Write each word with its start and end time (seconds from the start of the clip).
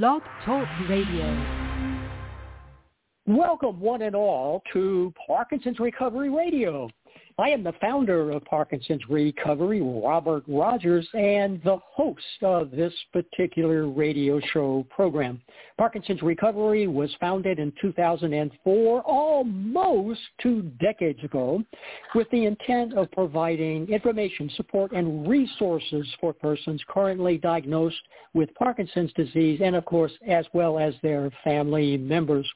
Blog 0.00 0.22
Talk 0.46 0.66
Radio. 0.88 1.36
Welcome, 3.26 3.78
one 3.78 4.00
and 4.00 4.16
all, 4.16 4.62
to 4.72 5.12
Parkinson's 5.26 5.78
Recovery 5.78 6.30
Radio. 6.30 6.88
I 7.38 7.48
am 7.48 7.62
the 7.62 7.72
founder 7.80 8.30
of 8.30 8.44
Parkinson's 8.44 9.02
Recovery, 9.08 9.80
Robert 9.80 10.44
Rogers, 10.46 11.08
and 11.14 11.62
the 11.62 11.78
host 11.94 12.20
of 12.42 12.70
this 12.70 12.92
particular 13.12 13.88
radio 13.88 14.38
show 14.52 14.86
program. 14.90 15.40
Parkinson's 15.78 16.20
Recovery 16.22 16.86
was 16.88 17.10
founded 17.20 17.58
in 17.58 17.72
2004, 17.80 19.02
almost 19.02 20.20
two 20.42 20.62
decades 20.78 21.22
ago, 21.24 21.62
with 22.14 22.28
the 22.30 22.44
intent 22.44 22.92
of 22.94 23.10
providing 23.12 23.88
information, 23.88 24.50
support, 24.56 24.92
and 24.92 25.26
resources 25.26 26.06
for 26.20 26.34
persons 26.34 26.82
currently 26.88 27.38
diagnosed 27.38 27.96
with 28.34 28.54
Parkinson's 28.54 29.12
disease 29.14 29.60
and, 29.64 29.74
of 29.74 29.86
course, 29.86 30.12
as 30.26 30.44
well 30.52 30.78
as 30.78 30.94
their 31.02 31.30
family 31.42 31.96
members. 31.96 32.46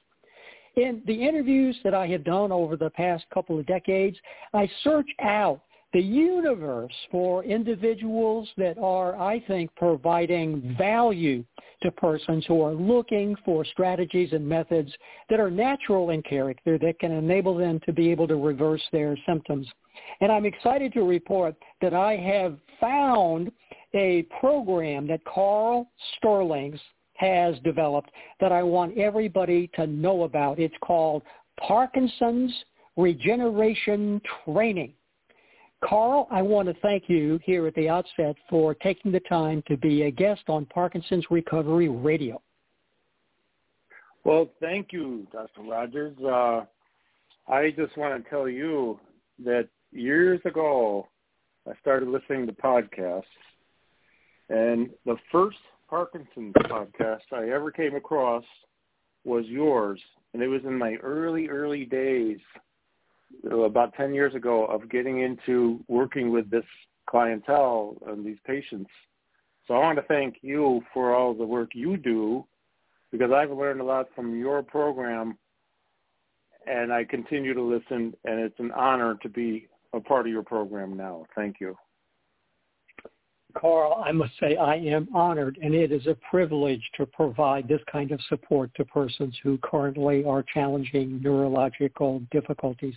In 0.76 1.00
the 1.06 1.26
interviews 1.26 1.74
that 1.84 1.94
I 1.94 2.06
have 2.08 2.22
done 2.22 2.52
over 2.52 2.76
the 2.76 2.90
past 2.90 3.24
couple 3.32 3.58
of 3.58 3.64
decades, 3.64 4.18
I 4.52 4.68
search 4.84 5.08
out 5.22 5.62
the 5.94 6.02
universe 6.02 6.92
for 7.10 7.42
individuals 7.44 8.46
that 8.58 8.76
are, 8.76 9.18
I 9.18 9.40
think, 9.40 9.74
providing 9.76 10.76
value 10.76 11.44
to 11.82 11.90
persons 11.92 12.44
who 12.46 12.60
are 12.60 12.74
looking 12.74 13.34
for 13.42 13.64
strategies 13.64 14.34
and 14.34 14.46
methods 14.46 14.92
that 15.30 15.40
are 15.40 15.50
natural 15.50 16.10
in 16.10 16.20
character 16.22 16.76
that 16.76 16.98
can 16.98 17.12
enable 17.12 17.56
them 17.56 17.80
to 17.86 17.92
be 17.94 18.10
able 18.10 18.28
to 18.28 18.36
reverse 18.36 18.82
their 18.92 19.16
symptoms. 19.26 19.66
And 20.20 20.30
I'm 20.30 20.44
excited 20.44 20.92
to 20.92 21.04
report 21.04 21.54
that 21.80 21.94
I 21.94 22.16
have 22.16 22.58
found 22.78 23.50
a 23.94 24.26
program 24.40 25.06
that 25.06 25.24
Karl 25.24 25.90
Sterlings 26.18 26.80
has 27.18 27.56
developed 27.64 28.10
that 28.40 28.52
I 28.52 28.62
want 28.62 28.96
everybody 28.98 29.70
to 29.74 29.86
know 29.86 30.24
about. 30.24 30.58
It's 30.58 30.74
called 30.82 31.22
Parkinson's 31.60 32.52
Regeneration 32.96 34.20
Training. 34.44 34.92
Karl, 35.84 36.26
I 36.30 36.42
want 36.42 36.68
to 36.68 36.74
thank 36.80 37.04
you 37.08 37.38
here 37.44 37.66
at 37.66 37.74
the 37.74 37.88
outset 37.88 38.36
for 38.48 38.74
taking 38.74 39.12
the 39.12 39.20
time 39.20 39.62
to 39.68 39.76
be 39.76 40.02
a 40.02 40.10
guest 40.10 40.42
on 40.48 40.64
Parkinson's 40.66 41.24
Recovery 41.30 41.88
Radio. 41.88 42.40
Well, 44.24 44.48
thank 44.60 44.92
you, 44.92 45.26
Dr. 45.32 45.62
Rogers. 45.62 46.16
Uh, 46.18 46.64
I 47.46 47.70
just 47.76 47.96
want 47.96 48.22
to 48.22 48.28
tell 48.28 48.48
you 48.48 48.98
that 49.44 49.68
years 49.92 50.40
ago, 50.44 51.06
I 51.68 51.72
started 51.80 52.08
listening 52.08 52.46
to 52.46 52.52
podcasts, 52.52 53.22
and 54.48 54.90
the 55.04 55.16
first 55.30 55.58
Parkinson's 55.88 56.54
podcast 56.54 57.20
I 57.32 57.50
ever 57.50 57.70
came 57.70 57.94
across 57.94 58.44
was 59.24 59.44
yours, 59.46 60.00
and 60.32 60.42
it 60.42 60.48
was 60.48 60.62
in 60.64 60.76
my 60.76 60.94
early, 61.02 61.48
early 61.48 61.84
days, 61.84 62.38
about 63.50 63.94
10 63.94 64.14
years 64.14 64.34
ago, 64.34 64.66
of 64.66 64.88
getting 64.90 65.20
into 65.20 65.80
working 65.88 66.30
with 66.30 66.50
this 66.50 66.64
clientele 67.08 67.96
and 68.06 68.24
these 68.24 68.38
patients. 68.46 68.90
So 69.66 69.74
I 69.74 69.78
want 69.78 69.98
to 69.98 70.04
thank 70.04 70.36
you 70.42 70.82
for 70.94 71.14
all 71.14 71.34
the 71.34 71.44
work 71.44 71.70
you 71.74 71.96
do 71.96 72.44
because 73.10 73.32
I've 73.32 73.50
learned 73.50 73.80
a 73.80 73.84
lot 73.84 74.06
from 74.14 74.38
your 74.38 74.62
program 74.62 75.38
and 76.66 76.92
I 76.92 77.04
continue 77.04 77.54
to 77.54 77.62
listen 77.62 78.14
and 78.24 78.40
it's 78.40 78.58
an 78.58 78.72
honor 78.72 79.16
to 79.22 79.28
be 79.28 79.68
a 79.92 80.00
part 80.00 80.26
of 80.26 80.32
your 80.32 80.42
program 80.42 80.96
now. 80.96 81.26
Thank 81.34 81.56
you. 81.60 81.76
Karl, 83.60 84.02
I 84.04 84.12
must 84.12 84.32
say 84.38 84.56
I 84.56 84.76
am 84.76 85.08
honored, 85.14 85.58
and 85.62 85.74
it 85.74 85.90
is 85.90 86.06
a 86.06 86.16
privilege 86.30 86.82
to 86.96 87.06
provide 87.06 87.66
this 87.66 87.80
kind 87.90 88.12
of 88.12 88.20
support 88.28 88.70
to 88.76 88.84
persons 88.84 89.34
who 89.42 89.58
currently 89.58 90.24
are 90.24 90.44
challenging 90.54 91.20
neurological 91.22 92.22
difficulties. 92.30 92.94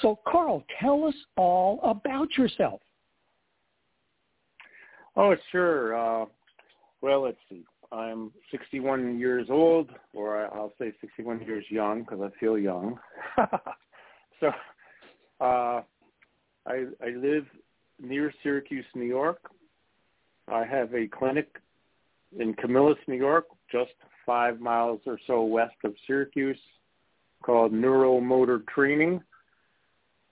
So, 0.00 0.18
Karl, 0.26 0.64
tell 0.80 1.04
us 1.04 1.14
all 1.36 1.80
about 1.82 2.36
yourself. 2.36 2.80
Oh, 5.16 5.34
sure. 5.50 5.96
Uh, 5.96 6.26
well, 7.00 7.22
let's 7.22 7.38
see. 7.48 7.64
I'm 7.90 8.32
61 8.50 9.18
years 9.18 9.48
old, 9.50 9.90
or 10.14 10.46
I'll 10.54 10.72
say 10.78 10.92
61 11.00 11.42
years 11.42 11.64
young 11.68 12.00
because 12.00 12.20
I 12.22 12.38
feel 12.38 12.58
young. 12.58 12.98
so, 14.40 14.48
uh, 15.40 15.82
I, 16.66 16.86
I 17.02 17.10
live 17.16 17.44
near 18.00 18.32
Syracuse, 18.42 18.86
New 18.94 19.04
York. 19.04 19.38
I 20.48 20.64
have 20.64 20.94
a 20.94 21.06
clinic 21.06 21.48
in 22.38 22.54
Camillus, 22.54 22.98
New 23.06 23.16
York, 23.16 23.46
just 23.70 23.92
five 24.26 24.60
miles 24.60 25.00
or 25.06 25.18
so 25.26 25.42
west 25.44 25.74
of 25.84 25.94
Syracuse, 26.06 26.58
called 27.42 27.72
Neuromotor 27.72 28.66
Training. 28.68 29.20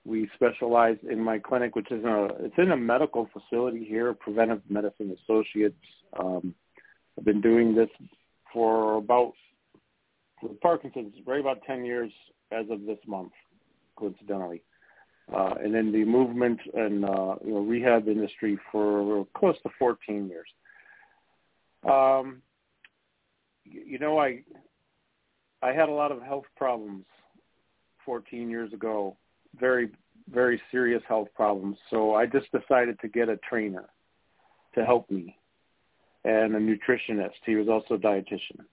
We 0.04 0.28
specialize 0.34 0.96
in 1.08 1.22
my 1.22 1.38
clinic, 1.38 1.76
which 1.76 1.90
is 1.90 2.04
a 2.04 2.28
it's 2.40 2.54
in 2.58 2.72
a 2.72 2.76
medical 2.76 3.28
facility 3.32 3.84
here, 3.84 4.14
Preventive 4.14 4.62
Medicine 4.68 5.16
Associates. 5.22 5.76
Um, 6.18 6.54
I've 7.18 7.24
been 7.24 7.40
doing 7.40 7.74
this 7.74 7.90
for 8.52 8.96
about 8.96 9.32
with 10.42 10.58
Parkinson's, 10.60 11.14
right 11.26 11.40
about 11.40 11.58
ten 11.66 11.84
years 11.84 12.10
as 12.50 12.64
of 12.70 12.86
this 12.86 12.98
month, 13.06 13.32
coincidentally 13.96 14.62
uh, 15.34 15.54
and 15.62 15.74
in 15.74 15.92
the 15.92 16.04
movement 16.04 16.60
and 16.74 17.04
uh, 17.04 17.36
you 17.44 17.54
know, 17.54 17.60
rehab 17.60 18.08
industry 18.08 18.58
for 18.72 19.26
close 19.34 19.56
to 19.62 19.70
14 19.78 20.28
years. 20.28 20.48
Um, 21.84 22.42
you 23.64 23.98
know, 23.98 24.18
I 24.18 24.42
I 25.62 25.72
had 25.72 25.88
a 25.88 25.92
lot 25.92 26.12
of 26.12 26.22
health 26.22 26.46
problems 26.56 27.04
14 28.04 28.48
years 28.48 28.72
ago, 28.72 29.16
very 29.58 29.90
very 30.32 30.60
serious 30.70 31.02
health 31.08 31.28
problems. 31.34 31.76
So 31.90 32.14
I 32.14 32.26
just 32.26 32.46
decided 32.52 32.98
to 33.00 33.08
get 33.08 33.28
a 33.28 33.36
trainer 33.38 33.88
to 34.74 34.84
help 34.84 35.10
me 35.10 35.36
and 36.24 36.54
a 36.54 36.58
nutritionist. 36.58 37.40
He 37.44 37.56
was 37.56 37.68
also 37.68 37.94
a 37.94 37.98
dietitian. 37.98 38.64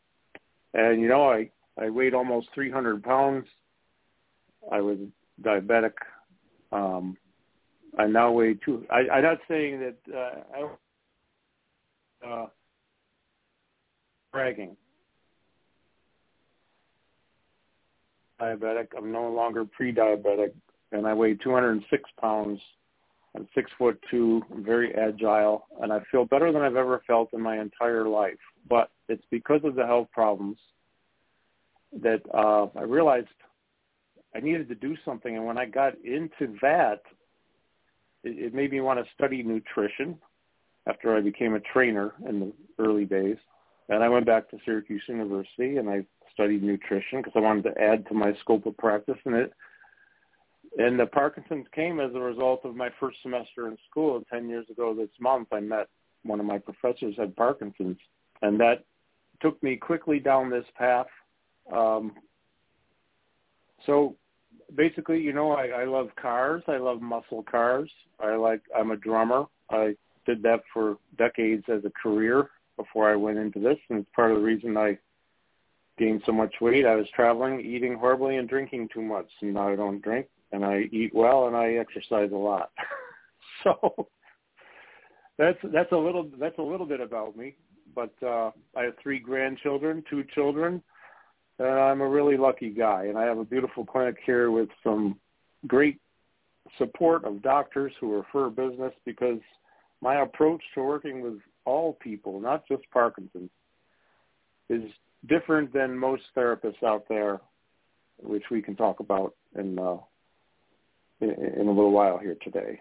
And 0.73 1.01
you 1.01 1.07
know, 1.07 1.29
I 1.29 1.49
I 1.79 1.89
weighed 1.89 2.13
almost 2.13 2.49
300 2.53 3.03
pounds. 3.03 3.45
I 4.71 4.81
was 4.81 4.97
diabetic. 5.41 5.93
Um, 6.71 7.17
I 7.97 8.05
now 8.05 8.31
weigh 8.31 8.55
two. 8.65 8.85
I, 8.91 9.09
I'm 9.11 9.23
not 9.23 9.37
saying 9.47 9.79
that 9.79 9.97
uh, 10.15 10.67
I 12.25 12.27
uh, 12.27 12.47
bragging. 14.31 14.75
Diabetic. 18.39 18.89
I'm 18.95 19.11
no 19.11 19.29
longer 19.31 19.65
pre-diabetic, 19.65 20.53
and 20.91 21.07
I 21.07 21.13
weigh 21.13 21.33
206 21.35 22.09
pounds. 22.21 22.59
I'm 23.35 23.47
six 23.55 23.71
foot 23.77 23.99
two. 24.11 24.43
I'm 24.51 24.63
very 24.63 24.93
agile, 24.95 25.65
and 25.81 25.91
I 25.91 25.99
feel 26.11 26.25
better 26.25 26.51
than 26.51 26.61
I've 26.61 26.75
ever 26.75 27.01
felt 27.07 27.29
in 27.33 27.41
my 27.41 27.59
entire 27.59 28.07
life. 28.07 28.37
But 28.69 28.89
it's 29.09 29.23
because 29.31 29.61
of 29.63 29.75
the 29.75 29.85
health 29.85 30.07
problems 30.11 30.57
that 32.01 32.21
uh, 32.33 32.67
I 32.77 32.83
realized 32.83 33.27
I 34.37 34.39
needed 34.39 34.69
to 34.69 34.75
do 34.75 34.95
something, 35.03 35.35
and 35.35 35.45
when 35.45 35.57
I 35.57 35.65
got 35.65 35.93
into 36.05 36.55
that, 36.61 37.01
it, 38.23 38.37
it 38.37 38.53
made 38.53 38.71
me 38.71 38.81
want 38.81 39.03
to 39.03 39.13
study 39.15 39.41
nutrition. 39.41 40.17
After 40.87 41.17
I 41.17 41.19
became 41.19 41.53
a 41.53 41.59
trainer 41.59 42.13
in 42.29 42.39
the 42.39 42.53
early 42.79 43.03
days, 43.03 43.35
and 43.89 44.01
I 44.03 44.07
went 44.07 44.25
back 44.25 44.49
to 44.49 44.57
Syracuse 44.63 45.03
University 45.07 45.77
and 45.77 45.89
I 45.89 46.05
studied 46.33 46.63
nutrition 46.63 47.19
because 47.19 47.33
I 47.35 47.39
wanted 47.39 47.63
to 47.63 47.81
add 47.81 48.07
to 48.07 48.13
my 48.13 48.33
scope 48.39 48.65
of 48.65 48.77
practice. 48.77 49.17
And 49.25 49.35
it 49.35 49.51
and 50.77 50.99
the 50.99 51.07
Parkinson's 51.07 51.65
came 51.73 51.99
as 51.99 52.11
a 52.13 52.19
result 52.19 52.63
of 52.63 52.75
my 52.75 52.89
first 52.99 53.17
semester 53.21 53.67
in 53.67 53.77
school. 53.89 54.23
Ten 54.31 54.47
years 54.47 54.65
ago 54.69 54.93
this 54.93 55.09
month, 55.19 55.47
I 55.51 55.59
met 55.59 55.87
one 56.23 56.39
of 56.39 56.45
my 56.45 56.59
professors 56.59 57.15
had 57.17 57.35
Parkinson's, 57.35 57.97
and 58.41 58.59
that 58.59 58.83
took 59.41 59.61
me 59.63 59.75
quickly 59.75 60.19
down 60.19 60.49
this 60.49 60.65
path. 60.77 61.07
Um, 61.73 62.13
so 63.85 64.15
basically, 64.75 65.19
you 65.19 65.33
know, 65.33 65.51
I, 65.51 65.67
I 65.67 65.85
love 65.85 66.09
cars. 66.19 66.63
I 66.67 66.77
love 66.77 67.01
muscle 67.01 67.43
cars. 67.43 67.89
I 68.19 68.35
like. 68.35 68.61
I'm 68.75 68.91
a 68.91 68.97
drummer. 68.97 69.45
I 69.69 69.95
did 70.25 70.43
that 70.43 70.61
for 70.73 70.97
decades 71.17 71.63
as 71.69 71.83
a 71.85 71.91
career 72.01 72.49
before 72.75 73.11
I 73.11 73.15
went 73.15 73.37
into 73.37 73.59
this, 73.59 73.77
and 73.89 73.99
it's 73.99 74.09
part 74.15 74.31
of 74.31 74.37
the 74.37 74.43
reason 74.43 74.77
I 74.77 74.97
gained 75.97 76.21
so 76.25 76.31
much 76.31 76.53
weight. 76.61 76.85
I 76.85 76.95
was 76.95 77.07
traveling, 77.15 77.59
eating 77.61 77.95
horribly, 77.95 78.37
and 78.37 78.47
drinking 78.47 78.89
too 78.93 79.01
much. 79.01 79.27
And 79.41 79.53
now 79.53 79.69
I 79.69 79.75
don't 79.75 80.01
drink, 80.01 80.27
and 80.51 80.63
I 80.63 80.81
eat 80.91 81.13
well, 81.13 81.47
and 81.47 81.55
I 81.55 81.73
exercise 81.73 82.31
a 82.31 82.37
lot. 82.37 82.71
so 83.63 84.07
that's 85.37 85.57
that's 85.73 85.91
a 85.91 85.97
little 85.97 86.29
that's 86.39 86.57
a 86.59 86.63
little 86.63 86.85
bit 86.85 86.99
about 86.99 87.35
me. 87.35 87.55
But 87.95 88.13
uh, 88.21 88.51
I 88.75 88.83
have 88.83 88.93
three 89.01 89.19
grandchildren, 89.19 90.03
two 90.09 90.23
children 90.35 90.83
and 91.59 91.67
I'm 91.67 92.01
a 92.01 92.07
really 92.07 92.37
lucky 92.37 92.69
guy. 92.69 93.05
And 93.05 93.17
I 93.17 93.25
have 93.25 93.37
a 93.37 93.45
beautiful 93.45 93.85
clinic 93.85 94.17
here 94.25 94.51
with 94.51 94.69
some 94.83 95.19
great 95.65 95.99
support 96.77 97.23
of 97.25 97.41
doctors 97.41 97.91
who 97.99 98.15
refer 98.15 98.49
business 98.49 98.93
because 99.05 99.39
my 100.01 100.21
approach 100.21 100.61
to 100.75 100.83
working 100.83 101.21
with 101.21 101.39
all 101.65 101.93
people, 101.93 102.39
not 102.39 102.67
just 102.67 102.83
Parkinson's, 102.91 103.49
is 104.69 104.83
different 105.27 105.73
than 105.73 105.97
most 105.97 106.23
therapists 106.35 106.83
out 106.85 107.05
there, 107.09 107.39
which 108.21 108.43
we 108.51 108.61
can 108.61 108.75
talk 108.75 108.99
about 108.99 109.33
in 109.57 109.79
uh, 109.79 109.97
in, 111.19 111.29
in 111.29 111.67
a 111.67 111.71
little 111.71 111.91
while 111.91 112.17
here 112.17 112.37
today. 112.43 112.79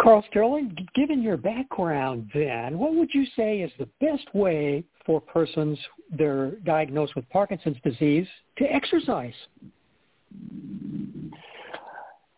Karl 0.00 0.24
Sterling, 0.30 0.74
given 0.94 1.22
your 1.22 1.36
background 1.36 2.30
then, 2.32 2.78
what 2.78 2.94
would 2.94 3.10
you 3.12 3.26
say 3.36 3.58
is 3.58 3.70
the 3.78 3.88
best 4.00 4.34
way 4.34 4.82
for 5.06 5.20
persons 5.20 5.78
that 6.12 6.26
are 6.26 6.50
diagnosed 6.64 7.16
with 7.16 7.28
Parkinson's 7.30 7.78
disease 7.84 8.26
to 8.58 8.64
exercise? 8.64 9.34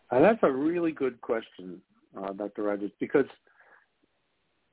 Uh, 0.09 0.19
that's 0.19 0.39
a 0.43 0.51
really 0.51 0.91
good 0.91 1.19
question, 1.21 1.81
uh, 2.17 2.33
Dr. 2.33 2.63
Rogers, 2.63 2.91
because 2.99 3.25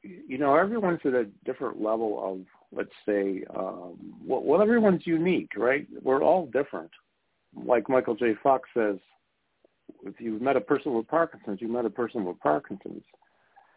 you 0.02 0.38
know 0.38 0.54
everyone's 0.54 1.00
at 1.04 1.14
a 1.14 1.24
different 1.44 1.80
level 1.80 2.22
of, 2.22 2.40
let's 2.76 2.94
say, 3.06 3.44
um, 3.56 3.96
well, 4.24 4.42
well, 4.42 4.62
everyone's 4.62 5.06
unique, 5.06 5.50
right? 5.56 5.86
We're 6.02 6.22
all 6.22 6.46
different. 6.46 6.90
Like 7.54 7.88
Michael 7.88 8.14
J. 8.14 8.34
Fox 8.42 8.68
says, 8.74 8.96
if 10.04 10.14
you've 10.18 10.40
met 10.40 10.56
a 10.56 10.60
person 10.60 10.94
with 10.94 11.08
Parkinson's, 11.08 11.60
you 11.60 11.68
met 11.68 11.84
a 11.84 11.90
person 11.90 12.24
with 12.24 12.38
Parkinson's. 12.40 13.02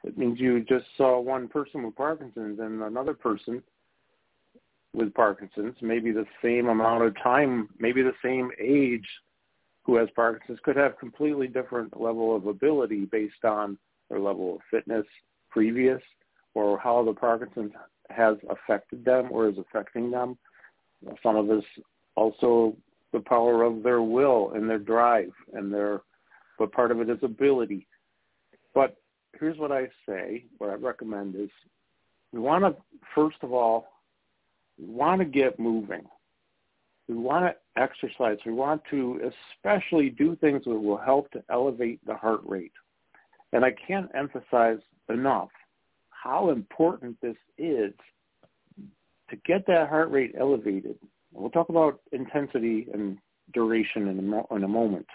It 0.04 0.18
means 0.18 0.40
you 0.40 0.62
just 0.62 0.86
saw 0.98 1.20
one 1.20 1.48
person 1.48 1.84
with 1.84 1.96
Parkinson's 1.96 2.60
and 2.60 2.82
another 2.82 3.14
person 3.14 3.64
with 4.94 5.14
Parkinson's, 5.14 5.76
maybe 5.82 6.12
the 6.12 6.26
same 6.44 6.68
amount 6.68 7.04
of 7.04 7.16
time, 7.22 7.70
maybe 7.80 8.04
the 8.04 8.14
same 8.24 8.52
age 8.62 9.08
who 9.84 9.96
has 9.96 10.08
Parkinson's 10.16 10.60
could 10.64 10.76
have 10.76 10.98
completely 11.00 11.48
different 11.48 12.00
level 12.00 12.36
of 12.36 12.48
ability 12.48 13.06
based 13.06 13.44
on 13.44 13.78
their 14.10 14.20
level 14.20 14.56
of 14.56 14.62
fitness 14.70 15.06
previous 15.50 16.02
or 16.54 16.78
how 16.78 17.04
the 17.04 17.14
Parkinson's 17.14 17.72
has 18.10 18.38
affected 18.50 19.04
them 19.04 19.30
or 19.32 19.48
is 19.50 19.56
affecting 19.58 20.12
them. 20.12 20.38
Some 21.22 21.36
of 21.36 21.48
this 21.48 21.64
also 22.16 22.76
the 23.12 23.20
power 23.20 23.64
of 23.64 23.84
their 23.84 24.02
will 24.02 24.52
and 24.54 24.70
their 24.70 24.80
drive 24.80 25.32
and 25.54 25.74
their 25.74 26.02
but 26.60 26.72
part 26.72 26.92
of 26.92 27.02
it 27.02 27.10
is 27.10 27.18
ability. 27.24 27.88
But 28.76 28.98
here's 29.40 29.58
what 29.58 29.72
I 29.72 29.88
say, 30.08 30.46
what 30.60 30.70
I 30.70 30.76
recommend 30.76 31.36
is 31.36 31.50
we 32.32 32.40
want 32.40 32.64
to 32.64 32.76
first 33.16 33.38
of 33.42 33.52
all 33.52 33.93
we 34.80 34.86
want 34.86 35.20
to 35.22 35.26
get 35.26 35.60
moving. 35.60 36.04
We 37.08 37.16
want 37.16 37.46
to 37.46 37.82
exercise. 37.82 38.38
We 38.46 38.54
want 38.54 38.82
to 38.92 39.32
especially 39.58 40.10
do 40.10 40.36
things 40.38 40.64
that 40.66 40.72
will 40.72 40.98
help 40.98 41.32
to 41.32 41.44
elevate 41.50 42.00
the 42.06 42.16
heart 42.16 42.42
rate. 42.46 42.72
And 43.52 43.64
I 43.66 43.72
can't 43.88 44.10
emphasize 44.16 44.80
enough 45.10 45.50
how 46.10 46.50
important 46.50 47.20
this 47.22 47.36
is 47.58 47.94
to 49.30 49.36
get 49.46 49.68
that 49.68 49.90
heart 49.90 50.12
rate 50.12 50.34
elevated 50.40 50.98
We'll 51.34 51.50
talk 51.50 51.70
about 51.70 52.00
intensity 52.12 52.88
and 52.94 53.18
duration 53.54 54.08
in 54.08 54.20
a, 54.20 54.22
mo- 54.22 54.48
in 54.52 54.64
a 54.64 54.68
moment. 54.68 55.08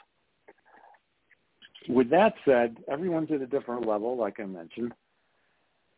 With 1.88 2.10
that 2.10 2.34
said, 2.44 2.76
everyone's 2.90 3.31
at 3.31 3.40
a 3.40 3.46
different 3.46 3.87
level, 3.87 4.16
like 4.16 4.40
I 4.40 4.44
mentioned. 4.44 4.93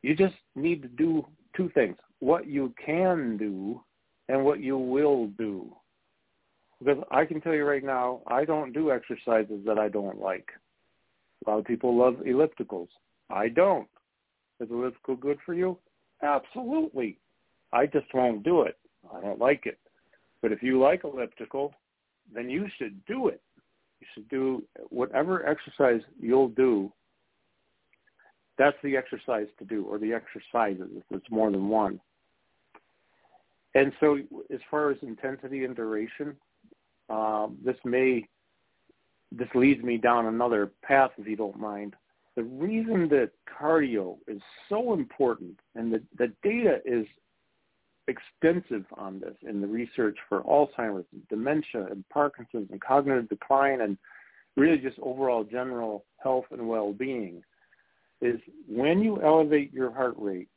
You 0.03 0.15
just 0.15 0.35
need 0.55 0.83
to 0.83 0.89
do 0.89 1.27
two 1.57 1.71
things, 1.75 1.97
what 2.21 2.47
you 2.47 2.73
can 2.85 3.37
do 3.37 3.81
and 4.29 4.45
what 4.45 4.61
you 4.61 4.79
will 4.79 5.27
do. 5.39 5.75
Because 6.79 7.03
I 7.11 7.25
can 7.25 7.41
tell 7.41 7.55
you 7.55 7.65
right 7.65 7.85
now, 7.85 8.21
I 8.27 8.45
don't 8.45 8.73
do 8.73 8.91
exercises 8.91 9.61
that 9.67 9.79
I 9.79 9.89
don't 9.89 10.21
like. 10.21 10.49
A 11.47 11.51
lot 11.51 11.59
of 11.59 11.65
people 11.65 11.97
love 11.97 12.15
ellipticals. 12.27 12.89
I 13.29 13.49
don't. 13.49 13.89
Is 14.61 14.71
elliptical 14.71 15.17
good 15.17 15.39
for 15.45 15.55
you? 15.55 15.79
Absolutely. 16.23 17.19
I 17.73 17.87
just 17.87 18.07
won't 18.15 18.43
do 18.43 18.63
it. 18.63 18.79
I 19.15 19.21
don't 19.21 19.39
like 19.39 19.67
it. 19.67 19.79
But 20.43 20.53
if 20.53 20.63
you 20.63 20.81
like 20.81 21.05
elliptical, 21.05 21.73
then 22.35 22.49
you 22.49 22.67
should 22.79 23.05
do 23.07 23.29
it. 23.29 23.43
You 24.01 24.07
should 24.15 24.29
do 24.29 24.63
whatever 24.89 25.47
exercise 25.47 26.01
you'll 26.19 26.49
do. 26.49 26.93
That's 28.59 28.77
the 28.83 28.97
exercise 28.97 29.47
to 29.59 29.65
do, 29.65 29.85
or 29.85 29.99
the 29.99 30.13
exercises 30.13 30.91
if 30.95 31.05
it's 31.11 31.31
more 31.31 31.51
than 31.51 31.69
one. 31.69 32.01
And 33.75 33.93
so, 34.01 34.19
as 34.53 34.61
far 34.71 34.91
as 34.91 34.99
intensity 35.03 35.65
and 35.65 35.77
duration, 35.77 36.37
um, 37.09 37.57
this 37.65 37.77
may 37.85 38.27
this 39.33 39.49
leads 39.55 39.83
me 39.83 39.97
down 39.97 40.27
another 40.27 40.73
path, 40.83 41.13
if 41.17 41.27
you 41.27 41.37
don't 41.37 41.59
mind. 41.59 41.95
The 42.37 42.43
reason 42.43 43.09
that 43.11 43.31
cardio 43.49 44.19
is 44.27 44.41
so 44.69 44.93
important, 44.93 45.59
and 45.75 45.93
the, 45.93 46.03
the 46.19 46.33
data 46.43 46.81
is 46.85 47.07
extensive 48.09 48.85
on 48.95 49.21
this 49.21 49.35
in 49.43 49.61
the 49.61 49.67
research 49.67 50.17
for 50.29 50.43
Alzheimer's 50.43 51.07
and 51.13 51.29
dementia 51.29 51.87
and 51.91 52.05
Parkinson's 52.09 52.71
and 52.71 52.81
cognitive 52.81 53.29
decline 53.29 53.83
and 53.83 53.97
really 54.57 54.79
just 54.79 54.99
overall 55.01 55.45
general 55.45 56.05
health 56.23 56.47
and 56.51 56.67
well-being 56.69 57.43
is 58.21 58.41
when 58.69 59.01
you 59.01 59.23
elevate 59.23 59.73
your 59.73 59.93
heart 59.93 60.15
rate, 60.19 60.49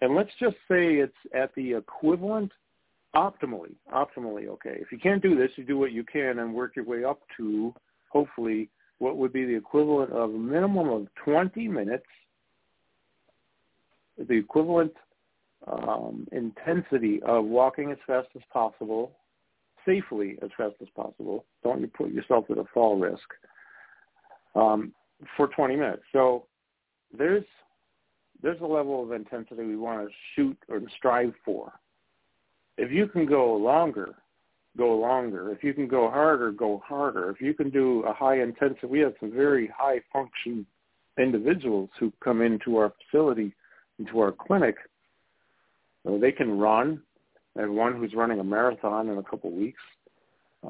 and 0.00 0.14
let's 0.14 0.30
just 0.40 0.56
say 0.68 0.96
it's 0.96 1.12
at 1.34 1.54
the 1.54 1.74
equivalent 1.74 2.52
optimally, 3.14 3.74
optimally, 3.92 4.48
okay. 4.48 4.76
If 4.80 4.90
you 4.90 4.98
can't 4.98 5.22
do 5.22 5.36
this, 5.36 5.50
you 5.56 5.64
do 5.64 5.78
what 5.78 5.92
you 5.92 6.04
can 6.04 6.40
and 6.40 6.54
work 6.54 6.76
your 6.76 6.84
way 6.84 7.04
up 7.04 7.20
to 7.36 7.72
hopefully 8.10 8.68
what 8.98 9.16
would 9.16 9.32
be 9.32 9.44
the 9.44 9.56
equivalent 9.56 10.12
of 10.12 10.34
a 10.34 10.38
minimum 10.38 10.88
of 10.88 11.06
20 11.24 11.68
minutes, 11.68 12.06
the 14.18 14.34
equivalent 14.34 14.92
um, 15.66 16.26
intensity 16.32 17.20
of 17.24 17.44
walking 17.44 17.90
as 17.90 17.98
fast 18.06 18.28
as 18.36 18.42
possible, 18.52 19.12
safely 19.86 20.38
as 20.42 20.50
fast 20.56 20.74
as 20.80 20.88
possible. 20.94 21.44
Don't 21.62 21.80
you 21.80 21.88
put 21.88 22.12
yourself 22.12 22.46
at 22.50 22.58
a 22.58 22.64
fall 22.72 22.98
risk 22.98 23.28
um, 24.54 24.92
for 25.36 25.48
20 25.48 25.76
minutes. 25.76 26.02
So 26.12 26.46
there's 27.16 27.44
there's 28.44 28.60
a 28.60 28.66
level 28.66 29.02
of 29.02 29.10
intensity 29.12 29.64
we 29.64 29.74
want 29.74 30.06
to 30.06 30.14
shoot 30.36 30.56
or 30.68 30.82
strive 30.98 31.32
for. 31.46 31.72
If 32.76 32.92
you 32.92 33.08
can 33.08 33.24
go 33.24 33.54
longer, 33.56 34.14
go 34.76 34.98
longer. 34.98 35.50
If 35.50 35.64
you 35.64 35.72
can 35.72 35.88
go 35.88 36.10
harder, 36.10 36.52
go 36.52 36.82
harder. 36.86 37.30
If 37.30 37.40
you 37.40 37.54
can 37.54 37.70
do 37.70 38.02
a 38.02 38.12
high 38.12 38.42
intensity, 38.42 38.86
we 38.86 39.00
have 39.00 39.14
some 39.18 39.32
very 39.32 39.70
high 39.74 40.00
function 40.12 40.66
individuals 41.18 41.88
who 41.98 42.12
come 42.22 42.42
into 42.42 42.76
our 42.76 42.92
facility, 43.10 43.54
into 43.98 44.20
our 44.20 44.32
clinic, 44.32 44.76
so 46.04 46.18
they 46.18 46.32
can 46.32 46.58
run. 46.58 47.00
I 47.56 47.62
have 47.62 47.70
one 47.70 47.96
who's 47.96 48.12
running 48.14 48.40
a 48.40 48.44
marathon 48.44 49.08
in 49.08 49.16
a 49.16 49.22
couple 49.22 49.48
of 49.48 49.56
weeks. 49.56 49.80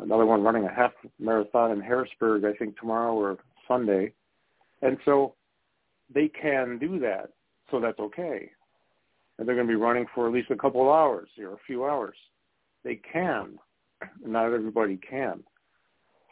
Another 0.01 0.27
one 0.27 0.45
running 0.45 0.65
a 0.65 0.73
half 0.73 0.93
marathon 1.19 1.73
in 1.73 1.81
Harrisburg, 1.81 2.45
I 2.45 2.53
think 2.57 2.79
tomorrow 2.79 3.15
or 3.15 3.39
Sunday. 3.67 4.13
And 4.81 4.97
so 5.05 5.35
they 6.15 6.29
can 6.29 6.79
do 6.79 7.01
that. 7.01 7.31
So 7.75 7.81
that's 7.81 7.99
okay. 7.99 8.49
And 9.37 9.49
they're 9.49 9.57
going 9.57 9.67
to 9.67 9.73
be 9.73 9.75
running 9.75 10.07
for 10.15 10.29
at 10.29 10.33
least 10.33 10.53
a 10.53 10.57
couple 10.57 10.83
of 10.83 10.95
hours 10.95 11.29
or 11.41 11.55
a 11.55 11.59
few 11.67 11.85
hours. 11.85 12.15
They 12.85 13.01
can. 13.13 13.59
Not 14.25 14.53
everybody 14.53 14.97
can. 14.97 15.43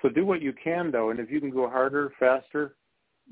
So 0.02 0.08
do 0.08 0.24
what 0.24 0.40
you 0.40 0.52
can 0.52 0.92
though, 0.92 1.10
and 1.10 1.18
if 1.18 1.32
you 1.32 1.40
can 1.40 1.50
go 1.50 1.68
harder, 1.68 2.12
faster, 2.20 2.76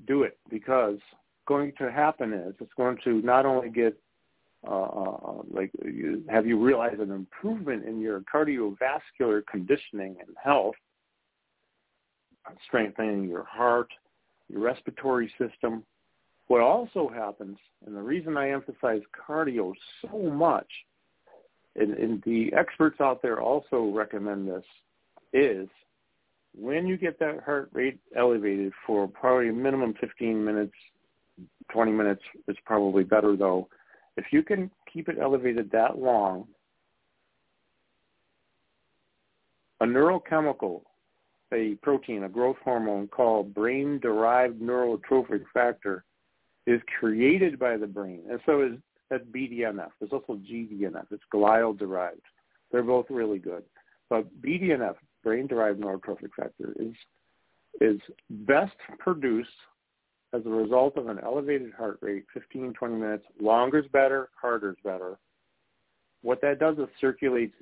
do 0.09 0.25
it 0.25 0.39
because 0.51 0.99
going 1.47 1.73
to 1.79 1.93
happen 1.93 2.33
is 2.33 2.55
it's 2.61 2.73
going 2.77 2.99
to 3.05 3.23
not 3.23 3.47
only 3.47 3.71
get 3.71 3.97
uh, 4.67 4.83
uh, 4.83 5.43
like 5.49 5.71
you, 5.85 6.25
have 6.29 6.47
you 6.47 6.59
realized 6.59 6.99
an 6.99 7.13
improvement 7.13 7.85
in 7.85 8.01
your 8.01 8.23
cardiovascular 8.23 9.43
conditioning 9.47 10.17
and 10.19 10.37
health, 10.43 10.75
strengthening 12.67 13.29
your 13.29 13.45
heart, 13.45 13.91
your 14.49 14.63
respiratory 14.63 15.33
system. 15.39 15.85
What 16.51 16.63
also 16.63 17.09
happens, 17.09 17.59
and 17.87 17.95
the 17.95 18.03
reason 18.03 18.37
I 18.37 18.51
emphasize 18.51 19.03
cardio 19.15 19.73
so 20.03 20.19
much, 20.19 20.67
and, 21.77 21.95
and 21.95 22.21
the 22.25 22.53
experts 22.59 23.01
out 23.01 23.23
there 23.23 23.41
also 23.41 23.93
recommend 23.95 24.49
this, 24.49 24.65
is 25.33 25.69
when 26.53 26.89
you 26.89 26.97
get 26.97 27.21
that 27.21 27.45
heart 27.45 27.71
rate 27.73 28.01
elevated 28.17 28.73
for 28.85 29.07
probably 29.07 29.51
a 29.51 29.53
minimum 29.53 29.95
15 30.01 30.45
minutes, 30.45 30.73
20 31.71 31.93
minutes 31.93 32.23
is 32.49 32.57
probably 32.65 33.05
better 33.05 33.37
though, 33.37 33.69
if 34.17 34.25
you 34.33 34.43
can 34.43 34.73
keep 34.93 35.09
it 35.09 35.19
elevated 35.23 35.71
that 35.71 35.99
long, 36.01 36.49
a 39.81 39.85
neurochemical, 39.85 40.83
a 41.55 41.77
protein, 41.81 42.25
a 42.25 42.29
growth 42.29 42.57
hormone 42.65 43.07
called 43.07 43.55
brain-derived 43.55 44.61
neurotrophic 44.61 45.45
factor 45.55 46.03
is 46.67 46.81
created 46.99 47.59
by 47.59 47.77
the 47.77 47.87
brain. 47.87 48.23
And 48.31 48.41
so 48.47 48.63
is 48.63 48.73
that's 49.11 49.25
BDNF. 49.25 49.91
There's 49.99 50.13
also 50.13 50.35
GDNF. 50.35 51.07
It's 51.11 51.23
glial-derived. 51.35 52.23
They're 52.71 52.85
both 52.85 53.07
really 53.11 53.39
good. 53.39 53.65
But 54.09 54.29
BDNF, 54.41 54.95
brain-derived 55.25 55.81
neurotrophic 55.81 56.31
factor, 56.37 56.75
is 56.79 56.95
is 57.81 58.01
best 58.31 58.77
produced 58.99 59.49
as 60.33 60.43
a 60.47 60.51
result 60.51 60.97
of 60.97 61.09
an 61.09 61.19
elevated 61.23 61.73
heart 61.73 61.99
rate, 62.01 62.25
15, 62.35 62.73
20 62.75 62.95
minutes. 62.95 63.25
Longer's 63.41 63.87
better, 63.93 64.29
harder's 64.41 64.77
better. 64.85 65.19
What 66.23 66.41
that 66.43 66.59
does 66.59 66.77
is 66.79 66.89
circulates, 67.01 67.55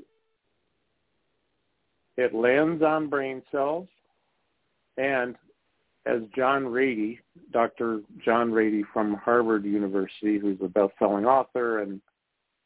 it 2.17 2.35
lands 2.35 2.83
on 2.83 3.09
brain 3.09 3.43
cells, 3.53 3.87
and 4.97 5.37
as 6.09 6.23
John 6.35 6.65
Ratey, 6.65 7.19
Dr. 7.53 8.01
John 8.25 8.51
Ratey 8.51 8.83
from 8.93 9.15
Harvard 9.15 9.65
University, 9.65 10.39
who's 10.39 10.59
a 10.63 10.69
best-selling 10.69 11.27
author, 11.27 11.83
and 11.83 12.01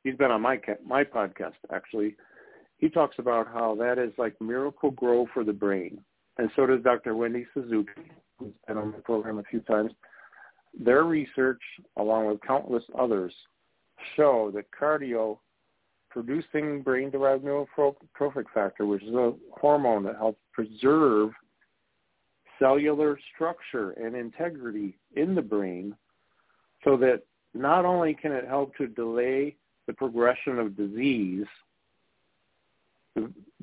he's 0.05 0.15
been 0.15 0.31
on 0.31 0.41
my 0.41 0.61
my 0.87 1.03
podcast 1.03 1.55
actually. 1.73 2.17
He 2.79 2.89
talks 2.89 3.17
about 3.19 3.47
how 3.47 3.75
that 3.77 3.99
is 3.99 4.13
like 4.17 4.41
miracle 4.41 4.91
grow 4.93 5.27
for 5.35 5.45
the 5.45 5.53
brain, 5.53 6.01
and 6.39 6.51
so 6.55 6.67
does 6.67 6.83
Dr. 6.83 7.17
Wendy 7.17 7.47
Suzuki, 7.53 8.13
who's 8.39 8.53
been 8.67 8.79
on 8.79 8.93
the 8.93 8.99
program 8.99 9.39
a 9.39 9.45
few 9.45 9.61
times. 9.61 9.93
Their 10.79 11.05
research, 11.05 11.61
along 11.97 12.27
with 12.27 12.41
countless 12.47 12.85
others, 12.99 13.35
show 14.17 14.51
that 14.55 14.67
cardio 14.79 15.39
producing 16.11 16.83
brain-derived 16.83 17.45
neurotrophic 17.45 18.45
factor, 18.55 18.87
which 18.87 19.03
is 19.03 19.15
a 19.15 19.33
hormone 19.53 20.05
that 20.05 20.17
helps 20.17 20.41
preserve 20.53 21.31
cellular 22.63 23.19
structure 23.35 23.91
and 23.93 24.15
integrity 24.15 24.97
in 25.17 25.35
the 25.35 25.43
brain 25.43 25.97
so 26.85 26.97
that 26.97 27.23
not 27.55 27.85
only 27.85 28.15
can 28.15 28.33
it 28.33 28.47
help 28.47 28.75
to 28.77 28.87
delay 28.87 29.57
the 29.87 29.93
progression 29.93 30.59
of 30.59 30.77
disease, 30.77 31.47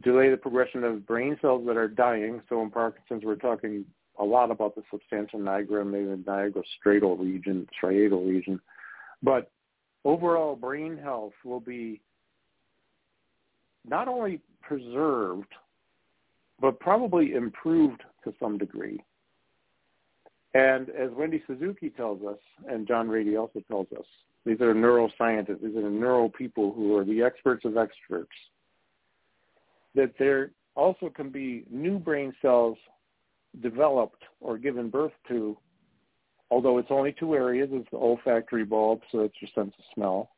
delay 0.03 0.29
the 0.29 0.37
progression 0.37 0.83
of 0.83 1.07
brain 1.07 1.37
cells 1.41 1.65
that 1.65 1.77
are 1.77 1.87
dying. 1.87 2.41
So 2.49 2.61
in 2.61 2.69
Parkinson's, 2.69 3.23
we're 3.23 3.35
talking 3.35 3.85
a 4.19 4.23
lot 4.23 4.51
about 4.51 4.75
the 4.75 4.83
substantia 4.91 5.37
nigra, 5.37 5.89
maybe 5.89 6.05
the 6.05 6.21
Niagara 6.27 6.61
striatal 6.85 7.17
region, 7.17 7.67
striatal 7.81 8.27
region. 8.27 8.59
But 9.23 9.49
overall 10.03 10.55
brain 10.55 10.97
health 10.97 11.33
will 11.45 11.61
be 11.61 12.01
not 13.87 14.09
only 14.09 14.41
preserved, 14.61 15.53
but 16.61 16.79
probably 16.79 17.33
improved 17.33 18.03
to 18.23 18.33
some 18.39 18.57
degree. 18.57 19.03
And 20.53 20.89
as 20.89 21.11
Wendy 21.11 21.43
Suzuki 21.45 21.89
tells 21.89 22.23
us, 22.23 22.39
and 22.67 22.87
John 22.87 23.07
Ratey 23.07 23.39
also 23.39 23.61
tells 23.67 23.87
us, 23.97 24.05
these 24.45 24.61
are 24.61 24.73
neuroscientists, 24.73 25.61
these 25.61 25.75
are 25.75 25.89
neuro 25.89 26.29
people 26.29 26.73
who 26.73 26.97
are 26.97 27.05
the 27.05 27.21
experts 27.21 27.65
of 27.65 27.77
experts, 27.77 28.31
that 29.95 30.13
there 30.17 30.51
also 30.75 31.09
can 31.09 31.29
be 31.29 31.65
new 31.69 31.99
brain 31.99 32.33
cells 32.41 32.77
developed 33.61 34.23
or 34.39 34.57
given 34.57 34.89
birth 34.89 35.11
to, 35.27 35.57
although 36.49 36.77
it's 36.77 36.91
only 36.91 37.13
two 37.19 37.35
areas, 37.35 37.69
it's 37.71 37.89
the 37.91 37.97
olfactory 37.97 38.65
bulb, 38.65 39.01
so 39.11 39.19
it's 39.19 39.35
your 39.41 39.49
sense 39.53 39.73
of 39.77 39.85
smell, 39.93 40.31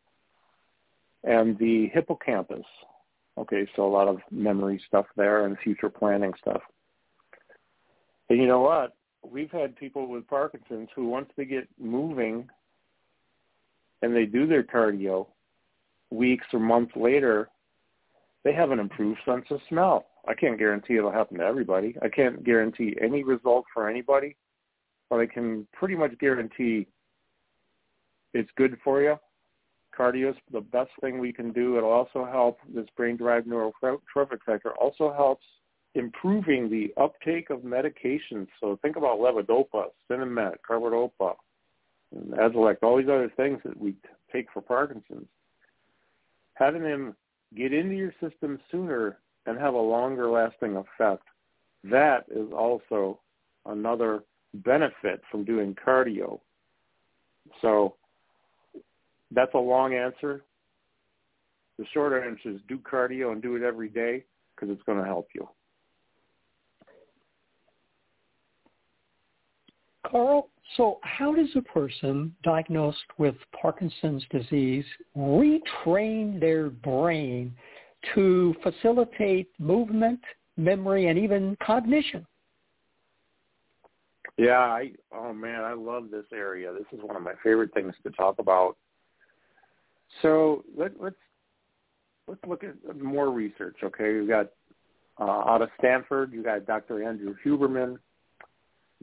and 1.24 1.58
the 1.60 1.88
hippocampus. 1.94 2.66
Okay, 3.38 3.66
so 3.76 3.86
a 3.86 3.88
lot 3.88 4.08
of 4.10 4.20
memory 4.30 4.82
stuff 4.88 5.06
there 5.16 5.46
and 5.46 5.58
future 5.60 5.90
planning 5.90 6.34
stuff. 6.42 6.62
And 8.32 8.40
you 8.40 8.48
know 8.48 8.62
what? 8.62 8.96
We've 9.30 9.52
had 9.52 9.76
people 9.76 10.08
with 10.08 10.26
Parkinson's 10.26 10.88
who 10.96 11.10
once 11.10 11.30
they 11.36 11.44
get 11.44 11.68
moving 11.78 12.48
and 14.02 14.16
they 14.16 14.24
do 14.24 14.48
their 14.48 14.64
cardio, 14.64 15.28
weeks 16.12 16.46
or 16.54 16.62
months 16.62 16.94
later, 16.96 17.50
they 18.46 18.54
have 18.54 18.72
an 18.72 18.80
improved 18.80 19.20
sense 19.26 19.44
of 19.50 19.60
smell. 19.68 20.06
I 20.30 20.34
can't 20.34 20.58
guarantee 20.58 20.96
it'll 20.96 21.12
happen 21.12 21.40
to 21.40 21.44
everybody. 21.44 21.98
I 22.02 22.08
can't 22.08 22.42
guarantee 22.42 22.96
any 23.02 23.26
result 23.26 23.66
for 23.74 23.90
anybody, 23.90 24.38
but 25.10 25.18
I 25.20 25.26
can 25.26 25.68
pretty 25.74 25.96
much 25.96 26.18
guarantee 26.18 26.88
it's 28.34 28.50
good 28.56 28.78
for 28.82 29.02
you. 29.02 29.18
Cardio 29.94 30.30
is 30.30 30.38
the 30.54 30.62
best 30.62 30.92
thing 31.02 31.20
we 31.20 31.34
can 31.34 31.52
do. 31.52 31.78
It'll 31.78 31.92
also 31.92 32.24
help 32.24 32.60
this 32.74 32.88
brain-derived 32.96 33.46
neurotrophic 33.46 34.40
factor 34.46 34.72
also 34.80 35.14
helps 35.14 35.44
improving 35.96 36.70
the 36.70 36.94
uptake 37.02 37.50
of 37.50 37.60
medications. 37.60 38.48
So 38.60 38.80
think 38.82 38.96
about 38.96 39.20
levodopa, 39.20 39.86
Sinemet, 40.10 40.56
carbidopa, 40.68 41.36
Azilect, 42.16 42.78
all 42.82 42.98
these 42.98 43.08
other 43.08 43.32
things 43.36 43.60
that 43.64 43.78
we 43.78 43.96
take 44.32 44.48
for 44.54 44.62
Parkinson's. 44.62 45.28
Having 46.54 46.84
them 46.84 47.16
get 47.56 47.74
into 47.74 47.96
your 47.96 48.14
system 48.22 48.60
sooner 48.70 49.18
and 49.46 49.58
have 49.58 49.74
a 49.74 49.80
longer 49.80 50.30
lasting 50.30 50.76
effect, 50.78 51.24
that 51.84 52.26
is 52.30 52.52
also 52.56 53.20
another 53.66 54.24
benefit 54.54 55.22
from 55.30 55.44
doing 55.44 55.76
cardio. 55.76 56.40
So 57.62 57.96
that's 59.32 59.54
a 59.54 59.60
long 59.60 59.94
answer. 59.94 60.44
The 61.80 61.86
short 61.94 62.14
answer 62.14 62.52
is 62.52 62.62
do 62.68 62.78
cardio 62.78 63.32
and 63.32 63.42
do 63.42 63.56
it 63.56 63.64
every 63.64 63.90
day 63.90 64.24
because 64.56 64.70
it's 64.72 64.84
going 64.84 65.00
to 65.00 65.06
help 65.06 65.30
you. 65.34 65.48
Karl, 70.12 70.50
so 70.76 71.00
how 71.04 71.34
does 71.34 71.50
a 71.56 71.62
person 71.62 72.36
diagnosed 72.44 73.00
with 73.18 73.36
Parkinson's 73.60 74.24
disease 74.30 74.86
retrain 75.18 76.40
their 76.40 76.70
brain 76.70 77.54
to 78.14 78.54
facilitate 78.62 79.50
movement, 79.58 80.20
memory, 80.58 81.08
and 81.08 81.18
even 81.18 81.58
cognition? 81.64 82.26
Yeah, 84.38 84.60
I 84.60 84.92
oh 85.14 85.34
man, 85.34 85.62
I 85.64 85.74
love 85.74 86.10
this 86.10 86.26
area. 86.34 86.74
This 86.74 86.88
is 86.98 87.04
one 87.04 87.16
of 87.16 87.22
my 87.22 87.34
favorite 87.44 87.74
things 87.74 87.94
to 88.04 88.10
talk 88.12 88.40
about. 88.40 88.76
So 90.22 90.64
let, 90.76 91.00
let's 91.00 91.16
let's 92.28 92.42
look 92.48 92.64
at 92.64 93.00
more 93.00 93.30
research. 93.30 93.78
Okay, 93.84 94.14
we've 94.14 94.28
got 94.28 94.48
uh, 95.20 95.50
out 95.50 95.62
of 95.62 95.70
Stanford, 95.78 96.34
you 96.34 96.44
got 96.44 96.66
Dr. 96.66 97.08
Andrew 97.08 97.36
Huberman, 97.46 97.98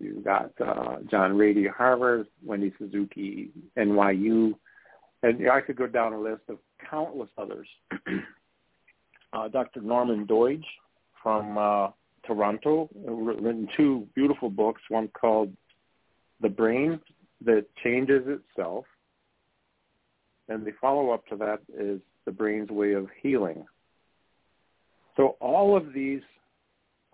you 0.00 0.23
got 0.25 0.52
uh, 0.61 0.97
John 1.11 1.33
Ratey, 1.33 1.69
Harvard, 1.71 2.26
Wendy 2.45 2.73
Suzuki, 2.78 3.50
NYU, 3.76 4.55
and 5.23 5.50
I 5.50 5.61
could 5.61 5.76
go 5.76 5.87
down 5.87 6.12
a 6.12 6.21
list 6.21 6.43
of 6.49 6.59
countless 6.90 7.28
others. 7.37 7.67
uh, 9.33 9.49
Dr. 9.49 9.81
Norman 9.81 10.26
Doidge 10.26 10.64
from 11.23 11.59
uh, 11.59 11.88
Toronto, 12.26 12.88
written 12.95 13.69
two 13.76 14.07
beautiful 14.14 14.50
books. 14.50 14.83
One 14.88 15.09
called 15.09 15.52
"The 16.40 16.49
Brain 16.49 17.00
That 17.45 17.67
Changes 17.83 18.26
Itself," 18.26 18.85
and 20.49 20.64
the 20.64 20.73
follow-up 20.81 21.26
to 21.28 21.37
that 21.37 21.61
is 21.76 22.00
"The 22.25 22.33
Brain's 22.33 22.71
Way 22.71 22.93
of 22.93 23.09
Healing." 23.21 23.67
So 25.17 25.37
all 25.40 25.76
of 25.76 25.93
these 25.93 26.23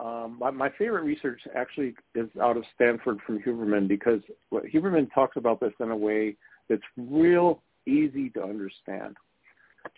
um, 0.00 0.38
my, 0.40 0.50
my 0.50 0.70
favorite 0.76 1.04
research 1.04 1.40
actually 1.54 1.94
is 2.14 2.28
out 2.42 2.56
of 2.56 2.64
Stanford 2.74 3.18
from 3.24 3.40
Huberman 3.40 3.86
because 3.86 4.20
what 4.50 4.64
Huberman 4.64 5.12
talks 5.14 5.36
about 5.36 5.60
this 5.60 5.72
in 5.80 5.90
a 5.90 5.96
way 5.96 6.36
that's 6.68 6.82
real 6.96 7.62
easy 7.86 8.30
to 8.30 8.42
understand. 8.42 9.16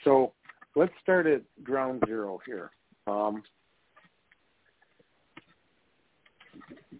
So 0.04 0.32
let's 0.74 0.92
start 1.02 1.26
at 1.26 1.42
ground 1.64 2.02
zero 2.06 2.38
here. 2.44 2.70
Um, 3.06 3.42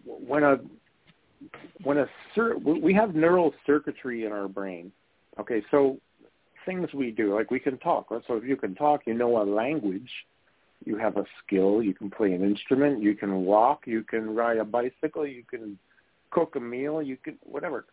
when 0.05 0.43
a 0.43 0.57
when 1.83 1.97
a 1.97 2.07
we 2.57 2.93
have 2.93 3.13
neural 3.13 3.53
circuitry 3.65 4.25
in 4.25 4.31
our 4.31 4.47
brain. 4.47 4.91
Okay, 5.39 5.61
so 5.69 5.99
things 6.65 6.87
we 6.93 7.11
do 7.11 7.35
like 7.35 7.51
we 7.51 7.59
can 7.59 7.77
talk. 7.77 8.07
So 8.09 8.35
if 8.35 8.43
you 8.43 8.55
can 8.55 8.73
talk, 8.73 9.01
you 9.05 9.13
know 9.13 9.41
a 9.41 9.43
language 9.43 10.09
you 10.85 10.97
have 10.97 11.17
a 11.17 11.25
skill, 11.43 11.81
you 11.81 11.93
can 11.93 12.09
play 12.09 12.33
an 12.33 12.43
instrument, 12.43 13.01
you 13.01 13.15
can 13.15 13.45
walk, 13.45 13.83
you 13.85 14.03
can 14.03 14.35
ride 14.35 14.57
a 14.57 14.65
bicycle, 14.65 15.25
you 15.25 15.43
can 15.49 15.77
cook 16.31 16.55
a 16.55 16.59
meal, 16.59 17.01
you 17.01 17.17
can 17.17 17.37
whatever. 17.43 17.85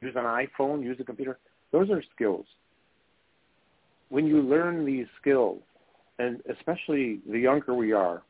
Use 0.00 0.14
an 0.16 0.24
iPhone, 0.24 0.82
use 0.82 0.98
a 1.00 1.04
computer. 1.04 1.38
Those 1.72 1.90
are 1.90 2.02
skills. 2.14 2.46
When 4.08 4.26
you 4.26 4.40
learn 4.42 4.84
these 4.84 5.06
skills, 5.20 5.62
and 6.18 6.40
especially 6.50 7.20
the 7.28 7.38
younger 7.38 7.74
we 7.74 7.92
are, 7.92 8.22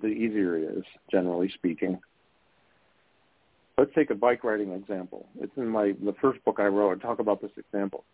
the 0.00 0.08
easier 0.08 0.56
it 0.58 0.78
is, 0.78 0.84
generally 1.10 1.50
speaking. 1.54 1.98
Let's 3.78 3.90
take 3.94 4.10
a 4.10 4.14
bike 4.14 4.44
riding 4.44 4.72
example. 4.72 5.28
It's 5.40 5.52
in 5.56 5.68
my 5.68 5.94
the 6.04 6.14
first 6.20 6.44
book 6.44 6.56
I 6.58 6.66
wrote. 6.66 6.98
I 6.98 7.00
talk 7.00 7.20
about 7.20 7.40
this 7.40 7.52
example. 7.56 8.04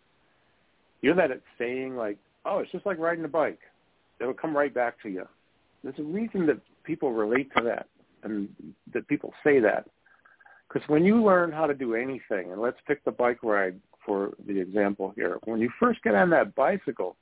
You 1.01 1.09
know 1.09 1.15
that 1.17 1.31
it's 1.31 1.45
saying 1.57 1.95
like, 1.95 2.17
"Oh, 2.45 2.59
it's 2.59 2.71
just 2.71 2.85
like 2.85 2.99
riding 2.99 3.25
a 3.25 3.27
bike." 3.27 3.59
It'll 4.19 4.33
come 4.33 4.55
right 4.55 4.73
back 4.73 5.01
to 5.03 5.09
you. 5.09 5.27
There's 5.83 5.99
a 5.99 6.03
reason 6.03 6.45
that 6.47 6.59
people 6.83 7.11
relate 7.11 7.49
to 7.57 7.63
that 7.63 7.87
and 8.23 8.49
that 8.93 9.07
people 9.07 9.33
say 9.43 9.59
that. 9.59 9.87
Because 10.67 10.87
when 10.89 11.05
you 11.05 11.23
learn 11.23 11.51
how 11.51 11.67
to 11.67 11.73
do 11.73 11.95
anything, 11.95 12.51
and 12.51 12.59
let's 12.59 12.77
pick 12.87 13.03
the 13.05 13.11
bike 13.11 13.43
ride 13.43 13.79
for 14.05 14.33
the 14.47 14.59
example 14.59 15.13
here, 15.15 15.37
when 15.45 15.59
you 15.59 15.69
first 15.79 16.01
get 16.03 16.15
on 16.15 16.29
that 16.31 16.55
bicycle, 16.55 17.15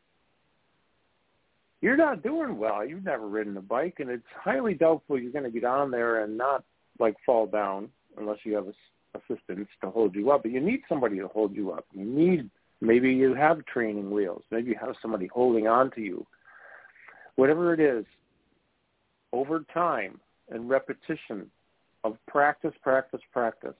you're 1.82 1.98
not 1.98 2.24
doing 2.24 2.58
well. 2.58 2.86
You've 2.86 3.04
never 3.04 3.28
ridden 3.28 3.58
a 3.58 3.62
bike, 3.62 3.96
and 4.00 4.10
it's 4.10 4.24
highly 4.42 4.74
doubtful 4.74 5.20
you're 5.20 5.34
going 5.34 5.44
to 5.44 5.52
get 5.52 5.66
on 5.66 5.92
there 5.92 6.24
and 6.24 6.38
not 6.38 6.64
like 7.00 7.16
fall 7.26 7.46
down 7.46 7.90
unless 8.18 8.38
you 8.46 8.56
have 8.56 8.68
assistance 9.16 9.68
to 9.82 9.90
hold 9.90 10.16
you 10.16 10.32
up, 10.32 10.44
but 10.44 10.52
you 10.52 10.62
need 10.62 10.82
somebody 10.88 11.18
to 11.20 11.28
hold 11.28 11.56
you 11.56 11.72
up. 11.72 11.86
You 11.92 12.06
need 12.06 12.50
maybe 12.82 13.14
you 13.14 13.34
have 13.34 13.66
training 13.66 14.12
wheels, 14.12 14.44
maybe 14.52 14.70
you 14.72 14.78
have 14.80 14.96
somebody 15.02 15.28
holding 15.28 15.68
on 15.68 15.92
to 15.92 16.02
you. 16.02 16.26
Whatever 17.36 17.74
it 17.74 17.80
is, 17.80 18.06
over 19.32 19.66
time 19.74 20.20
and 20.50 20.70
repetition 20.70 21.50
of 22.04 22.18
practice, 22.28 22.74
practice, 22.82 23.22
practice, 23.32 23.76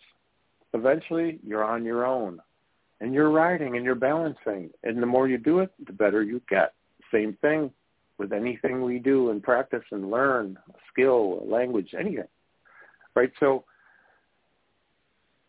eventually 0.74 1.40
you're 1.44 1.64
on 1.64 1.86
your 1.86 2.06
own 2.06 2.40
and 3.00 3.14
you're 3.14 3.30
riding 3.30 3.76
and 3.76 3.86
you're 3.86 3.96
balancing. 3.96 4.70
And 4.84 5.02
the 5.02 5.06
more 5.06 5.28
you 5.28 5.38
do 5.38 5.60
it, 5.60 5.72
the 5.86 5.94
better 5.94 6.24
you 6.24 6.42
get. 6.50 6.74
Same 7.12 7.38
thing 7.42 7.72
with 8.18 8.32
anything 8.32 8.82
we 8.82 9.00
do 9.00 9.30
and 9.30 9.44
practice 9.44 9.84
and 9.92 10.10
learn, 10.10 10.58
a 10.70 10.78
skill, 10.92 11.42
a 11.44 11.46
language, 11.46 11.94
anything. 11.98 12.24
Right? 13.16 13.32
So 13.40 13.66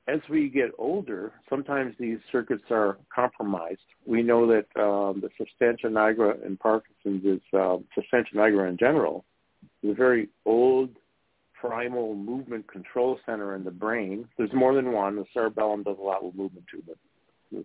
as 0.06 0.20
we 0.28 0.48
get 0.48 0.70
older, 0.78 1.32
sometimes 1.48 1.94
these 1.98 2.18
circuits 2.30 2.64
are 2.70 2.98
compromised. 3.14 3.80
We 4.06 4.22
know 4.22 4.46
that 4.46 4.80
um, 4.80 5.20
the 5.20 5.30
substantia 5.38 5.86
nigra 5.86 6.44
in 6.44 6.56
Parkinson's 6.56 7.24
is 7.24 7.40
uh, 7.58 7.78
substantia 7.94 8.34
nigra 8.34 8.68
in 8.68 8.76
general 8.76 9.24
is 9.82 9.90
a 9.90 9.94
very 9.94 10.28
old 10.44 10.90
primal 11.58 12.14
movement 12.14 12.70
control 12.70 13.18
center 13.24 13.54
in 13.54 13.64
the 13.64 13.70
brain. 13.70 14.28
There's 14.36 14.52
more 14.52 14.74
than 14.74 14.92
one. 14.92 15.16
The 15.16 15.24
cerebellum 15.32 15.82
does 15.84 15.96
a 15.98 16.02
lot 16.02 16.22
with 16.22 16.34
movement 16.34 16.66
too, 16.70 16.82
but 16.86 17.64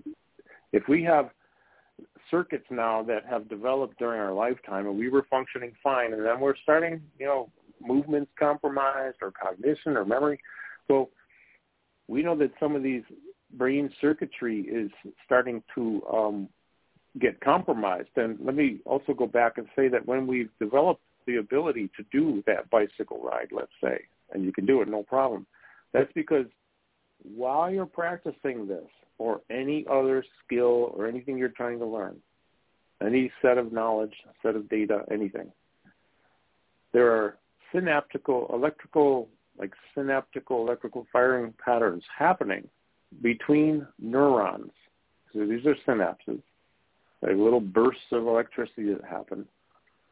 if 0.72 0.84
we 0.88 1.04
have 1.04 1.32
circuits 2.32 2.66
now 2.70 3.04
that 3.04 3.26
have 3.26 3.50
developed 3.50 3.98
during 4.00 4.22
our 4.22 4.32
lifetime 4.32 4.88
and 4.88 4.98
we 4.98 5.10
were 5.10 5.26
functioning 5.30 5.74
fine 5.84 6.14
and 6.14 6.26
then 6.26 6.40
we're 6.40 6.56
starting, 6.64 7.02
you 7.18 7.26
know, 7.26 7.50
movements 7.82 8.32
compromised 8.38 9.18
or 9.22 9.32
cognition 9.32 9.98
or 9.98 10.06
memory, 10.06 10.40
well, 10.88 11.10
we 12.10 12.24
know 12.24 12.36
that 12.36 12.52
some 12.60 12.76
of 12.76 12.82
these 12.82 13.04
brain 13.54 13.90
circuitry 14.02 14.62
is 14.62 14.92
starting 15.26 15.62
to 15.76 16.02
um, 16.12 16.50
get 17.20 17.40
compromised. 17.40 18.10
And 18.16 18.38
let 18.44 18.56
me 18.56 18.80
also 18.86 19.14
go 19.14 19.28
back 19.28 19.58
and 19.58 19.68
say 19.76 19.88
that 19.90 20.06
when 20.08 20.26
we've 20.26 20.50
developed 20.60 21.02
the 21.28 21.38
ability 21.38 21.92
to 21.98 22.04
do 22.12 22.44
that 22.48 22.70
bicycle 22.72 23.22
ride, 23.22 23.50
let's 23.52 23.72
say, 23.82 24.00
and 24.34 24.44
you 24.44 24.52
can 24.52 24.66
do 24.66 24.82
it 24.82 24.88
no 24.88 25.04
problem, 25.04 25.46
that's 25.94 26.12
because 26.14 26.46
while 27.24 27.70
you're 27.72 27.86
practicing 27.86 28.68
this 28.68 28.88
or 29.20 29.42
any 29.52 29.86
other 29.90 30.24
skill 30.44 30.92
or 30.96 31.08
anything 31.08 31.38
you're 31.38 31.50
trying 31.50 31.78
to 31.78 31.86
learn, 31.86 32.18
any 33.06 33.32
set 33.42 33.58
of 33.58 33.72
knowledge, 33.72 34.14
set 34.42 34.56
of 34.56 34.68
data, 34.68 35.04
anything, 35.12 35.52
there 36.92 37.12
are 37.12 37.38
synaptical, 37.72 38.50
electrical 38.52 39.30
like 39.60 39.74
synaptical 39.94 40.62
electrical 40.66 41.06
firing 41.12 41.54
patterns 41.64 42.04
happening 42.18 42.68
between 43.22 43.86
neurons. 44.00 44.72
So 45.34 45.46
these 45.46 45.66
are 45.66 45.76
synapses, 45.88 46.42
like 47.22 47.36
little 47.36 47.60
bursts 47.60 48.02
of 48.12 48.26
electricity 48.26 48.94
that 48.94 49.04
happen. 49.04 49.46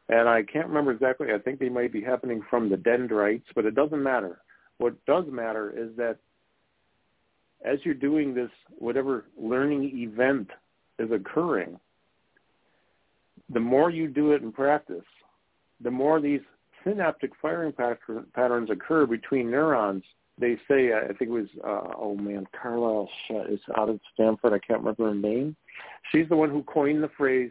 And 0.08 0.28
I 0.28 0.42
can't 0.42 0.68
remember 0.68 0.92
exactly. 0.92 1.28
I 1.34 1.38
think 1.38 1.58
they 1.58 1.68
might 1.68 1.92
be 1.92 2.02
happening 2.02 2.42
from 2.48 2.68
the 2.68 2.76
dendrites, 2.76 3.46
but 3.54 3.66
it 3.66 3.74
doesn't 3.74 4.02
matter. 4.02 4.40
What 4.78 4.94
does 5.06 5.24
matter 5.30 5.70
is 5.76 5.96
that 5.96 6.18
as 7.64 7.78
you're 7.84 7.94
doing 7.94 8.34
this, 8.34 8.50
whatever 8.78 9.24
learning 9.36 9.90
event 9.94 10.48
is 10.98 11.10
occurring, 11.10 11.78
the 13.52 13.60
more 13.60 13.90
you 13.90 14.08
do 14.08 14.32
it 14.32 14.42
in 14.42 14.52
practice, 14.52 15.04
the 15.80 15.90
more 15.90 16.20
these 16.20 16.40
synaptic 16.84 17.32
firing 17.40 17.72
patterns 17.72 18.70
occur 18.70 19.06
between 19.06 19.50
neurons. 19.50 20.02
They 20.40 20.56
say, 20.68 20.92
I 20.92 21.08
think 21.08 21.22
it 21.22 21.30
was, 21.30 21.48
uh, 21.64 21.94
oh 21.96 22.14
man, 22.14 22.46
Carla 22.60 23.06
is 23.48 23.60
out 23.76 23.88
of 23.88 23.98
Stanford. 24.14 24.52
I 24.52 24.58
can't 24.58 24.80
remember 24.80 25.06
her 25.06 25.14
name. 25.14 25.56
She's 26.12 26.28
the 26.28 26.36
one 26.36 26.50
who 26.50 26.62
coined 26.62 27.02
the 27.02 27.10
phrase, 27.16 27.50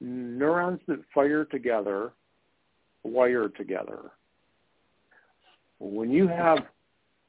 neurons 0.00 0.80
that 0.88 1.00
fire 1.14 1.44
together 1.44 2.12
wire 3.04 3.48
together. 3.48 4.10
When 5.78 6.10
you 6.10 6.28
have 6.28 6.58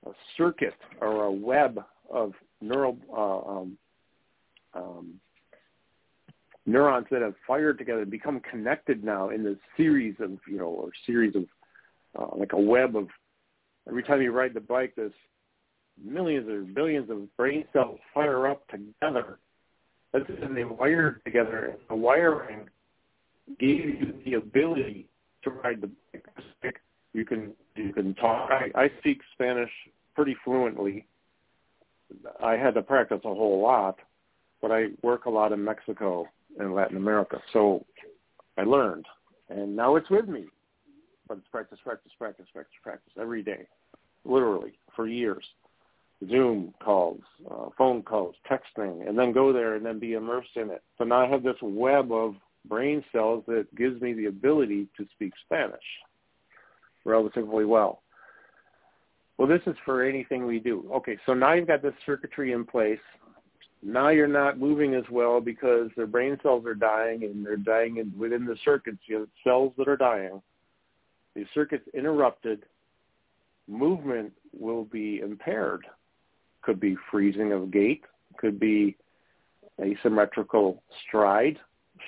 a 0.06 0.12
circuit 0.38 0.76
or 1.02 1.24
a 1.24 1.32
web 1.32 1.84
of 2.12 2.34
neural 2.62 2.98
uh, 3.12 3.50
um, 3.50 3.78
um, 4.74 5.14
neurons 6.66 7.08
that 7.12 7.22
have 7.22 7.36
fired 7.46 7.78
together 7.78 8.06
become 8.06 8.40
connected 8.40 9.04
now 9.04 9.30
in 9.30 9.44
this 9.44 9.58
series 9.76 10.16
of 10.20 10.32
you 10.48 10.58
know 10.58 10.68
or 10.68 10.90
series 11.06 11.36
of 11.36 11.44
uh, 12.18 12.36
like 12.38 12.54
a 12.54 12.60
web 12.60 12.96
of 12.96 13.08
every 13.88 14.04
time 14.04 14.22
you 14.22 14.32
ride 14.32 14.54
the 14.54 14.62
bike 14.62 14.94
this 14.96 15.12
millions 16.04 16.48
or 16.48 16.62
billions 16.62 17.10
of 17.10 17.36
brain 17.38 17.66
cells 17.74 18.00
fire 18.14 18.48
up 18.48 18.68
together. 18.68 19.40
That's 20.12 20.26
and 20.42 20.56
they 20.56 20.64
wired 20.64 21.24
together 21.26 21.66
and 21.66 21.80
the 21.90 21.96
wiring 21.96 22.70
gave 23.60 23.86
you 23.86 24.14
the 24.26 24.36
ability 24.36 25.08
to 25.44 25.50
ride 25.50 25.82
the 25.82 25.90
bike. 26.14 26.80
You 27.14 27.26
can 27.26 27.54
you 27.76 27.92
can 27.94 28.16
talk. 28.16 28.50
I, 28.52 28.84
I 28.84 28.90
speak 29.00 29.20
spanish 29.34 29.70
pretty 30.16 30.36
fluently. 30.44 31.06
I 32.42 32.54
had 32.54 32.76
to 32.76 32.82
practice 32.82 33.22
a 33.26 33.34
whole 33.34 33.62
lot 33.62 34.00
but 34.64 34.72
i 34.72 34.86
work 35.04 35.26
a 35.26 35.30
lot 35.30 35.52
in 35.52 35.64
mexico 35.64 36.26
in 36.60 36.74
Latin 36.74 36.98
America. 36.98 37.40
So 37.52 37.86
I 38.58 38.64
learned, 38.64 39.06
and 39.50 39.76
now 39.76 39.96
it's 39.96 40.10
with 40.10 40.28
me. 40.28 40.46
But 41.28 41.38
it's 41.38 41.48
practice, 41.52 41.80
practice, 41.84 42.12
practice, 42.18 42.48
practice, 42.52 42.76
practice 42.84 43.14
every 43.20 43.44
day, 43.44 43.68
literally 44.26 44.74
for 44.96 45.08
years. 45.08 45.44
Zoom 46.30 46.74
calls, 46.84 47.22
uh, 47.50 47.70
phone 47.78 48.02
calls, 48.02 48.36
texting, 48.50 49.08
and 49.08 49.18
then 49.18 49.32
go 49.32 49.52
there 49.52 49.76
and 49.76 49.86
then 49.86 50.00
be 50.00 50.14
immersed 50.14 50.56
in 50.56 50.70
it. 50.70 50.82
So 50.98 51.04
now 51.04 51.26
I 51.26 51.28
have 51.28 51.44
this 51.44 51.58
web 51.62 52.12
of 52.12 52.36
brain 52.66 53.04
cells 53.12 53.44
that 53.48 53.74
gives 53.76 54.02
me 54.02 54.14
the 54.14 54.28
ability 54.28 54.88
to 54.98 55.06
speak 55.16 55.34
Spanish 55.46 55.84
relatively 57.06 57.66
well. 57.66 58.02
Well, 59.38 59.48
this 59.48 59.62
is 59.66 59.76
for 59.84 60.04
anything 60.04 60.46
we 60.46 60.60
do. 60.60 60.90
Okay, 60.94 61.18
so 61.26 61.34
now 61.34 61.54
you've 61.54 61.68
got 61.68 61.82
this 61.82 61.94
circuitry 62.06 62.54
in 62.54 62.64
place 62.66 63.00
now 63.84 64.10
you're 64.10 64.28
not 64.28 64.60
moving 64.60 64.96
as 64.96 65.04
well 65.12 65.42
because 65.42 65.90
their 65.96 66.08
brain 66.08 66.38
cells 66.42 66.66
are 66.66 66.76
dying 66.76 67.24
and 67.24 67.46
they're 67.46 67.58
dying 67.58 67.98
in, 67.98 68.14
within 68.18 68.46
the 68.46 68.58
circuits. 68.64 69.00
You 69.06 69.20
have 69.20 69.28
cells 69.44 69.74
that 69.78 69.88
are 69.88 69.98
dying. 69.98 70.42
The 71.36 71.46
circuits 71.54 71.88
interrupted. 71.94 72.64
Movement 73.68 74.34
will 74.58 74.86
be 74.86 75.20
impaired. 75.20 75.86
Could 76.62 76.80
be 76.80 76.96
freezing 77.12 77.52
of 77.52 77.72
gait. 77.72 78.04
Could 78.38 78.60
be 78.60 78.96
asymmetrical 79.82 80.82
stride, 81.06 81.60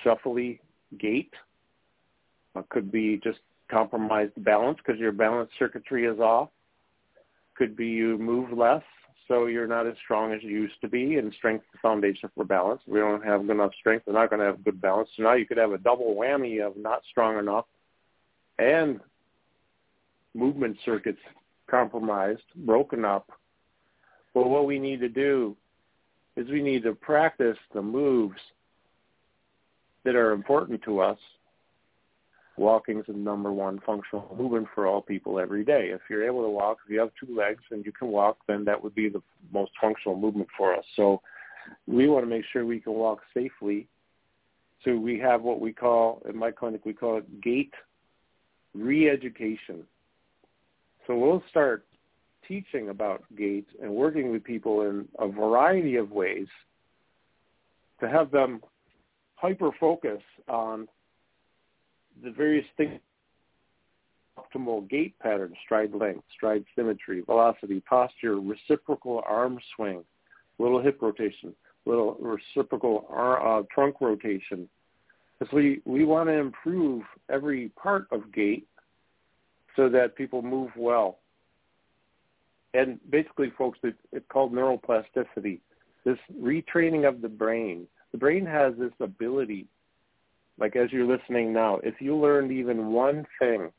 shuffly 0.04 0.60
gait. 1.00 1.34
Uh, 2.56 2.62
could 2.70 2.92
be 2.92 3.20
just 3.24 3.40
compromised 3.70 4.32
balance 4.38 4.78
because 4.78 5.00
your 5.00 5.12
balance 5.12 5.50
circuitry 5.58 6.06
is 6.06 6.20
off. 6.20 6.50
Could 7.56 7.76
be 7.76 7.88
you 7.88 8.18
move 8.18 8.52
less 8.58 8.84
so 9.28 9.48
you're 9.48 9.68
not 9.68 9.88
as 9.88 9.96
strong 10.04 10.34
as 10.34 10.44
you 10.44 10.50
used 10.50 10.80
to 10.82 10.88
be, 10.88 11.18
and 11.18 11.34
strength 11.34 11.64
is 11.64 11.72
the 11.74 11.80
foundation 11.80 12.30
for 12.36 12.44
balance. 12.44 12.82
We 12.88 13.00
don't 13.00 13.24
have 13.26 13.50
enough 13.50 13.72
strength, 13.80 14.06
we're 14.06 14.14
not 14.14 14.30
going 14.30 14.40
to 14.40 14.46
have 14.46 14.64
good 14.64 14.80
balance. 14.80 15.10
So 15.16 15.24
now 15.24 15.34
you 15.34 15.46
could 15.46 15.58
have 15.58 15.72
a 15.72 15.78
double 15.78 16.16
whammy 16.16 16.66
of 16.66 16.78
not 16.78 17.02
strong 17.10 17.40
enough 17.40 17.66
and 18.60 19.00
movement 20.34 20.78
circuits 20.86 21.20
compromised, 21.68 22.44
broken 22.56 23.06
up. 23.06 23.30
But 24.34 24.50
what 24.50 24.66
we 24.66 24.80
need 24.80 25.00
to 25.00 25.10
do 25.10 25.56
is 26.36 26.50
we 26.50 26.62
need 26.62 26.84
to 26.84 26.94
practice 26.94 27.58
the 27.74 27.82
moves 27.82 28.40
that 30.04 30.16
are 30.16 30.32
important 30.32 30.84
to 30.84 31.00
us 31.00 31.18
walking 32.58 33.00
is 33.00 33.06
the 33.08 33.14
number 33.14 33.52
one 33.52 33.80
functional 33.86 34.36
movement 34.38 34.68
for 34.74 34.88
all 34.88 35.02
people 35.02 35.40
every 35.40 35.66
day. 35.66 35.90
If 35.92 36.02
you're 36.10 36.26
able 36.26 36.44
to 36.44 36.50
walk, 36.50 36.78
if 36.86 36.92
you 36.92 37.00
have 37.00 37.12
two 37.20 37.36
legs 37.36 37.64
and 37.72 37.86
you 37.86 37.92
can 37.92 38.08
walk, 38.08 38.38
then 38.48 38.64
that 38.66 38.82
would 38.82 38.96
be 38.96 39.10
the 39.10 39.22
most 39.52 39.72
functional 39.80 40.18
movement 40.18 40.50
for 40.58 40.74
us. 40.74 40.86
So 40.96 41.22
we 41.88 42.08
want 42.08 42.24
to 42.24 42.30
make 42.30 42.46
sure 42.52 42.66
we 42.66 42.80
can 42.80 42.94
walk 42.94 43.22
safely. 43.34 43.88
So 44.84 44.96
we 44.96 45.20
have 45.20 45.42
what 45.42 45.60
we 45.60 45.74
call, 45.74 46.22
in 46.30 46.38
my 46.38 46.52
clinic, 46.52 46.86
we 46.86 46.94
call 46.94 47.18
it 47.18 47.42
gait 47.42 47.74
re-education. 48.74 49.84
So 51.08 51.16
we'll 51.18 51.44
start 51.50 51.86
teaching 52.48 52.90
about 52.90 53.24
gait 53.38 53.66
and 53.82 53.92
working 53.92 54.32
with 54.32 54.44
people 54.44 54.82
in 54.82 55.08
a 55.20 55.28
variety 55.28 55.96
of 55.96 56.12
ways 56.12 56.48
to 58.00 58.10
have 58.10 58.32
them 58.32 58.62
hyper-focus 59.36 60.22
on 60.48 60.88
the 62.24 62.32
various 62.32 62.66
things 62.78 63.00
optimal 64.38 64.88
gait 64.90 65.18
pattern, 65.20 65.54
stride 65.64 65.94
length, 65.94 66.24
stride 66.36 66.66
symmetry, 66.76 67.22
velocity, 67.22 67.80
posture, 67.82 68.40
reciprocal 68.40 69.24
arm 69.28 69.60
swing, 69.76 70.04
little 70.60 70.82
hip 70.82 70.98
rotation, 71.02 71.54
little 71.86 72.18
reciprocal 72.20 73.06
uh, 73.16 73.62
trunk 73.74 73.96
rotation. 74.02 74.68
So 75.40 75.48
we, 75.54 75.82
we 75.86 76.06
want 76.06 76.28
to 76.30 76.34
improve 76.34 77.04
every 77.30 77.70
part 77.70 78.08
of 78.12 78.34
gait 78.34 78.68
so 79.76 79.90
that 79.90 80.16
people 80.16 80.42
move 80.42 80.72
well. 80.78 81.20
and 82.74 83.00
basically, 83.10 83.52
folks, 83.58 83.80
it, 83.84 83.96
it's 84.12 84.26
called 84.30 84.54
neuroplasticity. 84.54 85.60
This 86.04 86.18
retraining 86.40 87.08
of 87.08 87.22
the 87.22 87.30
brain. 87.30 87.88
The 88.12 88.18
brain 88.18 88.46
has 88.46 88.74
this 88.78 88.92
ability, 89.00 89.68
like 90.58 90.76
as 90.76 90.92
you're 90.92 91.06
listening 91.06 91.54
now, 91.54 91.80
if 91.84 91.96
you 92.00 92.16
learned 92.16 92.52
even 92.52 92.92
one 92.92 93.26
thing 93.40 93.72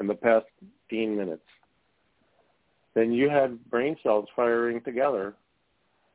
in 0.00 0.06
the 0.06 0.14
past 0.14 0.46
15 0.88 1.16
minutes, 1.16 1.42
then 2.94 3.12
you 3.12 3.28
had 3.28 3.64
brain 3.70 3.96
cells 4.02 4.28
firing 4.34 4.80
together 4.82 5.34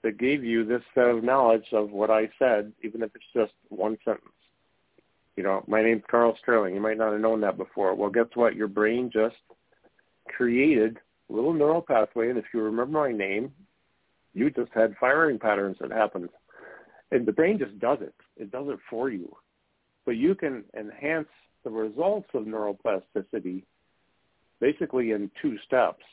that 0.04 0.20
gave 0.20 0.44
you 0.44 0.66
this 0.66 0.82
set 0.94 1.06
of 1.06 1.24
knowledge 1.24 1.66
of 1.74 1.92
what 1.92 2.12
I 2.12 2.30
said, 2.38 2.72
even 2.84 3.02
if 3.02 3.12
it's 3.16 3.26
just 3.34 3.54
one 3.70 3.98
sentence. 4.06 4.30
You 5.36 5.44
know, 5.44 5.64
my 5.68 5.82
name's 5.84 6.04
Karl 6.10 6.38
Sterling. 6.42 6.76
You 6.76 6.82
might 6.82 6.98
not 6.98 7.12
have 7.12 7.22
known 7.22 7.42
that 7.42 7.58
before. 7.58 7.94
Well, 7.96 8.10
guess 8.10 8.26
what? 8.34 8.56
Your 8.56 8.68
brain 8.68 9.10
just 9.12 9.36
created 10.28 10.98
a 11.30 11.34
little 11.34 11.54
neural 11.54 11.82
pathway, 11.82 12.30
and 12.30 12.38
if 12.38 12.46
you 12.54 12.62
remember 12.62 13.00
my 13.00 13.12
name, 13.12 13.52
you 14.34 14.50
just 14.50 14.72
had 14.74 14.96
firing 15.00 15.40
patterns 15.40 15.78
that 15.80 15.92
happened. 15.92 16.30
And 17.12 17.26
the 17.26 17.32
brain 17.32 17.58
just 17.58 17.78
does 17.80 18.00
it. 18.02 18.16
It 18.36 18.52
does 18.52 18.68
it 18.68 18.80
for 18.90 19.10
you. 19.10 19.36
But 20.08 20.16
you 20.16 20.36
can 20.36 20.64
enhance 20.74 21.28
the 21.66 21.70
results 21.70 22.30
of 22.34 22.44
neuroplasticity 22.46 23.64
basically 24.62 25.12
in 25.12 25.30
two 25.42 25.58
steps. 25.68 26.04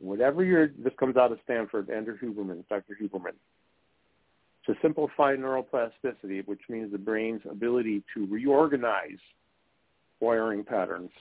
Whatever 0.00 0.42
your, 0.42 0.66
this 0.66 0.92
comes 0.98 1.16
out 1.16 1.30
of 1.30 1.38
Stanford, 1.44 1.90
Andrew 1.90 2.18
Huberman, 2.18 2.64
Dr. 2.68 2.98
Huberman, 3.00 3.34
to 4.66 4.74
simplify 4.82 5.36
neuroplasticity, 5.36 6.44
which 6.46 6.62
means 6.68 6.90
the 6.90 6.98
brain's 6.98 7.40
ability 7.48 8.02
to 8.14 8.26
reorganize 8.26 9.20
wiring 10.18 10.64
patterns, 10.64 11.12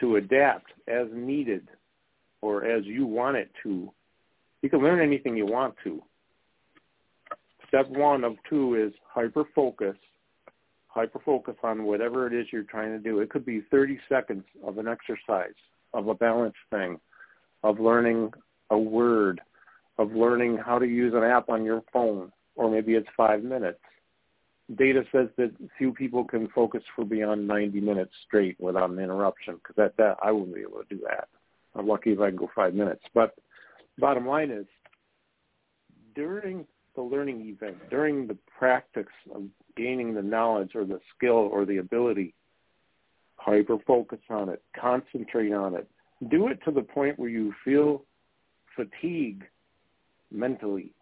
to 0.00 0.16
adapt 0.16 0.72
as 0.88 1.08
needed 1.12 1.68
or 2.40 2.64
as 2.64 2.86
you 2.86 3.04
want 3.04 3.36
it 3.36 3.50
to. 3.64 3.92
You 4.62 4.70
can 4.70 4.80
learn 4.80 5.02
anything 5.02 5.36
you 5.36 5.44
want 5.44 5.74
to. 5.84 6.02
Step 7.68 7.90
one 7.90 8.24
of 8.24 8.36
two 8.48 8.76
is 8.76 8.94
hyper 9.12 9.44
focus. 9.54 9.96
Hyper 10.94 11.20
focus 11.24 11.54
on 11.62 11.84
whatever 11.84 12.26
it 12.26 12.34
is 12.38 12.46
you're 12.52 12.64
trying 12.64 12.90
to 12.90 12.98
do. 12.98 13.20
It 13.20 13.30
could 13.30 13.46
be 13.46 13.62
30 13.70 13.98
seconds 14.10 14.44
of 14.62 14.76
an 14.76 14.86
exercise, 14.86 15.54
of 15.94 16.08
a 16.08 16.14
balance 16.14 16.54
thing, 16.70 17.00
of 17.62 17.80
learning 17.80 18.30
a 18.70 18.78
word, 18.78 19.40
of 19.98 20.12
learning 20.12 20.58
how 20.58 20.78
to 20.78 20.86
use 20.86 21.14
an 21.14 21.22
app 21.22 21.48
on 21.48 21.64
your 21.64 21.82
phone, 21.92 22.30
or 22.56 22.70
maybe 22.70 22.92
it's 22.92 23.08
five 23.16 23.42
minutes. 23.42 23.80
Data 24.76 25.02
says 25.12 25.28
that 25.38 25.52
few 25.78 25.92
people 25.92 26.24
can 26.24 26.48
focus 26.54 26.82
for 26.94 27.04
beyond 27.06 27.48
90 27.48 27.80
minutes 27.80 28.12
straight 28.26 28.60
without 28.60 28.90
an 28.90 28.98
interruption 28.98 29.54
because 29.56 29.76
that, 29.76 29.96
that 29.96 30.16
I 30.22 30.30
wouldn't 30.30 30.54
be 30.54 30.60
able 30.60 30.82
to 30.82 30.94
do 30.94 31.00
that. 31.08 31.28
I'm 31.74 31.88
lucky 31.88 32.10
if 32.10 32.20
I 32.20 32.28
can 32.28 32.36
go 32.36 32.50
five 32.54 32.74
minutes. 32.74 33.02
But 33.14 33.34
bottom 33.98 34.26
line 34.26 34.50
is, 34.50 34.66
during 36.14 36.66
the 36.94 37.02
learning 37.02 37.48
event, 37.48 37.76
during 37.90 38.26
the 38.26 38.36
practice 38.58 39.06
of 39.34 39.44
gaining 39.76 40.14
the 40.14 40.22
knowledge 40.22 40.72
or 40.74 40.84
the 40.84 41.00
skill 41.16 41.48
or 41.52 41.64
the 41.64 41.78
ability, 41.78 42.34
hyper 43.36 43.78
focus 43.86 44.20
on 44.30 44.48
it, 44.48 44.62
concentrate 44.78 45.52
on 45.52 45.74
it, 45.74 45.88
do 46.30 46.48
it 46.48 46.58
to 46.64 46.70
the 46.70 46.82
point 46.82 47.18
where 47.18 47.30
you 47.30 47.52
feel 47.64 48.04
fatigue 48.76 49.44
mentally. 50.30 50.92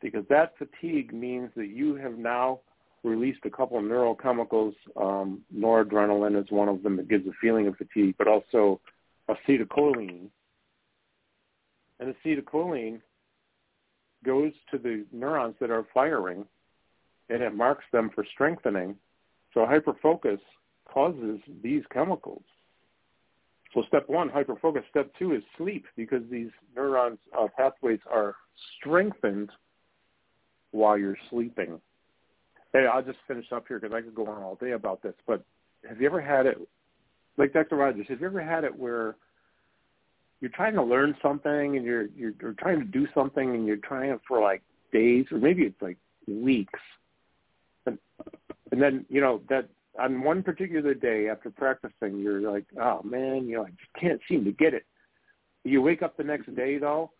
Because 0.00 0.24
that 0.28 0.54
fatigue 0.58 1.12
means 1.12 1.50
that 1.56 1.68
you 1.68 1.96
have 1.96 2.18
now 2.18 2.60
released 3.02 3.40
a 3.44 3.50
couple 3.50 3.78
of 3.78 3.84
neurochemicals. 3.84 4.74
Um, 4.96 5.40
noradrenaline 5.54 6.40
is 6.40 6.50
one 6.50 6.68
of 6.68 6.82
them 6.82 6.96
that 6.96 7.08
gives 7.08 7.26
a 7.26 7.32
feeling 7.40 7.66
of 7.66 7.76
fatigue, 7.76 8.14
but 8.18 8.28
also 8.28 8.80
acetylcholine. 9.28 10.28
And 11.98 12.14
acetylcholine 12.14 13.00
goes 14.26 14.52
to 14.72 14.78
the 14.78 15.04
neurons 15.12 15.54
that 15.60 15.70
are 15.70 15.86
firing, 15.94 16.44
and 17.30 17.42
it 17.42 17.54
marks 17.54 17.84
them 17.92 18.10
for 18.14 18.24
strengthening. 18.34 18.96
So 19.54 19.60
hyperfocus 19.60 20.40
causes 20.92 21.40
these 21.62 21.82
chemicals. 21.92 22.42
So 23.72 23.82
step 23.88 24.08
one, 24.08 24.28
hyperfocus. 24.28 24.82
Step 24.90 25.10
two 25.18 25.34
is 25.34 25.42
sleep 25.56 25.86
because 25.96 26.22
these 26.30 26.50
neurons 26.74 27.18
uh, 27.38 27.46
pathways 27.56 28.00
are 28.10 28.34
strengthened 28.78 29.50
while 30.70 30.98
you're 30.98 31.18
sleeping. 31.30 31.80
Hey, 32.72 32.86
I'll 32.92 33.02
just 33.02 33.18
finish 33.26 33.46
up 33.52 33.64
here 33.68 33.78
because 33.78 33.94
I 33.94 34.02
could 34.02 34.14
go 34.14 34.26
on 34.26 34.42
all 34.42 34.56
day 34.56 34.72
about 34.72 35.02
this. 35.02 35.14
But 35.26 35.44
have 35.88 36.00
you 36.00 36.06
ever 36.06 36.20
had 36.20 36.46
it, 36.46 36.58
like 37.36 37.52
Dr. 37.52 37.76
Rogers, 37.76 38.06
have 38.08 38.20
you 38.20 38.26
ever 38.26 38.42
had 38.42 38.64
it 38.64 38.76
where 38.76 39.16
you're 40.40 40.50
trying 40.50 40.74
to 40.74 40.82
learn 40.82 41.16
something 41.22 41.76
and 41.76 41.84
you're, 41.84 42.06
you're 42.08 42.32
you're 42.40 42.52
trying 42.54 42.78
to 42.80 42.84
do 42.84 43.06
something 43.14 43.54
and 43.54 43.66
you're 43.66 43.76
trying 43.76 44.18
for 44.26 44.40
like 44.40 44.62
days 44.92 45.26
or 45.32 45.38
maybe 45.38 45.62
it's 45.62 45.80
like 45.80 45.96
weeks, 46.26 46.80
and 47.86 47.98
and 48.72 48.82
then 48.82 49.04
you 49.08 49.20
know 49.20 49.40
that 49.48 49.68
on 49.98 50.22
one 50.22 50.42
particular 50.42 50.94
day 50.94 51.28
after 51.28 51.50
practicing, 51.50 52.18
you're 52.18 52.40
like, 52.40 52.64
oh 52.80 53.02
man, 53.02 53.48
you 53.48 53.56
know, 53.56 53.62
I 53.62 53.70
just 53.70 53.92
can't 53.98 54.20
seem 54.28 54.44
to 54.44 54.52
get 54.52 54.74
it. 54.74 54.84
You 55.64 55.82
wake 55.82 56.02
up 56.02 56.16
the 56.16 56.24
next 56.24 56.54
day 56.54 56.78
though, 56.78 57.10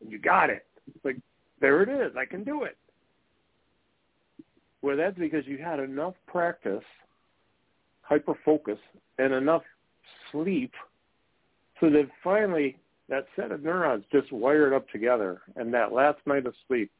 and 0.00 0.10
you 0.10 0.18
got 0.18 0.50
it. 0.50 0.64
It's 0.94 1.04
like, 1.04 1.18
there 1.60 1.82
it 1.82 1.88
is. 1.88 2.16
I 2.16 2.24
can 2.24 2.44
do 2.44 2.64
it. 2.64 2.76
Well, 4.82 4.96
that's 4.96 5.18
because 5.18 5.46
you 5.46 5.58
had 5.58 5.78
enough 5.78 6.14
practice, 6.26 6.82
hyper 8.02 8.34
focus, 8.44 8.78
and 9.18 9.32
enough 9.32 9.62
sleep 10.30 10.72
so 11.82 11.90
that 11.90 12.08
finally 12.24 12.78
that 13.10 13.26
set 13.36 13.52
of 13.52 13.62
neurons 13.62 14.04
just 14.10 14.32
wired 14.32 14.72
up 14.72 14.88
together. 14.88 15.42
And 15.56 15.74
that 15.74 15.92
last 15.92 16.18
night 16.24 16.46
of 16.46 16.54
sleep, 16.66 16.90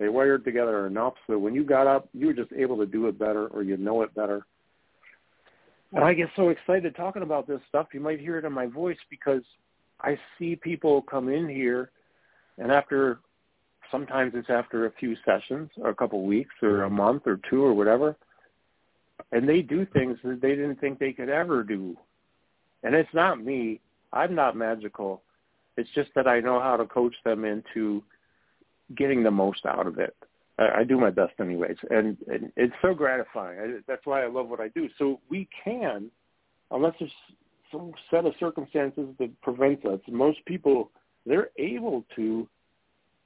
they 0.00 0.08
wired 0.08 0.44
together 0.44 0.88
enough 0.88 1.14
so 1.28 1.38
when 1.38 1.54
you 1.54 1.62
got 1.62 1.86
up, 1.86 2.08
you 2.12 2.26
were 2.26 2.32
just 2.32 2.52
able 2.52 2.78
to 2.78 2.86
do 2.86 3.06
it 3.06 3.18
better 3.18 3.46
or 3.48 3.62
you 3.62 3.76
know 3.76 4.02
it 4.02 4.12
better 4.14 4.44
and 5.92 6.04
I 6.04 6.14
get 6.14 6.28
so 6.36 6.50
excited 6.50 6.94
talking 6.94 7.22
about 7.22 7.48
this 7.48 7.60
stuff. 7.68 7.88
You 7.92 8.00
might 8.00 8.20
hear 8.20 8.38
it 8.38 8.44
in 8.44 8.52
my 8.52 8.66
voice 8.66 8.98
because 9.08 9.42
I 10.00 10.18
see 10.38 10.56
people 10.56 11.02
come 11.02 11.28
in 11.28 11.48
here, 11.48 11.90
and 12.58 12.70
after 12.70 13.18
sometimes 13.90 14.32
it's 14.34 14.50
after 14.50 14.86
a 14.86 14.92
few 14.92 15.16
sessions, 15.24 15.68
or 15.78 15.90
a 15.90 15.94
couple 15.94 16.20
of 16.20 16.26
weeks, 16.26 16.54
or 16.62 16.84
a 16.84 16.90
month, 16.90 17.22
or 17.26 17.40
two, 17.50 17.64
or 17.64 17.74
whatever, 17.74 18.16
and 19.32 19.48
they 19.48 19.62
do 19.62 19.84
things 19.86 20.16
that 20.22 20.40
they 20.40 20.50
didn't 20.50 20.80
think 20.80 20.98
they 20.98 21.12
could 21.12 21.28
ever 21.28 21.64
do. 21.64 21.96
And 22.84 22.94
it's 22.94 23.12
not 23.12 23.42
me. 23.42 23.80
I'm 24.12 24.34
not 24.34 24.56
magical. 24.56 25.22
It's 25.76 25.90
just 25.94 26.10
that 26.14 26.26
I 26.26 26.40
know 26.40 26.60
how 26.60 26.76
to 26.76 26.84
coach 26.84 27.14
them 27.24 27.44
into 27.44 28.02
getting 28.96 29.22
the 29.22 29.30
most 29.30 29.64
out 29.66 29.86
of 29.86 29.98
it. 29.98 30.16
I, 30.58 30.80
I 30.80 30.84
do 30.84 30.98
my 30.98 31.10
best 31.10 31.34
anyways, 31.40 31.76
and, 31.90 32.16
and 32.26 32.52
it's 32.56 32.74
so 32.82 32.92
gratifying. 32.94 33.58
I, 33.58 33.78
that's 33.86 34.04
why 34.04 34.22
I 34.22 34.28
love 34.28 34.48
what 34.48 34.60
I 34.60 34.68
do. 34.68 34.88
So 34.98 35.20
we 35.28 35.48
can, 35.64 36.10
unless 36.70 36.94
there's 36.98 37.12
some 37.70 37.92
set 38.10 38.26
of 38.26 38.34
circumstances 38.40 39.08
that 39.18 39.40
prevents 39.42 39.84
us. 39.84 40.00
Most 40.08 40.44
people 40.46 40.90
they're 41.26 41.50
able 41.58 42.04
to 42.16 42.48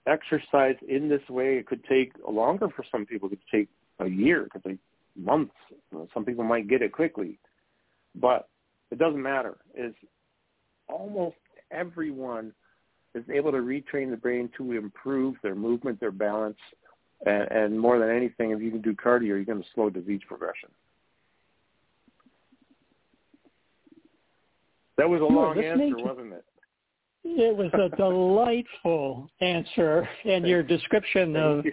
exercise 0.07 0.75
in 0.87 1.09
this 1.09 1.27
way. 1.29 1.57
It 1.57 1.66
could 1.66 1.85
take 1.85 2.12
longer 2.29 2.68
for 2.68 2.85
some 2.90 3.07
people. 3.07 3.29
It 3.29 3.38
could 3.38 3.59
take 3.59 3.68
a 4.01 4.09
year. 4.09 4.44
It 4.44 4.51
could 4.51 4.64
take 4.64 4.79
months. 5.16 5.55
Some 6.12 6.25
people 6.25 6.44
might 6.44 6.68
get 6.68 6.83
it 6.83 6.92
quickly, 6.92 7.38
but 8.14 8.49
it 8.90 8.99
doesn't 8.99 9.23
matter. 9.23 9.57
Is 9.77 9.94
almost 10.88 11.37
everyone 11.70 12.53
is 13.14 13.25
able 13.33 13.53
to 13.53 13.59
retrain 13.59 14.11
the 14.11 14.16
brain 14.16 14.51
to 14.57 14.73
improve 14.73 15.37
their 15.42 15.55
movement, 15.55 16.01
their 16.01 16.11
balance, 16.11 16.59
and, 17.27 17.51
and 17.51 17.81
more 17.81 17.99
than 17.99 18.11
anything, 18.11 18.51
if 18.51 18.61
you 18.61 18.70
can 18.70 18.81
do 18.81 18.94
cardio, 18.94 19.29
you're 19.29 19.44
going 19.44 19.62
to 19.62 19.68
slow 19.75 19.88
disease 19.88 20.20
progression. 20.27 20.68
That 24.97 25.09
was 25.09 25.20
a 25.20 25.25
you 25.25 25.37
long 25.37 25.59
answer, 25.59 25.97
to, 25.97 26.03
wasn't 26.03 26.33
it? 26.33 26.44
It 27.25 27.57
was 27.57 27.70
a 27.75 27.94
delightful 27.97 29.29
answer, 29.40 30.09
and 30.25 30.47
your 30.47 30.62
description 30.62 31.37
of 31.37 31.64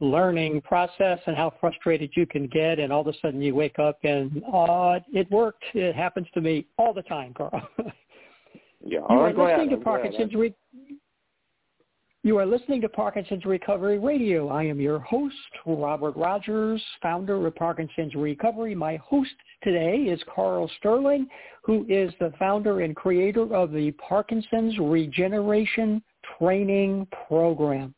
learning 0.00 0.60
process 0.60 1.18
and 1.26 1.36
how 1.36 1.52
frustrated 1.60 2.10
you 2.14 2.26
can 2.26 2.46
get, 2.46 2.78
and 2.78 2.92
all 2.92 3.00
of 3.00 3.08
a 3.08 3.12
sudden 3.20 3.42
you 3.42 3.54
wake 3.54 3.78
up 3.78 3.98
and 4.04 4.42
uh, 4.52 5.00
it 5.12 5.28
worked. 5.30 5.64
It 5.74 5.96
happens 5.96 6.28
to 6.34 6.40
me 6.40 6.66
all 6.76 6.92
the 6.92 7.02
time, 7.02 7.34
Karl. 7.34 7.68
yeah, 8.84 9.00
you 9.10 9.16
are 9.16 9.32
listening 9.32 9.70
to 9.70 9.76
Parkinson's. 9.76 10.34
Re- 10.34 10.54
you 12.24 12.36
are 12.36 12.46
listening 12.46 12.80
to 12.80 12.88
Parkinson's 12.88 13.44
Recovery 13.44 13.98
Radio. 13.98 14.48
I 14.48 14.64
am 14.64 14.80
your 14.80 14.98
host, 14.98 15.36
Robert 15.64 16.16
Rogers, 16.16 16.82
founder 17.00 17.46
of 17.46 17.54
Parkinson's 17.54 18.14
Recovery. 18.14 18.74
My 18.74 18.96
host 18.96 19.30
today 19.62 19.98
is 19.98 20.20
Karl 20.34 20.68
Sterling, 20.78 21.28
who 21.62 21.86
is 21.88 22.12
the 22.18 22.32
founder 22.38 22.80
and 22.80 22.94
creator 22.94 23.54
of 23.54 23.70
the 23.70 23.92
Parkinson's 23.92 24.76
Regeneration 24.78 26.02
Training 26.38 27.06
Program. 27.28 27.94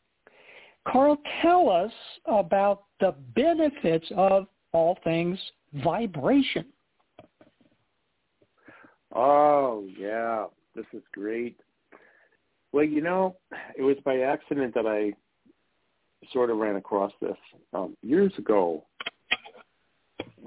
Karl, 0.87 1.17
tell 1.41 1.69
us 1.69 1.91
about 2.25 2.83
the 2.99 3.15
benefits 3.35 4.07
of 4.15 4.47
all 4.71 4.97
things 5.03 5.37
vibration. 5.83 6.65
Oh, 9.13 9.85
yeah. 9.97 10.45
This 10.75 10.85
is 10.93 11.03
great. 11.13 11.57
Well, 12.71 12.85
you 12.85 13.01
know, 13.01 13.35
it 13.77 13.81
was 13.81 13.97
by 14.05 14.19
accident 14.19 14.73
that 14.75 14.85
I 14.87 15.13
sort 16.31 16.49
of 16.49 16.57
ran 16.57 16.75
across 16.75 17.11
this 17.21 17.37
um, 17.73 17.97
years 18.01 18.31
ago. 18.37 18.85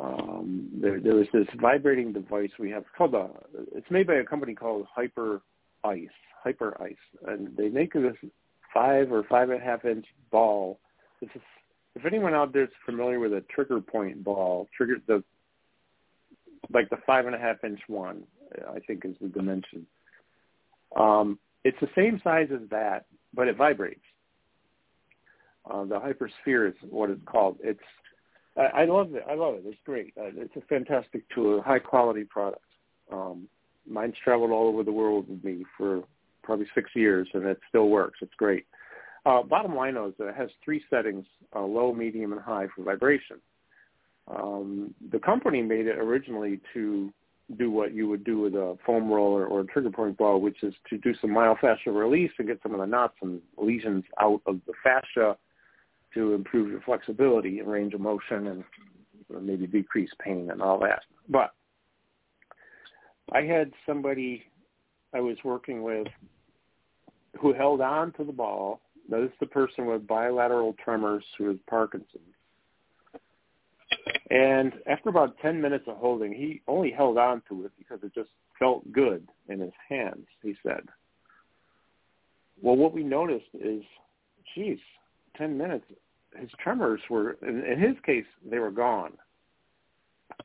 Um, 0.00 0.70
there, 0.80 0.98
there 1.00 1.14
was 1.14 1.26
this 1.32 1.46
vibrating 1.60 2.12
device 2.12 2.50
we 2.58 2.70
have 2.70 2.84
called 2.96 3.14
a. 3.14 3.28
It's 3.74 3.90
made 3.90 4.06
by 4.06 4.14
a 4.14 4.24
company 4.24 4.54
called 4.54 4.86
Hyper 4.92 5.42
Ice, 5.84 6.08
Hyperice, 6.44 6.96
and 7.28 7.56
they 7.56 7.68
make 7.68 7.92
this 7.92 8.16
five 8.72 9.12
or 9.12 9.22
five 9.24 9.50
and 9.50 9.60
a 9.60 9.64
half 9.64 9.84
inch 9.84 10.06
ball. 10.32 10.80
This 11.20 11.30
is, 11.34 11.42
if 11.94 12.04
anyone 12.04 12.34
out 12.34 12.52
there 12.52 12.64
is 12.64 12.70
familiar 12.84 13.20
with 13.20 13.32
a 13.32 13.44
trigger 13.54 13.80
point 13.80 14.24
ball, 14.24 14.68
trigger 14.76 14.96
the 15.06 15.22
like 16.72 16.88
the 16.90 16.98
five 17.06 17.26
and 17.26 17.34
a 17.34 17.38
half 17.38 17.62
inch 17.62 17.80
one, 17.86 18.24
I 18.74 18.80
think 18.80 19.04
is 19.04 19.14
the 19.20 19.28
dimension. 19.28 19.86
Um, 20.96 21.38
it's 21.64 21.78
the 21.80 21.88
same 21.94 22.20
size 22.22 22.48
as 22.52 22.68
that, 22.70 23.06
but 23.32 23.48
it 23.48 23.56
vibrates. 23.56 24.00
Uh, 25.70 25.84
the 25.84 25.98
hypersphere 25.98 26.68
is 26.68 26.74
what 26.90 27.10
it's 27.10 27.20
called. 27.26 27.56
It's 27.62 27.80
I, 28.56 28.82
I 28.82 28.84
love 28.84 29.14
it. 29.14 29.24
I 29.28 29.34
love 29.34 29.54
it. 29.54 29.62
It's 29.66 29.78
great. 29.84 30.12
Uh, 30.18 30.30
it's 30.36 30.54
a 30.56 30.60
fantastic 30.62 31.22
tool, 31.34 31.62
high 31.62 31.78
quality 31.78 32.24
product. 32.24 32.64
Um, 33.10 33.48
mine's 33.86 34.14
traveled 34.22 34.50
all 34.50 34.68
over 34.68 34.82
the 34.82 34.92
world 34.92 35.28
with 35.28 35.42
me 35.42 35.64
for 35.76 36.02
probably 36.42 36.66
six 36.74 36.90
years, 36.94 37.28
and 37.34 37.44
it 37.44 37.58
still 37.68 37.88
works. 37.88 38.18
It's 38.22 38.34
great. 38.36 38.66
Uh, 39.26 39.42
bottom 39.42 39.74
line 39.74 39.96
is 39.96 40.12
that 40.18 40.28
it 40.28 40.36
has 40.36 40.50
three 40.62 40.82
settings, 40.90 41.24
uh, 41.56 41.62
low, 41.62 41.94
medium, 41.94 42.32
and 42.32 42.40
high 42.40 42.66
for 42.76 42.84
vibration. 42.84 43.38
Um, 44.28 44.94
the 45.10 45.18
company 45.18 45.62
made 45.62 45.86
it 45.86 45.98
originally 45.98 46.60
to 46.74 47.12
do 47.58 47.70
what 47.70 47.92
you 47.92 48.08
would 48.08 48.24
do 48.24 48.40
with 48.40 48.54
a 48.54 48.76
foam 48.86 49.10
roller 49.10 49.46
or 49.46 49.60
a 49.60 49.66
trigger 49.66 49.90
point 49.90 50.16
ball, 50.16 50.40
which 50.40 50.62
is 50.62 50.74
to 50.88 50.96
do 50.98 51.14
some 51.20 51.30
myofascial 51.30 51.94
release 51.94 52.30
and 52.38 52.48
get 52.48 52.60
some 52.62 52.72
of 52.72 52.80
the 52.80 52.86
knots 52.86 53.14
and 53.22 53.40
lesions 53.58 54.04
out 54.20 54.40
of 54.46 54.60
the 54.66 54.72
fascia 54.82 55.36
to 56.14 56.32
improve 56.32 56.70
your 56.70 56.80
flexibility 56.80 57.58
and 57.58 57.68
range 57.68 57.92
of 57.92 58.00
motion 58.00 58.46
and 58.46 58.64
maybe 59.46 59.66
decrease 59.66 60.10
pain 60.20 60.50
and 60.50 60.62
all 60.62 60.78
that. 60.78 61.02
But 61.28 61.52
I 63.32 63.42
had 63.42 63.72
somebody 63.86 64.44
I 65.12 65.20
was 65.20 65.36
working 65.44 65.82
with 65.82 66.06
who 67.40 67.52
held 67.52 67.80
on 67.80 68.12
to 68.12 68.24
the 68.24 68.32
ball. 68.32 68.80
This 69.08 69.24
is 69.24 69.30
the 69.40 69.46
person 69.46 69.86
with 69.86 70.06
bilateral 70.06 70.74
tremors 70.82 71.24
who 71.36 71.48
has 71.48 71.56
Parkinson's. 71.68 72.33
And 74.30 74.72
after 74.86 75.10
about 75.10 75.38
10 75.38 75.60
minutes 75.60 75.84
of 75.86 75.96
holding, 75.96 76.32
he 76.32 76.62
only 76.66 76.90
held 76.90 77.18
on 77.18 77.42
to 77.48 77.64
it 77.66 77.72
because 77.78 78.00
it 78.02 78.14
just 78.14 78.30
felt 78.58 78.90
good 78.92 79.28
in 79.48 79.60
his 79.60 79.72
hands, 79.88 80.26
he 80.42 80.54
said. 80.62 80.88
Well, 82.62 82.76
what 82.76 82.92
we 82.92 83.02
noticed 83.02 83.46
is, 83.54 83.82
geez, 84.54 84.78
10 85.36 85.58
minutes, 85.58 85.84
his 86.38 86.50
tremors 86.62 87.00
were, 87.10 87.32
in, 87.42 87.64
in 87.64 87.78
his 87.78 87.96
case, 88.04 88.24
they 88.48 88.58
were 88.58 88.70
gone. 88.70 89.12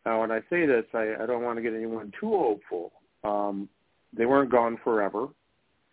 Now, 0.05 0.21
when 0.21 0.31
I 0.31 0.39
say 0.49 0.65
this, 0.65 0.85
I, 0.93 1.15
I 1.21 1.25
don't 1.25 1.43
want 1.43 1.57
to 1.57 1.61
get 1.61 1.73
anyone 1.73 2.11
too 2.19 2.29
hopeful. 2.29 2.91
Um, 3.23 3.69
they 4.15 4.25
weren't 4.25 4.51
gone 4.51 4.77
forever. 4.83 5.27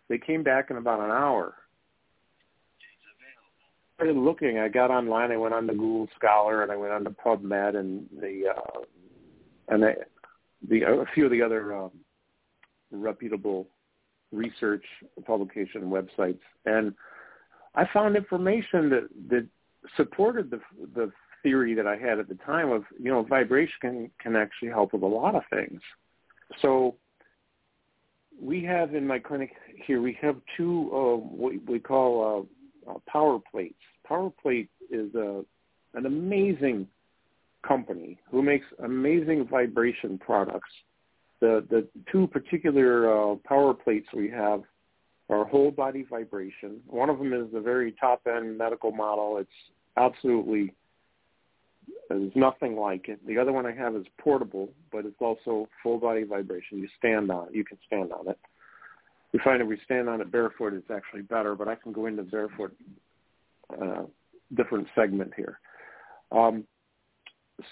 They 0.09 0.17
came 0.17 0.43
back 0.43 0.69
in 0.69 0.77
about 0.77 0.99
an 0.99 1.11
hour. 1.11 1.55
Started 3.97 4.15
looking. 4.15 4.59
I 4.59 4.67
got 4.67 4.91
online. 4.91 5.31
I 5.31 5.37
went 5.37 5.55
on 5.55 5.65
to 5.65 5.73
Google 5.73 6.07
Scholar 6.15 6.61
and 6.61 6.71
I 6.71 6.75
went 6.75 6.93
on 6.93 7.03
to 7.05 7.09
PubMed 7.09 7.75
and 7.75 8.05
the 8.21 8.53
uh, 8.55 8.81
and 9.69 9.83
the 10.69 10.81
a 10.83 11.05
few 11.15 11.25
of 11.25 11.31
the 11.31 11.41
other 11.41 11.75
um, 11.75 11.89
reputable 12.91 13.67
research 14.31 14.83
publication 15.25 15.85
websites, 15.85 16.41
and 16.67 16.93
I 17.73 17.87
found 17.91 18.15
information 18.15 18.91
that 18.91 19.09
that 19.29 19.47
supported 19.95 20.51
the 20.51 20.59
the 20.93 21.11
theory 21.41 21.73
that 21.73 21.87
I 21.87 21.97
had 21.97 22.19
at 22.19 22.29
the 22.29 22.37
time 22.45 22.69
of 22.69 22.83
you 22.99 23.09
know 23.09 23.23
vibration 23.23 23.73
can, 23.81 24.11
can 24.21 24.35
actually 24.35 24.69
help 24.69 24.93
with 24.93 25.01
a 25.01 25.07
lot 25.07 25.33
of 25.33 25.41
things. 25.49 25.81
So 26.61 26.97
we 28.39 28.63
have 28.63 28.93
in 28.93 29.07
my 29.07 29.17
clinic 29.17 29.53
here 29.87 30.03
we 30.03 30.15
have 30.21 30.35
two 30.55 30.91
uh, 30.93 31.17
what 31.17 31.53
we 31.67 31.79
call 31.79 32.47
uh, 32.89 32.93
power 33.07 33.39
plates. 33.51 33.79
Power 34.05 34.31
Plate 34.41 34.69
is 34.89 35.13
a 35.15 35.43
an 35.93 36.05
amazing 36.05 36.87
company 37.67 38.19
who 38.29 38.41
makes 38.41 38.65
amazing 38.83 39.47
vibration 39.47 40.17
products. 40.17 40.69
The 41.39 41.65
the 41.69 41.87
two 42.11 42.27
particular 42.27 43.33
uh, 43.33 43.35
power 43.47 43.73
plates 43.73 44.07
we 44.13 44.29
have 44.29 44.63
are 45.29 45.45
whole 45.45 45.71
body 45.71 46.05
vibration. 46.09 46.79
One 46.87 47.09
of 47.09 47.17
them 47.17 47.33
is 47.33 47.51
the 47.51 47.59
very 47.59 47.91
top 47.93 48.21
end 48.27 48.57
medical 48.57 48.91
model. 48.91 49.37
It's 49.37 49.49
absolutely 49.97 50.73
there's 52.09 52.31
nothing 52.35 52.75
like 52.77 53.09
it. 53.09 53.25
The 53.27 53.37
other 53.37 53.51
one 53.51 53.65
I 53.65 53.73
have 53.73 53.95
is 53.95 54.05
portable, 54.17 54.69
but 54.91 55.05
it's 55.05 55.19
also 55.19 55.67
full 55.83 55.99
body 55.99 56.23
vibration. 56.23 56.79
You 56.79 56.87
stand 56.97 57.31
on 57.31 57.47
it. 57.47 57.55
You 57.55 57.65
can 57.65 57.77
stand 57.85 58.11
on 58.11 58.29
it. 58.29 58.39
We 59.33 59.39
find 59.43 59.61
if 59.61 59.67
we 59.67 59.77
stand 59.85 60.07
on 60.09 60.21
it 60.21 60.31
barefoot, 60.31 60.73
it's 60.73 60.89
actually 60.89 61.23
better, 61.23 61.55
but 61.55 61.67
I 61.67 61.75
can 61.75 61.91
go 61.91 62.05
into 62.05 62.23
barefoot 62.23 62.75
uh, 63.81 64.03
different 64.55 64.87
segment 64.95 65.33
here. 65.35 65.59
Um, 66.31 66.63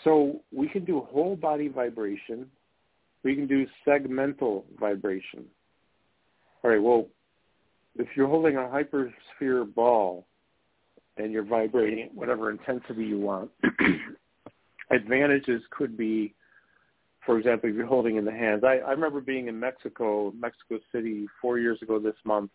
so 0.04 0.42
we 0.52 0.68
can 0.68 0.84
do 0.84 1.02
whole 1.02 1.36
body 1.36 1.68
vibration. 1.68 2.48
We 3.24 3.36
can 3.36 3.48
do 3.48 3.66
segmental 3.88 4.64
vibration. 4.80 5.46
All 6.64 6.72
right, 6.72 6.82
well, 6.82 7.08
if 7.96 8.08
you're 8.16 8.28
holding 8.28 8.56
a 8.56 8.60
hypersphere 8.60 9.74
ball 9.74 10.26
and 11.18 11.32
you're 11.32 11.44
vibrating 11.44 12.04
at 12.04 12.14
whatever 12.14 12.52
intensity 12.52 13.06
you 13.06 13.20
want, 13.20 13.52
advantages 14.92 15.62
could 15.72 15.96
be, 15.98 16.34
for 17.26 17.38
example, 17.38 17.70
if 17.70 17.76
you're 17.76 17.86
holding 17.86 18.18
in 18.18 18.26
the 18.26 18.32
hands. 18.32 18.64
I, 18.64 18.78
I 18.78 18.92
remember 18.92 19.22
being 19.22 19.48
in 19.48 19.60
Mexico, 19.60 20.34
Mexico 20.40 20.80
City, 20.92 21.28
four 21.42 21.60
years 21.60 21.82
ago 21.82 22.00
this 22.00 22.16
month, 22.24 22.52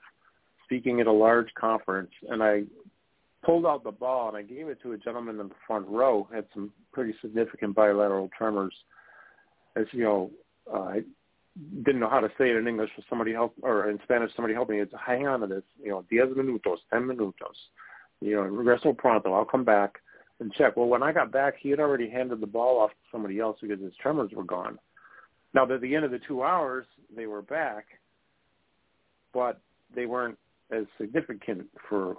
speaking 0.64 1.00
at 1.00 1.06
a 1.06 1.12
large 1.12 1.52
conference, 1.54 2.10
and 2.28 2.42
I 2.42 2.62
pulled 3.44 3.66
out 3.66 3.84
the 3.84 3.90
ball 3.90 4.28
and 4.28 4.36
I 4.36 4.42
gave 4.42 4.68
it 4.68 4.80
to 4.82 4.92
a 4.92 4.98
gentleman 4.98 5.40
in 5.40 5.48
the 5.48 5.54
front 5.66 5.88
row 5.88 6.28
had 6.32 6.44
some 6.52 6.70
pretty 6.92 7.14
significant 7.22 7.74
bilateral 7.74 8.30
tremors. 8.36 8.74
As 9.76 9.86
you 9.92 10.04
know, 10.04 10.30
uh, 10.72 10.82
I 10.82 11.00
didn't 11.84 12.00
know 12.00 12.08
how 12.08 12.20
to 12.20 12.28
say 12.38 12.50
it 12.50 12.56
in 12.56 12.68
English. 12.68 12.90
For 12.94 13.02
somebody 13.08 13.32
help 13.32 13.54
or 13.62 13.88
in 13.88 13.98
Spanish, 14.04 14.30
somebody 14.36 14.54
helped 14.54 14.70
me. 14.70 14.80
It's 14.80 14.92
hang 15.04 15.26
on 15.26 15.40
to 15.40 15.46
this. 15.46 15.62
You 15.82 15.90
know, 15.90 16.04
diez 16.10 16.28
minutos, 16.28 16.78
ten 16.92 17.02
minutos. 17.02 17.56
You 18.20 18.36
know, 18.36 18.42
regreso 18.42 18.96
pronto. 18.96 19.32
I'll 19.32 19.44
come 19.44 19.64
back 19.64 20.00
and 20.40 20.52
check. 20.54 20.76
Well, 20.76 20.88
when 20.88 21.02
I 21.02 21.12
got 21.12 21.30
back, 21.30 21.54
he 21.60 21.70
had 21.70 21.80
already 21.80 22.08
handed 22.08 22.40
the 22.40 22.46
ball 22.46 22.80
off 22.80 22.90
to 22.90 22.96
somebody 23.12 23.38
else 23.38 23.58
because 23.60 23.80
his 23.80 23.92
tremors 24.02 24.30
were 24.34 24.44
gone. 24.44 24.78
Now, 25.54 25.70
at 25.70 25.80
the 25.80 25.94
end 25.94 26.04
of 26.04 26.10
the 26.10 26.20
two 26.26 26.42
hours, 26.42 26.86
they 27.14 27.26
were 27.26 27.42
back, 27.42 27.86
but 29.32 29.60
they 29.94 30.06
weren't 30.06 30.38
as 30.70 30.84
significant 30.98 31.66
for 31.88 32.16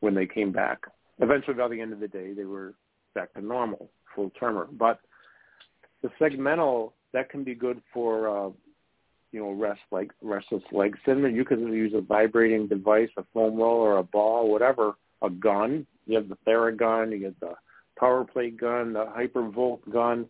when 0.00 0.14
they 0.14 0.26
came 0.26 0.52
back. 0.52 0.82
Eventually, 1.20 1.56
by 1.56 1.68
the 1.68 1.80
end 1.80 1.92
of 1.92 2.00
the 2.00 2.08
day, 2.08 2.32
they 2.32 2.44
were 2.44 2.74
back 3.14 3.32
to 3.34 3.40
normal, 3.40 3.90
full 4.14 4.30
tremor. 4.30 4.68
But 4.70 5.00
the 6.02 6.10
segmental 6.20 6.92
that 7.12 7.30
can 7.30 7.44
be 7.44 7.54
good 7.54 7.80
for 7.92 8.28
uh, 8.28 8.50
you 9.32 9.40
know 9.40 9.52
rest 9.52 9.80
like 9.90 10.10
restless 10.22 10.62
leg 10.72 10.96
syndrome. 11.04 11.34
You 11.34 11.44
can 11.44 11.72
use 11.72 11.92
a 11.94 12.00
vibrating 12.00 12.68
device, 12.68 13.08
a 13.16 13.24
foam 13.32 13.56
roll 13.56 13.78
or 13.78 13.98
a 13.98 14.02
ball, 14.02 14.50
whatever, 14.50 14.92
a 15.22 15.30
gun. 15.30 15.86
You 16.06 16.16
have 16.16 16.28
the 16.28 16.38
Theragun, 16.46 17.12
you 17.12 17.18
get 17.18 17.38
the 17.40 17.54
power 17.98 18.24
plate 18.24 18.58
gun, 18.58 18.92
the 18.92 19.04
hypervolt 19.04 19.80
gun, 19.92 20.26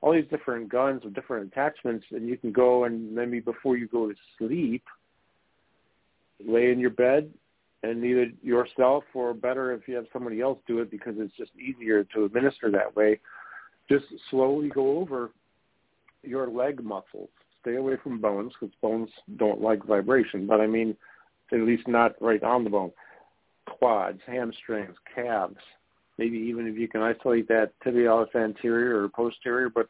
all 0.00 0.12
these 0.12 0.28
different 0.30 0.70
guns 0.70 1.04
with 1.04 1.14
different 1.14 1.52
attachments, 1.52 2.06
and 2.10 2.26
you 2.26 2.36
can 2.36 2.52
go 2.52 2.84
and 2.84 3.14
maybe 3.14 3.40
before 3.40 3.76
you 3.76 3.86
go 3.86 4.08
to 4.08 4.14
sleep, 4.38 4.82
lay 6.46 6.70
in 6.70 6.78
your 6.78 6.90
bed 6.90 7.30
and 7.82 8.04
either 8.04 8.26
yourself 8.42 9.04
or 9.14 9.32
better 9.34 9.72
if 9.72 9.86
you 9.86 9.94
have 9.94 10.06
somebody 10.12 10.40
else 10.40 10.58
do 10.66 10.80
it 10.80 10.90
because 10.90 11.14
it's 11.18 11.36
just 11.36 11.50
easier 11.56 12.04
to 12.04 12.24
administer 12.24 12.70
that 12.70 12.94
way. 12.94 13.18
Just 13.88 14.04
slowly 14.30 14.68
go 14.68 14.98
over 14.98 15.30
your 16.22 16.48
leg 16.48 16.82
muscles. 16.82 17.30
Stay 17.62 17.76
away 17.76 17.94
from 18.02 18.20
bones 18.20 18.52
because 18.58 18.74
bones 18.80 19.10
don't 19.36 19.60
like 19.60 19.84
vibration, 19.84 20.46
but 20.46 20.60
I 20.60 20.66
mean, 20.66 20.96
at 21.52 21.60
least 21.60 21.88
not 21.88 22.20
right 22.20 22.42
on 22.42 22.64
the 22.64 22.70
bone. 22.70 22.92
Quads, 23.80 24.20
hamstrings, 24.26 24.94
calves. 25.14 25.56
Maybe 26.18 26.38
even 26.38 26.66
if 26.66 26.76
you 26.76 26.86
can 26.86 27.02
isolate 27.02 27.48
that 27.48 27.72
tibialis 27.84 28.34
anterior 28.34 29.02
or 29.02 29.08
posterior, 29.08 29.70
but 29.70 29.88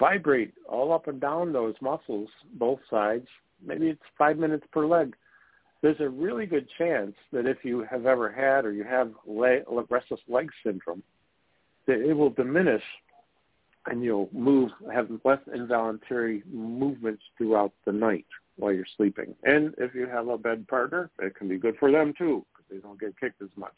vibrate 0.00 0.54
all 0.68 0.92
up 0.92 1.06
and 1.06 1.20
down 1.20 1.52
those 1.52 1.74
muscles, 1.80 2.28
both 2.54 2.80
sides. 2.90 3.26
Maybe 3.64 3.88
it's 3.88 4.02
five 4.18 4.38
minutes 4.38 4.64
per 4.72 4.86
leg 4.86 5.14
there's 5.82 6.00
a 6.00 6.08
really 6.08 6.46
good 6.46 6.68
chance 6.78 7.14
that 7.32 7.46
if 7.46 7.58
you 7.64 7.84
have 7.90 8.06
ever 8.06 8.30
had 8.30 8.64
or 8.64 8.72
you 8.72 8.84
have 8.84 9.10
leg, 9.26 9.64
restless 9.90 10.20
leg 10.28 10.48
syndrome, 10.64 11.02
that 11.86 12.00
it 12.00 12.14
will 12.14 12.30
diminish 12.30 12.82
and 13.86 14.02
you'll 14.02 14.28
move, 14.32 14.70
have 14.94 15.08
less 15.24 15.40
involuntary 15.52 16.44
movements 16.52 17.22
throughout 17.36 17.72
the 17.84 17.90
night 17.90 18.26
while 18.56 18.72
you're 18.72 18.86
sleeping. 18.96 19.34
And 19.44 19.74
if 19.78 19.94
you 19.94 20.06
have 20.06 20.28
a 20.28 20.38
bed 20.38 20.66
partner, 20.68 21.10
it 21.18 21.34
can 21.34 21.48
be 21.48 21.58
good 21.58 21.76
for 21.78 21.90
them 21.90 22.12
too, 22.16 22.44
because 22.52 22.66
they 22.70 22.78
don't 22.78 23.00
get 23.00 23.18
kicked 23.18 23.42
as 23.42 23.50
much. 23.56 23.76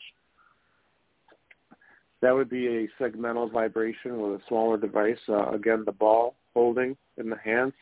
That 2.20 2.34
would 2.34 2.48
be 2.48 2.66
a 2.66 2.88
segmental 3.02 3.52
vibration 3.52 4.20
with 4.20 4.40
a 4.40 4.44
smaller 4.48 4.78
device. 4.78 5.18
Uh, 5.28 5.50
again, 5.50 5.82
the 5.84 5.92
ball 5.92 6.36
holding 6.54 6.96
in 7.18 7.28
the 7.28 7.36
hands 7.36 7.74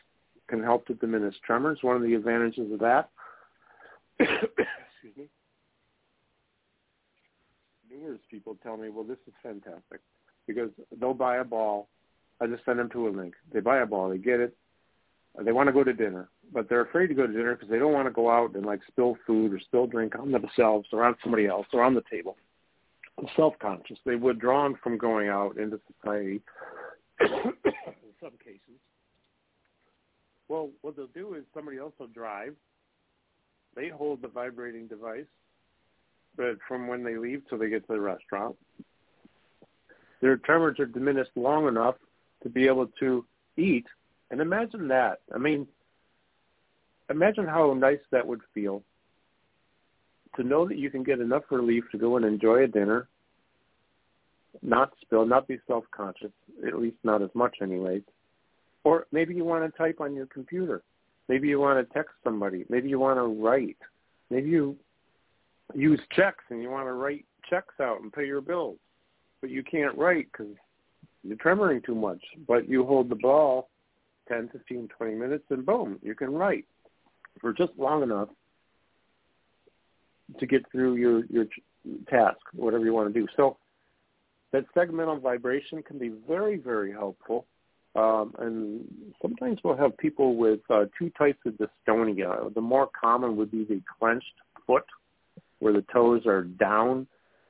can 0.47 0.61
help 0.61 0.85
to 0.87 0.93
diminish 0.95 1.35
tremors. 1.45 1.79
One 1.81 1.95
of 1.95 2.01
the 2.01 2.13
advantages 2.13 2.71
of 2.71 2.79
that, 2.79 3.09
excuse 4.19 5.17
me, 5.17 5.29
numerous 7.89 8.19
people 8.29 8.57
tell 8.61 8.77
me, 8.77 8.89
well, 8.89 9.05
this 9.05 9.17
is 9.27 9.33
fantastic 9.41 10.01
because 10.47 10.69
they'll 10.99 11.13
buy 11.13 11.37
a 11.37 11.43
ball. 11.43 11.87
I 12.41 12.47
just 12.47 12.65
send 12.65 12.79
them 12.79 12.89
to 12.89 13.07
a 13.07 13.09
link. 13.09 13.35
They 13.53 13.61
buy 13.61 13.79
a 13.79 13.85
ball, 13.85 14.09
they 14.09 14.17
get 14.17 14.39
it. 14.39 14.55
They 15.41 15.51
want 15.51 15.67
to 15.67 15.73
go 15.73 15.83
to 15.83 15.93
dinner, 15.93 16.29
but 16.51 16.69
they're 16.69 16.81
afraid 16.81 17.07
to 17.07 17.15
go 17.15 17.25
to 17.25 17.33
dinner 17.33 17.55
because 17.55 17.69
they 17.69 17.79
don't 17.79 17.93
want 17.93 18.07
to 18.07 18.13
go 18.13 18.29
out 18.29 18.55
and 18.55 18.65
like 18.65 18.81
spill 18.87 19.17
food 19.25 19.51
or 19.51 19.59
spill 19.59 19.87
drink 19.87 20.13
on 20.17 20.31
themselves 20.31 20.87
or 20.93 21.03
on 21.03 21.15
somebody 21.23 21.47
else 21.47 21.65
or 21.73 21.83
on 21.83 21.95
the 21.95 22.03
table 22.09 22.37
self-conscious. 23.35 23.97
They've 24.05 24.21
withdrawn 24.21 24.77
from 24.83 24.97
going 24.97 25.29
out 25.29 25.57
into 25.57 25.79
society 26.01 26.41
in 27.21 27.53
some 28.21 28.31
cases. 28.43 28.79
Well, 30.49 30.69
what 30.81 30.95
they'll 30.95 31.07
do 31.07 31.35
is 31.35 31.43
somebody 31.53 31.77
else 31.77 31.93
will 31.99 32.07
drive. 32.07 32.55
They 33.75 33.89
hold 33.89 34.21
the 34.21 34.27
vibrating 34.27 34.87
device, 34.87 35.25
but 36.35 36.57
from 36.67 36.87
when 36.87 37.03
they 37.03 37.17
leave 37.17 37.41
till 37.49 37.57
they 37.57 37.69
get 37.69 37.87
to 37.87 37.93
the 37.93 37.99
restaurant, 37.99 38.55
their 40.21 40.37
tremors 40.37 40.79
are 40.79 40.85
diminished 40.85 41.31
long 41.35 41.67
enough 41.67 41.95
to 42.43 42.49
be 42.49 42.67
able 42.67 42.87
to 42.99 43.25
eat. 43.57 43.85
And 44.33 44.41
imagine 44.41 44.87
that. 44.87 45.19
I 45.31 45.37
mean, 45.37 45.67
imagine 47.07 47.45
how 47.45 47.71
nice 47.75 47.99
that 48.11 48.25
would 48.25 48.41
feel 48.51 48.81
to 50.35 50.43
know 50.43 50.67
that 50.67 50.79
you 50.79 50.89
can 50.89 51.03
get 51.03 51.19
enough 51.19 51.43
relief 51.51 51.83
to 51.91 51.99
go 51.99 52.17
and 52.17 52.25
enjoy 52.25 52.63
a 52.63 52.67
dinner, 52.67 53.07
not 54.63 54.91
spill, 55.01 55.27
not 55.27 55.47
be 55.47 55.59
self-conscious, 55.67 56.31
at 56.67 56.79
least 56.79 56.97
not 57.03 57.21
as 57.21 57.29
much 57.35 57.57
anyways. 57.61 58.01
Or 58.83 59.05
maybe 59.11 59.35
you 59.35 59.45
want 59.45 59.71
to 59.71 59.77
type 59.77 60.01
on 60.01 60.15
your 60.15 60.25
computer. 60.25 60.81
Maybe 61.29 61.47
you 61.47 61.59
want 61.59 61.87
to 61.87 61.93
text 61.93 62.15
somebody. 62.23 62.65
Maybe 62.69 62.89
you 62.89 62.99
want 62.99 63.19
to 63.19 63.39
write. 63.39 63.77
Maybe 64.31 64.49
you 64.49 64.75
use 65.75 66.01
checks 66.11 66.43
and 66.49 66.59
you 66.59 66.71
want 66.71 66.87
to 66.87 66.93
write 66.93 67.25
checks 67.47 67.75
out 67.79 68.01
and 68.01 68.11
pay 68.11 68.25
your 68.25 68.41
bills. 68.41 68.77
But 69.41 69.51
you 69.51 69.61
can't 69.61 69.95
write 69.95 70.29
because 70.31 70.55
you're 71.23 71.37
tremoring 71.37 71.85
too 71.85 71.93
much. 71.93 72.21
But 72.47 72.67
you 72.67 72.83
hold 72.83 73.09
the 73.09 73.15
ball 73.15 73.69
10, 74.33 74.49
15, 74.49 74.89
20 74.97 75.15
minutes 75.15 75.45
and 75.49 75.65
boom, 75.65 75.99
you 76.01 76.15
can 76.15 76.33
write 76.33 76.65
for 77.39 77.53
just 77.53 77.71
long 77.77 78.03
enough 78.03 78.29
to 80.39 80.45
get 80.45 80.69
through 80.71 80.95
your 80.95 81.25
your 81.25 81.45
task, 82.09 82.39
whatever 82.53 82.85
you 82.85 82.93
want 82.93 83.13
to 83.13 83.19
do. 83.19 83.27
So 83.35 83.57
that 84.51 84.65
segmental 84.75 85.21
vibration 85.21 85.83
can 85.83 85.99
be 85.99 86.11
very 86.27 86.57
very 86.57 86.91
helpful. 86.91 87.45
Um, 87.95 88.33
and 88.39 89.13
sometimes 89.21 89.59
we'll 89.63 89.77
have 89.77 89.95
people 89.97 90.35
with 90.35 90.61
uh, 90.69 90.85
two 90.97 91.11
types 91.11 91.39
of 91.45 91.53
dystonia. 91.53 92.51
The 92.53 92.61
more 92.61 92.89
common 92.99 93.35
would 93.35 93.51
be 93.51 93.65
the 93.65 93.81
clenched 93.99 94.33
foot, 94.65 94.85
where 95.59 95.73
the 95.73 95.85
toes 95.93 96.25
are 96.25 96.41
down 96.41 97.05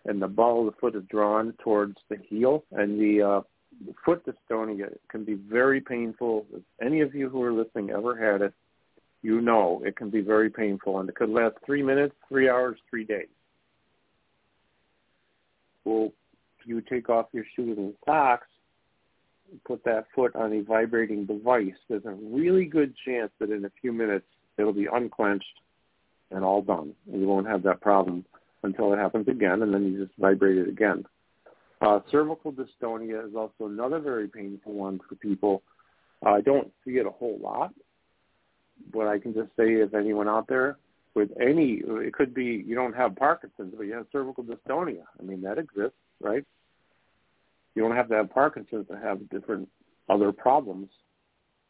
and 0.05 0.21
the 0.21 0.27
ball 0.27 0.67
of 0.67 0.73
the 0.73 0.79
foot 0.79 0.95
is 0.95 1.03
drawn 1.09 1.53
towards 1.63 1.95
the 2.09 2.17
heel. 2.29 2.65
And 2.71 2.99
the 2.99 3.21
uh, 3.21 3.41
foot 4.05 4.23
dystonia 4.25 4.95
can 5.09 5.23
be 5.23 5.33
very 5.33 5.81
painful. 5.81 6.45
If 6.53 6.63
any 6.81 7.01
of 7.01 7.13
you 7.13 7.29
who 7.29 7.41
are 7.43 7.53
listening 7.53 7.91
ever 7.91 8.15
had 8.15 8.41
it, 8.41 8.53
you 9.21 9.41
know 9.41 9.81
it 9.85 9.95
can 9.95 10.09
be 10.09 10.21
very 10.21 10.49
painful 10.49 10.99
and 10.99 11.07
it 11.07 11.15
could 11.15 11.29
last 11.29 11.55
three 11.65 11.83
minutes, 11.83 12.15
three 12.27 12.49
hours, 12.49 12.77
three 12.89 13.05
days. 13.05 13.27
Well, 15.85 16.11
you 16.65 16.81
take 16.81 17.09
off 17.09 17.27
your 17.33 17.45
shoes 17.55 17.77
and 17.77 17.93
socks, 18.05 18.47
put 19.65 19.83
that 19.83 20.05
foot 20.15 20.35
on 20.35 20.53
a 20.53 20.61
vibrating 20.61 21.25
device, 21.25 21.75
there's 21.89 22.05
a 22.05 22.11
really 22.11 22.65
good 22.65 22.93
chance 23.05 23.31
that 23.39 23.51
in 23.51 23.65
a 23.65 23.71
few 23.81 23.91
minutes 23.91 24.25
it'll 24.57 24.73
be 24.73 24.87
unclenched 24.91 25.59
and 26.31 26.43
all 26.43 26.61
done. 26.61 26.93
And 27.11 27.21
you 27.21 27.27
won't 27.27 27.47
have 27.47 27.63
that 27.63 27.81
problem 27.81 28.25
until 28.63 28.93
it 28.93 28.97
happens 28.97 29.27
again, 29.27 29.61
and 29.61 29.73
then 29.73 29.83
you 29.83 30.05
just 30.05 30.17
vibrate 30.17 30.57
it 30.57 30.69
again. 30.69 31.05
Uh, 31.83 31.99
cervical 32.09 32.53
dystonia 32.53 33.27
is 33.27 33.35
also 33.35 33.65
another 33.65 33.99
very 33.99 34.27
painful 34.27 34.71
one 34.71 34.99
for 35.09 35.15
people. 35.15 35.61
I 36.25 36.39
don't 36.39 36.71
see 36.85 36.91
it 36.91 37.05
a 37.05 37.09
whole 37.09 37.37
lot, 37.41 37.73
but 38.93 39.07
I 39.07 39.19
can 39.19 39.33
just 39.33 39.49
say 39.57 39.73
if 39.73 39.93
anyone 39.93 40.29
out 40.29 40.47
there 40.47 40.77
with 41.13 41.29
any, 41.41 41.81
it 41.85 42.13
could 42.13 42.33
be 42.33 42.63
you 42.65 42.73
don't 42.73 42.95
have 42.95 43.17
Parkinson's, 43.17 43.73
but 43.75 43.83
you 43.83 43.93
have 43.95 44.05
cervical 44.13 44.45
dystonia. 44.45 45.03
I 45.19 45.23
mean, 45.23 45.41
that 45.41 45.57
exists, 45.57 45.97
right? 46.21 46.45
You 47.75 47.81
don't 47.81 47.95
have 47.95 48.07
to 48.09 48.15
have 48.15 48.29
Parkinson's 48.29 48.87
to 48.87 48.97
have 48.97 49.29
different 49.29 49.67
other 50.09 50.31
problems. 50.31 50.89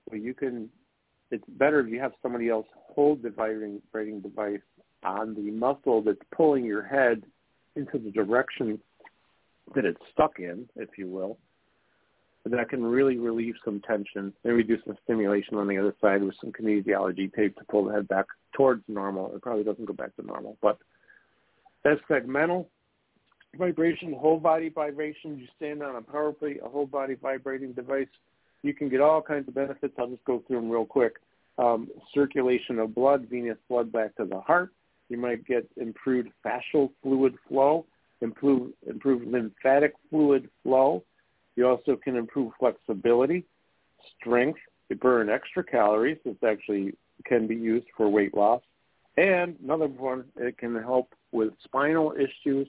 But 0.07 0.21
you 0.21 0.35
can, 0.35 0.69
it's 1.31 1.43
better 1.47 1.79
if 1.79 1.87
you 1.87 1.99
have 1.99 2.11
somebody 2.21 2.49
else 2.49 2.67
hold 2.73 3.23
the 3.23 3.31
vibrating 3.31 4.21
device 4.21 4.59
on 5.03 5.33
the 5.33 5.49
muscle 5.49 6.03
that's 6.03 6.21
pulling 6.35 6.65
your 6.65 6.83
head 6.83 7.23
into 7.75 7.97
the 7.97 8.11
direction 8.11 8.79
that 9.75 9.85
it's 9.85 10.01
stuck 10.11 10.39
in, 10.39 10.67
if 10.75 10.89
you 10.97 11.07
will, 11.07 11.37
that 12.45 12.69
can 12.69 12.83
really 12.83 13.17
relieve 13.17 13.55
some 13.63 13.81
tension 13.87 14.33
and 14.43 14.53
reduce 14.53 14.83
some 14.85 14.97
stimulation 15.03 15.55
on 15.55 15.67
the 15.67 15.77
other 15.77 15.95
side 16.01 16.21
with 16.21 16.35
some 16.41 16.51
kinesiology 16.51 17.33
tape 17.33 17.57
to 17.57 17.63
pull 17.65 17.85
the 17.85 17.93
head 17.93 18.07
back 18.07 18.25
towards 18.55 18.83
normal. 18.87 19.33
It 19.33 19.41
probably 19.41 19.63
doesn't 19.63 19.85
go 19.85 19.93
back 19.93 20.15
to 20.17 20.25
normal, 20.25 20.57
but 20.61 20.77
that's 21.83 22.01
segmental 22.09 22.67
vibration, 23.57 24.13
whole 24.13 24.39
body 24.39 24.69
vibration. 24.69 25.37
You 25.39 25.47
stand 25.55 25.81
on 25.81 25.95
a 25.95 26.01
power 26.01 26.33
plate, 26.33 26.59
a 26.63 26.69
whole 26.69 26.85
body 26.85 27.15
vibrating 27.15 27.73
device. 27.73 28.07
You 28.61 28.73
can 28.73 28.89
get 28.89 29.01
all 29.01 29.21
kinds 29.21 29.47
of 29.47 29.55
benefits. 29.55 29.93
I'll 29.97 30.07
just 30.07 30.23
go 30.25 30.43
through 30.47 30.61
them 30.61 30.69
real 30.69 30.85
quick. 30.85 31.13
Um, 31.57 31.89
circulation 32.13 32.79
of 32.79 32.95
blood, 32.95 33.27
venous 33.29 33.57
blood 33.69 33.91
back 33.91 34.15
to 34.15 34.25
the 34.25 34.39
heart. 34.41 34.73
You 35.09 35.17
might 35.17 35.45
get 35.45 35.67
improved 35.77 36.29
fascial 36.45 36.89
fluid 37.03 37.35
flow, 37.47 37.85
improve, 38.23 38.71
improved 38.87 39.27
lymphatic 39.27 39.93
fluid 40.09 40.49
flow, 40.63 41.03
you 41.55 41.67
also 41.67 41.95
can 41.95 42.15
improve 42.15 42.53
flexibility, 42.59 43.45
strength. 44.19 44.59
You 44.89 44.95
burn 44.95 45.29
extra 45.29 45.63
calories. 45.63 46.17
This 46.25 46.35
actually 46.45 46.95
can 47.25 47.47
be 47.47 47.55
used 47.55 47.87
for 47.95 48.09
weight 48.09 48.35
loss. 48.35 48.61
And 49.17 49.55
another 49.63 49.87
one, 49.87 50.25
it 50.37 50.57
can 50.57 50.75
help 50.81 51.13
with 51.31 51.53
spinal 51.63 52.13
issues, 52.13 52.67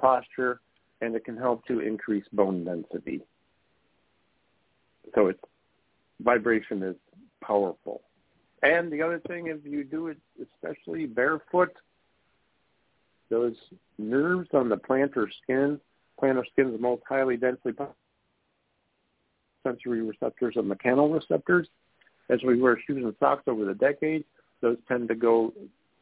posture, 0.00 0.60
and 1.00 1.14
it 1.14 1.24
can 1.24 1.36
help 1.36 1.64
to 1.66 1.80
increase 1.80 2.24
bone 2.32 2.64
density. 2.64 3.20
So 5.14 5.28
it's 5.28 5.40
vibration 6.20 6.82
is 6.82 6.96
powerful. 7.40 8.02
And 8.62 8.90
the 8.90 9.02
other 9.02 9.20
thing, 9.28 9.48
if 9.48 9.58
you 9.64 9.84
do 9.84 10.08
it 10.08 10.18
especially 10.40 11.06
barefoot, 11.06 11.76
those 13.30 13.54
nerves 13.98 14.48
on 14.52 14.68
the 14.68 14.76
plantar 14.76 15.26
skin 15.42 15.80
plantar 16.20 16.44
skin 16.52 16.68
is 16.68 16.72
the 16.72 16.78
most 16.78 17.02
highly 17.08 17.36
densely 17.36 17.72
sensory 19.62 20.02
receptors 20.02 20.54
and 20.56 20.70
mechanoreceptors. 20.70 21.64
As 22.30 22.42
we 22.42 22.60
wear 22.60 22.78
shoes 22.86 23.02
and 23.04 23.14
socks 23.18 23.44
over 23.46 23.64
the 23.64 23.74
decades, 23.74 24.24
those 24.60 24.76
tend 24.88 25.08
to 25.08 25.14
go 25.14 25.52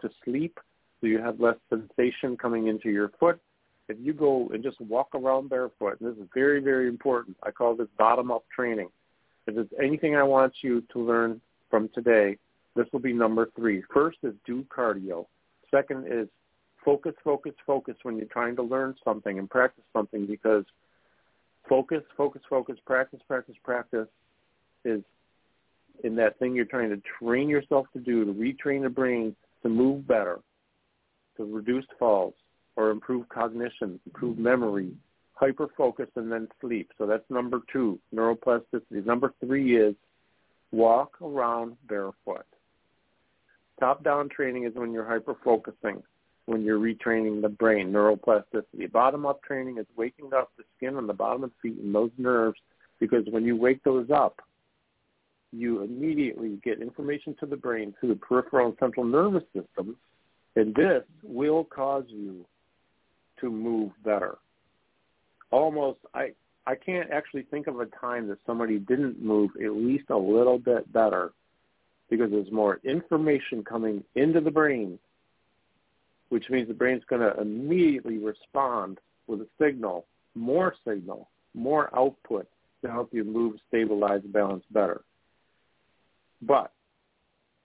to 0.01 0.11
sleep, 0.25 0.59
so 1.01 1.07
you 1.07 1.19
have 1.19 1.41
less 1.41 1.57
sensation 1.69 2.37
coming 2.37 2.69
into 2.69 2.91
your 2.91 3.11
foot. 3.19 3.41
If 3.89 3.97
you 4.01 4.13
go 4.13 4.49
and 4.53 4.63
just 4.63 4.81
walk 4.81 5.09
around 5.15 5.49
barefoot, 5.49 6.01
and 6.01 6.11
this 6.11 6.17
is 6.17 6.29
very, 6.33 6.61
very 6.61 6.89
important, 6.89 7.37
I 7.43 7.51
call 7.51 7.75
this 7.75 7.89
bottom-up 7.99 8.45
training. 8.55 8.89
If 9.47 9.57
there's 9.57 9.67
anything 9.83 10.17
I 10.17 10.23
want 10.23 10.55
you 10.63 10.83
to 10.93 10.99
learn 11.01 11.41
from 11.69 11.89
today, 11.93 12.39
this 12.77 12.87
will 12.93 13.01
be 13.01 13.13
number 13.13 13.51
three. 13.57 13.83
First 13.93 14.19
is 14.23 14.35
do 14.47 14.65
cardio. 14.65 15.27
Second 15.71 16.07
is 16.07 16.29
focus, 16.85 17.15
focus, 17.23 17.53
focus 17.67 17.97
when 18.03 18.17
you're 18.17 18.27
trying 18.27 18.57
to 18.57 18.63
learn 18.63 18.95
something 19.05 19.39
and 19.39 19.49
practice 19.49 19.85
something 19.93 20.27
because 20.27 20.65
focus, 21.69 22.03
focus, 22.17 22.43
focus, 22.49 22.77
practice, 22.85 23.21
practice, 23.27 23.57
practice 23.63 24.09
is 24.85 25.03
in 26.05 26.17
that 26.17 26.39
thing 26.39 26.55
you're 26.55 26.65
trying 26.65 26.91
to 26.91 27.01
train 27.19 27.49
yourself 27.49 27.87
to 27.93 28.01
do, 28.01 28.25
to 28.25 28.33
retrain 28.33 28.83
the 28.83 28.89
brain 28.89 29.37
to 29.63 29.69
move 29.69 30.07
better, 30.07 30.41
to 31.37 31.45
reduce 31.45 31.85
falls 31.99 32.35
or 32.77 32.91
improve 32.91 33.29
cognition, 33.29 34.01
improve 34.07 34.39
memory, 34.39 34.93
hyper 35.35 35.69
focus, 35.77 36.09
and 36.17 36.33
then 36.33 36.49
sleep. 36.61 36.91
So 36.99 37.07
that's 37.07 37.29
number 37.31 37.61
two, 37.73 37.99
neuroplasticity. 38.15 39.05
Number 39.05 39.33
three 39.41 39.77
is 39.77 39.95
walk 40.73 41.21
around 41.21 41.77
barefoot. 41.89 42.47
Top 43.79 44.03
down 44.03 44.29
training 44.29 44.65
is 44.65 44.75
when 44.75 44.93
you're 44.93 45.07
hyper 45.07 45.37
focusing 45.45 46.03
when 46.47 46.63
you're 46.63 46.79
retraining 46.79 47.41
the 47.41 47.49
brain, 47.49 47.93
neuroplasticity. 47.93 48.91
Bottom 48.91 49.27
up 49.27 49.43
training 49.43 49.79
is 49.79 49.87
waking 49.97 50.33
up 50.35 50.51
the 50.57 50.65
skin 50.77 50.97
on 50.97 51.07
the 51.07 51.13
bottom 51.13 51.45
of 51.45 51.51
the 51.51 51.71
feet 51.71 51.81
and 51.81 51.95
those 51.95 52.11
nerves 52.19 52.59
because 52.99 53.25
when 53.31 53.45
you 53.45 53.57
wake 53.57 53.83
those 53.85 54.11
up, 54.11 54.41
you 55.53 55.83
immediately 55.83 56.59
get 56.65 56.81
information 56.81 57.37
to 57.41 57.47
the 57.47 57.57
brain 57.57 57.95
through 57.99 58.09
the 58.09 58.17
peripheral 58.17 58.69
and 58.69 58.77
central 58.81 59.05
nervous 59.05 59.45
systems, 59.55 59.97
and 60.57 60.75
this 60.75 61.03
will 61.23 61.65
cause 61.65 62.05
you 62.09 62.45
to 63.41 63.51
move 63.51 63.93
better. 64.05 64.39
Almost, 65.51 65.99
I 66.15 66.33
I 66.67 66.75
can't 66.77 67.11
actually 67.11 67.43
think 67.43 67.67
of 67.67 67.81
a 67.81 67.87
time 67.87 68.29
that 68.29 68.39
somebody 68.47 68.79
didn't 68.79 69.23
move 69.23 69.51
at 69.63 69.73
least 69.73 70.11
a 70.11 70.17
little 70.17 70.59
bit 70.59 70.91
better 70.93 71.33
because 72.09 72.31
there's 72.31 72.53
more 72.53 72.81
information 72.85 73.65
coming 73.65 74.05
into 74.15 74.41
the 74.41 74.51
brain, 74.51 74.99
which 76.33 76.49
means 76.49 76.67
the 76.67 76.73
brain's 76.73 77.05
going 77.11 77.21
to 77.21 77.39
immediately 77.39 78.17
respond 78.17 78.97
with 79.27 79.43
a 79.43 79.47
signal, 79.61 80.07
more 80.35 80.75
signal, 80.83 81.29
more 81.53 81.95
output 81.95 82.49
to 82.83 82.91
help 82.91 83.13
you 83.13 83.23
move, 83.23 83.57
stabilize, 83.69 84.23
balance 84.25 84.65
better. 84.71 85.03
But 86.41 86.73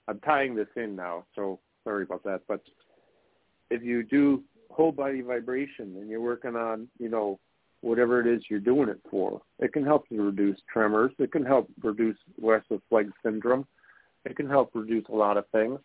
I'm 0.09 0.19
tying 0.19 0.53
this 0.53 0.67
in 0.75 0.97
now, 0.97 1.23
so 1.33 1.61
sorry 1.85 2.03
about 2.03 2.25
that. 2.25 2.41
But 2.45 2.59
if 3.71 3.83
you 3.83 4.03
do 4.03 4.43
whole 4.69 4.91
body 4.91 5.21
vibration 5.21 5.95
and 5.95 6.09
you're 6.09 6.19
working 6.19 6.57
on, 6.57 6.89
you 6.99 7.07
know, 7.07 7.39
whatever 7.79 8.19
it 8.19 8.27
is 8.27 8.43
you're 8.49 8.59
doing 8.59 8.89
it 8.89 8.99
for, 9.09 9.41
it 9.59 9.71
can 9.71 9.85
help 9.85 10.07
you 10.09 10.21
reduce 10.21 10.59
tremors. 10.69 11.13
It 11.19 11.31
can 11.31 11.45
help 11.45 11.69
reduce 11.81 12.17
restless 12.41 12.81
leg 12.91 13.13
syndrome. 13.23 13.65
It 14.25 14.35
can 14.35 14.49
help 14.49 14.71
reduce 14.73 15.05
a 15.07 15.15
lot 15.15 15.37
of 15.37 15.47
things. 15.53 15.79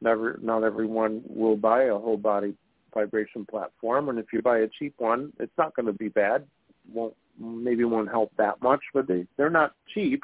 Never, 0.00 0.38
not 0.42 0.64
everyone 0.64 1.22
will 1.26 1.56
buy 1.56 1.84
a 1.84 1.98
whole 1.98 2.16
body 2.16 2.54
vibration 2.92 3.44
platform, 3.44 4.08
and 4.08 4.18
if 4.18 4.26
you 4.32 4.42
buy 4.42 4.58
a 4.58 4.68
cheap 4.78 4.94
one, 4.98 5.32
it's 5.40 5.52
not 5.58 5.74
going 5.74 5.86
to 5.86 5.92
be 5.92 6.08
bad. 6.08 6.46
Won't 6.92 7.14
maybe 7.38 7.84
won't 7.84 8.08
help 8.08 8.32
that 8.36 8.62
much, 8.62 8.80
but 8.92 9.08
they 9.08 9.26
they're 9.36 9.50
not 9.50 9.74
cheap 9.92 10.22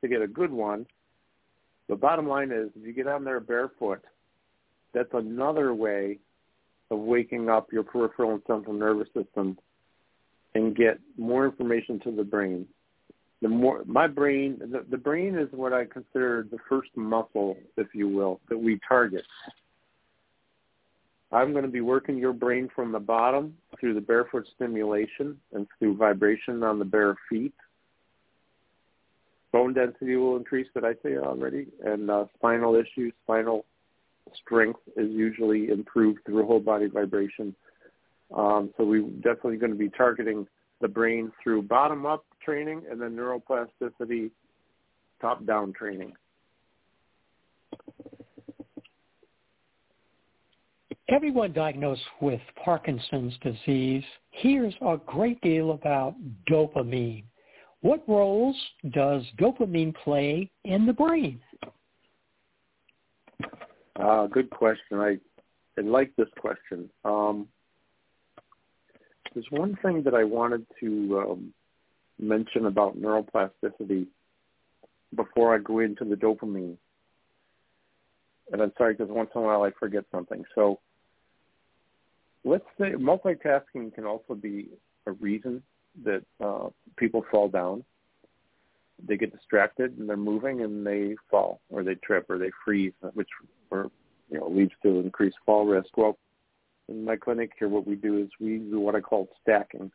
to 0.00 0.08
get 0.08 0.22
a 0.22 0.26
good 0.26 0.52
one. 0.52 0.86
The 1.88 1.96
bottom 1.96 2.28
line 2.28 2.52
is, 2.52 2.70
if 2.76 2.86
you 2.86 2.92
get 2.92 3.08
on 3.08 3.24
there 3.24 3.40
barefoot, 3.40 4.04
that's 4.94 5.12
another 5.12 5.74
way 5.74 6.18
of 6.90 6.98
waking 6.98 7.48
up 7.48 7.72
your 7.72 7.82
peripheral 7.82 8.32
and 8.32 8.42
central 8.46 8.74
nervous 8.74 9.08
system 9.14 9.58
and 10.54 10.76
get 10.76 11.00
more 11.16 11.44
information 11.46 11.98
to 12.00 12.10
the 12.10 12.24
brain. 12.24 12.66
The 13.42 13.48
more 13.48 13.82
my 13.86 14.06
brain, 14.06 14.58
the, 14.60 14.86
the 14.88 14.96
brain 14.96 15.36
is 15.36 15.48
what 15.52 15.72
I 15.72 15.84
consider 15.84 16.46
the 16.48 16.58
first 16.68 16.90
muscle, 16.96 17.56
if 17.76 17.88
you 17.92 18.08
will, 18.08 18.40
that 18.48 18.56
we 18.56 18.78
target. 18.88 19.24
I'm 21.32 21.52
going 21.52 21.64
to 21.64 21.70
be 21.70 21.80
working 21.80 22.18
your 22.18 22.34
brain 22.34 22.68
from 22.74 22.92
the 22.92 23.00
bottom 23.00 23.56
through 23.80 23.94
the 23.94 24.00
barefoot 24.00 24.46
stimulation 24.54 25.38
and 25.52 25.66
through 25.78 25.96
vibration 25.96 26.62
on 26.62 26.78
the 26.78 26.84
bare 26.84 27.16
feet. 27.28 27.54
Bone 29.50 29.74
density 29.74 30.16
will 30.16 30.36
increase, 30.36 30.68
that 30.74 30.84
I 30.84 30.92
say 31.02 31.16
already, 31.16 31.66
and 31.84 32.10
uh, 32.10 32.26
spinal 32.36 32.76
issues, 32.76 33.12
spinal 33.24 33.64
strength 34.34 34.80
is 34.96 35.10
usually 35.10 35.68
improved 35.68 36.20
through 36.24 36.46
whole 36.46 36.60
body 36.60 36.86
vibration. 36.86 37.54
Um, 38.34 38.70
so 38.76 38.84
we're 38.84 39.02
definitely 39.02 39.56
going 39.56 39.72
to 39.72 39.78
be 39.78 39.90
targeting 39.90 40.46
the 40.82 40.88
brain 40.88 41.32
through 41.42 41.62
bottom 41.62 42.04
up 42.04 42.24
training 42.44 42.82
and 42.90 43.00
then 43.00 43.16
neuroplasticity 43.16 44.30
top 45.20 45.46
down 45.46 45.72
training. 45.72 46.12
Everyone 51.08 51.52
diagnosed 51.52 52.02
with 52.20 52.40
Parkinson's 52.64 53.34
disease 53.42 54.04
hears 54.30 54.74
a 54.80 54.98
great 55.06 55.40
deal 55.40 55.72
about 55.72 56.14
dopamine. 56.50 57.24
What 57.80 58.02
roles 58.08 58.56
does 58.90 59.22
dopamine 59.38 59.94
play 59.94 60.50
in 60.64 60.86
the 60.86 60.92
brain? 60.92 61.40
Uh, 64.00 64.26
good 64.26 64.48
question. 64.50 64.98
I, 64.98 65.18
I 65.78 65.82
like 65.82 66.14
this 66.16 66.28
question. 66.38 66.88
Um, 67.04 67.48
there's 69.34 69.50
one 69.50 69.76
thing 69.82 70.02
that 70.04 70.14
I 70.14 70.24
wanted 70.24 70.66
to 70.80 71.24
um, 71.30 71.54
mention 72.18 72.66
about 72.66 72.96
neuroplasticity 72.98 74.06
before 75.14 75.54
I 75.54 75.58
go 75.58 75.80
into 75.80 76.04
the 76.04 76.14
dopamine. 76.14 76.76
And 78.50 78.60
I'm 78.60 78.72
sorry 78.76 78.94
because 78.94 79.10
once 79.10 79.30
in 79.34 79.40
a 79.40 79.44
while 79.44 79.62
I 79.62 79.70
forget 79.78 80.04
something. 80.10 80.44
So 80.54 80.80
let's 82.44 82.64
say 82.78 82.92
multitasking 82.92 83.94
can 83.94 84.04
also 84.04 84.34
be 84.34 84.68
a 85.06 85.12
reason 85.12 85.62
that 86.04 86.22
uh, 86.42 86.68
people 86.96 87.24
fall 87.30 87.48
down. 87.48 87.84
They 89.06 89.16
get 89.16 89.32
distracted 89.32 89.98
and 89.98 90.08
they're 90.08 90.16
moving 90.16 90.62
and 90.62 90.86
they 90.86 91.16
fall 91.30 91.60
or 91.70 91.82
they 91.82 91.96
trip 91.96 92.26
or 92.28 92.38
they 92.38 92.50
freeze, 92.64 92.92
which 93.14 93.28
or, 93.70 93.90
you 94.30 94.38
know 94.38 94.48
leads 94.48 94.72
to 94.82 95.00
increased 95.00 95.36
fall 95.44 95.66
risk. 95.66 95.96
Well, 95.96 96.16
in 96.92 97.04
my 97.04 97.16
clinic 97.16 97.52
here, 97.58 97.68
what 97.68 97.86
we 97.86 97.96
do 97.96 98.18
is 98.18 98.28
we 98.40 98.58
do 98.58 98.80
what 98.80 98.94
I 98.94 99.00
call 99.00 99.28
stacking. 99.42 99.90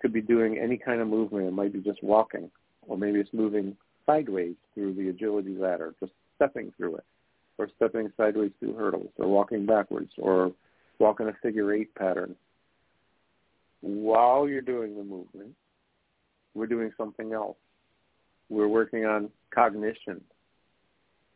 Could 0.00 0.12
be 0.12 0.20
doing 0.20 0.58
any 0.58 0.76
kind 0.76 1.00
of 1.00 1.08
movement. 1.08 1.46
It 1.46 1.52
might 1.52 1.72
be 1.72 1.80
just 1.80 2.02
walking, 2.02 2.50
or 2.86 2.96
maybe 2.96 3.20
it's 3.20 3.32
moving 3.32 3.76
sideways 4.06 4.54
through 4.74 4.94
the 4.94 5.08
agility 5.08 5.56
ladder, 5.56 5.94
just 6.00 6.12
stepping 6.36 6.72
through 6.76 6.96
it, 6.96 7.04
or 7.58 7.68
stepping 7.76 8.12
sideways 8.16 8.52
through 8.58 8.74
hurdles, 8.74 9.10
or 9.18 9.28
walking 9.28 9.66
backwards, 9.66 10.12
or 10.18 10.52
walking 10.98 11.28
a 11.28 11.32
figure 11.42 11.72
eight 11.72 11.94
pattern. 11.94 12.34
While 13.80 14.48
you're 14.48 14.60
doing 14.60 14.96
the 14.96 15.04
movement, 15.04 15.54
we're 16.54 16.66
doing 16.66 16.92
something 16.96 17.32
else. 17.32 17.56
We're 18.48 18.68
working 18.68 19.04
on 19.04 19.30
cognition. 19.54 20.20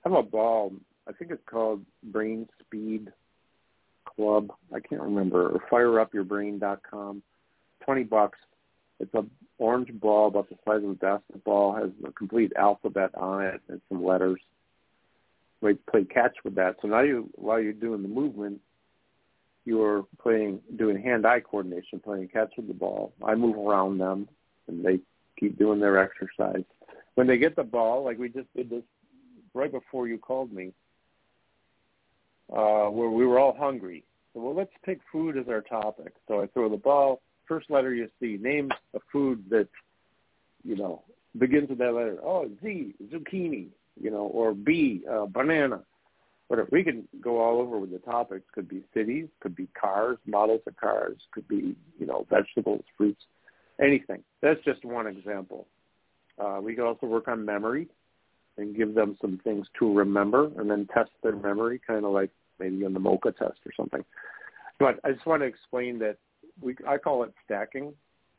I 0.04 0.08
have 0.08 0.18
a 0.18 0.22
ball, 0.22 0.72
I 1.08 1.12
think 1.12 1.30
it's 1.30 1.42
called 1.46 1.82
Brain 2.04 2.48
Speed 2.60 3.12
Club. 4.16 4.50
I 4.74 4.80
can't 4.80 5.02
remember, 5.02 5.50
or 5.50 5.62
fireupyourbrain.com. 5.70 7.22
20 7.84 8.02
bucks. 8.04 8.38
It's 8.98 9.14
a 9.14 9.24
orange 9.58 9.92
ball 10.00 10.28
about 10.28 10.48
the 10.48 10.56
size 10.64 10.82
of 10.82 10.90
a 10.90 10.94
basketball, 10.94 11.74
has 11.74 11.90
a 12.04 12.12
complete 12.12 12.52
alphabet 12.56 13.10
on 13.14 13.42
it 13.44 13.60
and 13.68 13.80
some 13.88 14.04
letters. 14.04 14.40
We 15.60 15.74
play 15.90 16.04
catch 16.04 16.36
with 16.44 16.54
that. 16.56 16.76
So 16.82 16.88
now 16.88 17.00
you, 17.00 17.30
while 17.34 17.60
you're 17.60 17.72
doing 17.72 18.02
the 18.02 18.08
movement, 18.08 18.60
you're 19.64 20.06
playing 20.22 20.60
doing 20.76 21.02
hand-eye 21.02 21.40
coordination, 21.40 22.00
playing 22.00 22.28
catch 22.28 22.52
with 22.56 22.68
the 22.68 22.74
ball. 22.74 23.12
I 23.24 23.34
move 23.34 23.56
around 23.56 23.98
them, 23.98 24.28
and 24.68 24.84
they 24.84 25.00
keep 25.38 25.58
doing 25.58 25.80
their 25.80 25.98
exercise. 25.98 26.64
When 27.14 27.26
they 27.26 27.38
get 27.38 27.56
the 27.56 27.64
ball, 27.64 28.04
like 28.04 28.18
we 28.18 28.28
just 28.28 28.52
did 28.54 28.70
this 28.70 28.84
right 29.54 29.72
before 29.72 30.06
you 30.06 30.18
called 30.18 30.52
me, 30.52 30.72
uh, 32.52 32.88
where 32.90 33.10
we 33.10 33.26
were 33.26 33.38
all 33.38 33.56
hungry. 33.56 34.04
So, 34.34 34.40
well, 34.40 34.54
let's 34.54 34.72
pick 34.84 35.00
food 35.10 35.36
as 35.36 35.48
our 35.48 35.62
topic. 35.62 36.14
So 36.28 36.42
I 36.42 36.46
throw 36.48 36.68
the 36.68 36.76
ball. 36.76 37.22
First 37.46 37.70
letter 37.70 37.94
you 37.94 38.08
see. 38.20 38.38
Name 38.40 38.70
a 38.94 38.98
food 39.12 39.44
that, 39.50 39.68
you 40.64 40.76
know, 40.76 41.02
begins 41.38 41.68
with 41.68 41.78
that 41.78 41.92
letter. 41.92 42.18
Oh, 42.22 42.50
Z, 42.62 42.94
zucchini, 43.12 43.68
you 44.00 44.10
know, 44.10 44.26
or 44.26 44.54
B, 44.54 45.02
uh, 45.10 45.26
banana 45.26 45.82
whatever. 46.48 46.68
We 46.70 46.84
can 46.84 47.06
go 47.20 47.40
all 47.40 47.60
over 47.60 47.78
with 47.78 47.90
the 47.90 47.98
topics. 47.98 48.44
Could 48.52 48.68
be 48.68 48.82
cities, 48.94 49.28
could 49.40 49.56
be 49.56 49.68
cars, 49.78 50.18
models 50.26 50.62
of 50.66 50.76
cars, 50.76 51.16
could 51.32 51.46
be 51.48 51.76
you 51.98 52.06
know 52.06 52.26
vegetables, 52.30 52.84
fruits, 52.96 53.22
anything. 53.80 54.22
That's 54.42 54.62
just 54.64 54.84
one 54.84 55.06
example. 55.06 55.66
Uh, 56.38 56.60
we 56.62 56.74
could 56.74 56.86
also 56.86 57.06
work 57.06 57.28
on 57.28 57.44
memory 57.44 57.88
and 58.58 58.76
give 58.76 58.94
them 58.94 59.16
some 59.20 59.40
things 59.44 59.66
to 59.78 59.92
remember, 59.92 60.50
and 60.58 60.70
then 60.70 60.88
test 60.92 61.10
their 61.22 61.36
memory, 61.36 61.80
kind 61.86 62.04
of 62.04 62.12
like 62.12 62.30
maybe 62.58 62.84
on 62.84 62.94
the 62.94 63.00
MoCA 63.00 63.36
test 63.36 63.58
or 63.64 63.72
something. 63.76 64.04
But 64.78 64.98
I 65.04 65.12
just 65.12 65.26
want 65.26 65.42
to 65.42 65.46
explain 65.46 65.98
that 66.00 66.16
we 66.60 66.76
I 66.88 66.98
call 66.98 67.22
it 67.24 67.32
stacking. 67.44 67.92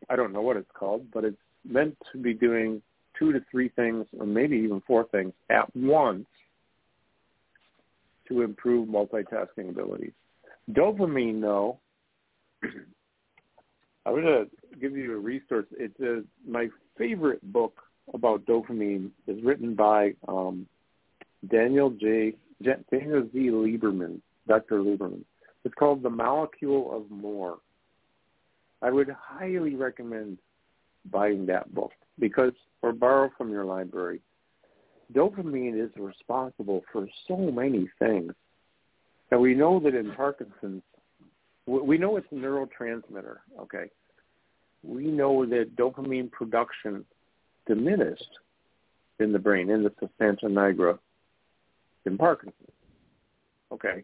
I 0.10 0.16
don't 0.16 0.34
know 0.34 0.42
what 0.42 0.58
it's 0.58 0.72
called, 0.74 1.06
but 1.14 1.24
it's 1.24 1.38
meant 1.68 1.98
to 2.12 2.18
be 2.18 2.34
doing 2.34 2.82
two 3.18 3.32
to 3.34 3.44
three 3.50 3.70
things, 3.70 4.06
or 4.20 4.26
maybe 4.26 4.58
even 4.58 4.82
four 4.86 5.06
things 5.06 5.34
at 5.50 5.76
once 5.76 6.28
to 8.28 8.42
improve 8.42 8.88
multitasking 8.88 9.70
abilities. 9.70 10.12
Dopamine, 10.72 11.42
though, 11.42 11.80
I'm 12.64 14.14
going 14.14 14.24
to 14.24 14.48
give 14.80 14.96
you 14.96 15.14
a 15.16 15.20
resource. 15.20 15.66
It's 15.72 16.00
a, 16.00 16.24
my 16.50 16.68
favorite 16.98 17.42
book 17.52 17.82
about 18.14 18.46
dopamine 18.46 19.12
is 19.28 19.44
written 19.44 19.76
by 19.76 20.14
um, 20.28 20.66
Daniel 21.50 21.90
J. 21.90 22.34
Daniel 22.64 23.28
Z. 23.34 23.50
Lieberman, 23.52 24.20
Dr. 24.48 24.80
Lieberman. 24.80 25.24
It's 25.64 25.76
called 25.76 26.02
The 26.02 26.10
Molecule 26.10 26.96
of 26.96 27.10
More. 27.12 27.58
I 28.82 28.90
would 28.90 29.10
highly 29.10 29.76
recommend 29.76 30.38
buying 31.12 31.46
that 31.48 31.74
book 31.74 31.92
because, 32.20 32.54
or 32.82 32.94
borrow 32.94 33.30
from 33.38 33.52
your 33.52 33.66
library 33.66 34.22
dopamine 35.14 35.82
is 35.82 35.92
responsible 35.98 36.84
for 36.92 37.08
so 37.28 37.38
many 37.38 37.90
things. 38.00 38.34
And 39.32 39.42
we 39.42 39.54
know 39.54 39.80
that 39.80 39.96
in 39.96 40.14
Parkinson's, 40.14 40.84
we 41.66 41.98
know 41.98 42.18
it's 42.18 42.28
a 42.32 42.36
neurotransmitter, 42.36 43.38
okay? 43.60 43.90
We 44.84 45.08
know 45.08 45.46
that 45.46 45.76
dopamine 45.76 46.32
production 46.32 47.04
diminished 47.68 48.40
in 49.20 49.32
the 49.32 49.40
brain, 49.40 49.70
in 49.70 49.84
the 49.84 49.92
substantia 50.00 50.46
nigra 50.48 50.98
in 52.06 52.18
Parkinson's. 52.18 52.72
Okay. 53.72 54.04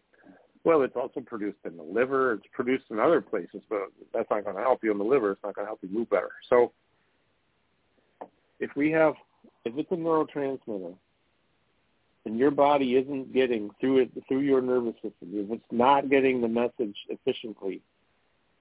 Well, 0.64 0.82
it's 0.82 0.96
also 0.96 1.20
produced 1.20 1.58
in 1.64 1.76
the 1.76 1.82
liver. 1.82 2.34
It's 2.34 2.46
produced 2.52 2.84
in 2.90 2.98
other 2.98 3.20
places, 3.20 3.60
but 3.68 3.90
that's 4.12 4.28
not 4.30 4.44
going 4.44 4.56
to 4.56 4.62
help 4.62 4.82
you 4.82 4.92
in 4.92 4.98
the 4.98 5.04
liver. 5.04 5.32
It's 5.32 5.42
not 5.42 5.54
going 5.54 5.66
to 5.66 5.68
help 5.68 5.80
you 5.82 5.88
move 5.90 6.08
better. 6.08 6.30
So 6.48 6.72
if 8.60 8.70
we 8.74 8.90
have, 8.92 9.14
if 9.64 9.76
it's 9.76 9.90
a 9.92 9.94
neurotransmitter 9.94 10.94
and 12.24 12.38
your 12.38 12.50
body 12.50 12.96
isn't 12.96 13.34
getting 13.34 13.70
through 13.78 13.98
it, 13.98 14.10
through 14.26 14.40
your 14.40 14.62
nervous 14.62 14.94
system, 14.94 15.28
if 15.32 15.50
it's 15.50 15.64
not 15.70 16.08
getting 16.08 16.40
the 16.40 16.48
message 16.48 16.96
efficiently 17.08 17.82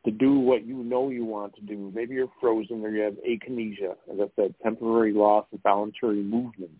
to 0.05 0.11
do 0.11 0.37
what 0.39 0.65
you 0.65 0.75
know 0.83 1.09
you 1.09 1.23
want 1.23 1.55
to 1.55 1.61
do, 1.61 1.91
maybe 1.95 2.15
you're 2.15 2.31
frozen 2.41 2.83
or 2.83 2.89
you 2.89 3.01
have 3.03 3.13
akinesia, 3.27 3.95
as 4.11 4.19
I 4.19 4.29
said, 4.35 4.55
temporary 4.61 5.13
loss 5.13 5.45
of 5.53 5.61
voluntary 5.61 6.21
movement. 6.21 6.71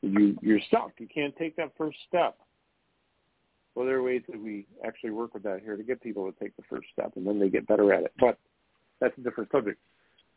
You, 0.00 0.38
you're 0.40 0.60
stuck. 0.68 0.92
You 0.98 1.08
can't 1.12 1.36
take 1.36 1.56
that 1.56 1.72
first 1.76 1.98
step. 2.08 2.36
Well, 3.74 3.86
there 3.86 3.96
are 3.96 4.02
ways 4.02 4.22
that 4.28 4.40
we 4.40 4.66
actually 4.84 5.10
work 5.10 5.34
with 5.34 5.42
that 5.42 5.60
here 5.62 5.76
to 5.76 5.82
get 5.82 6.02
people 6.02 6.30
to 6.30 6.38
take 6.40 6.56
the 6.56 6.62
first 6.70 6.88
step, 6.92 7.12
and 7.16 7.26
then 7.26 7.38
they 7.38 7.48
get 7.48 7.66
better 7.66 7.92
at 7.92 8.02
it. 8.02 8.12
But 8.18 8.38
that's 9.00 9.16
a 9.18 9.20
different 9.20 9.50
subject. 9.50 9.78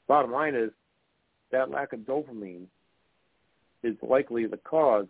Bottom 0.08 0.32
line 0.32 0.56
is 0.56 0.72
that 1.52 1.70
lack 1.70 1.94
of 1.94 2.02
dopamine 2.02 2.66
is 3.84 3.96
likely 4.02 4.46
the 4.46 4.58
cause 4.58 5.08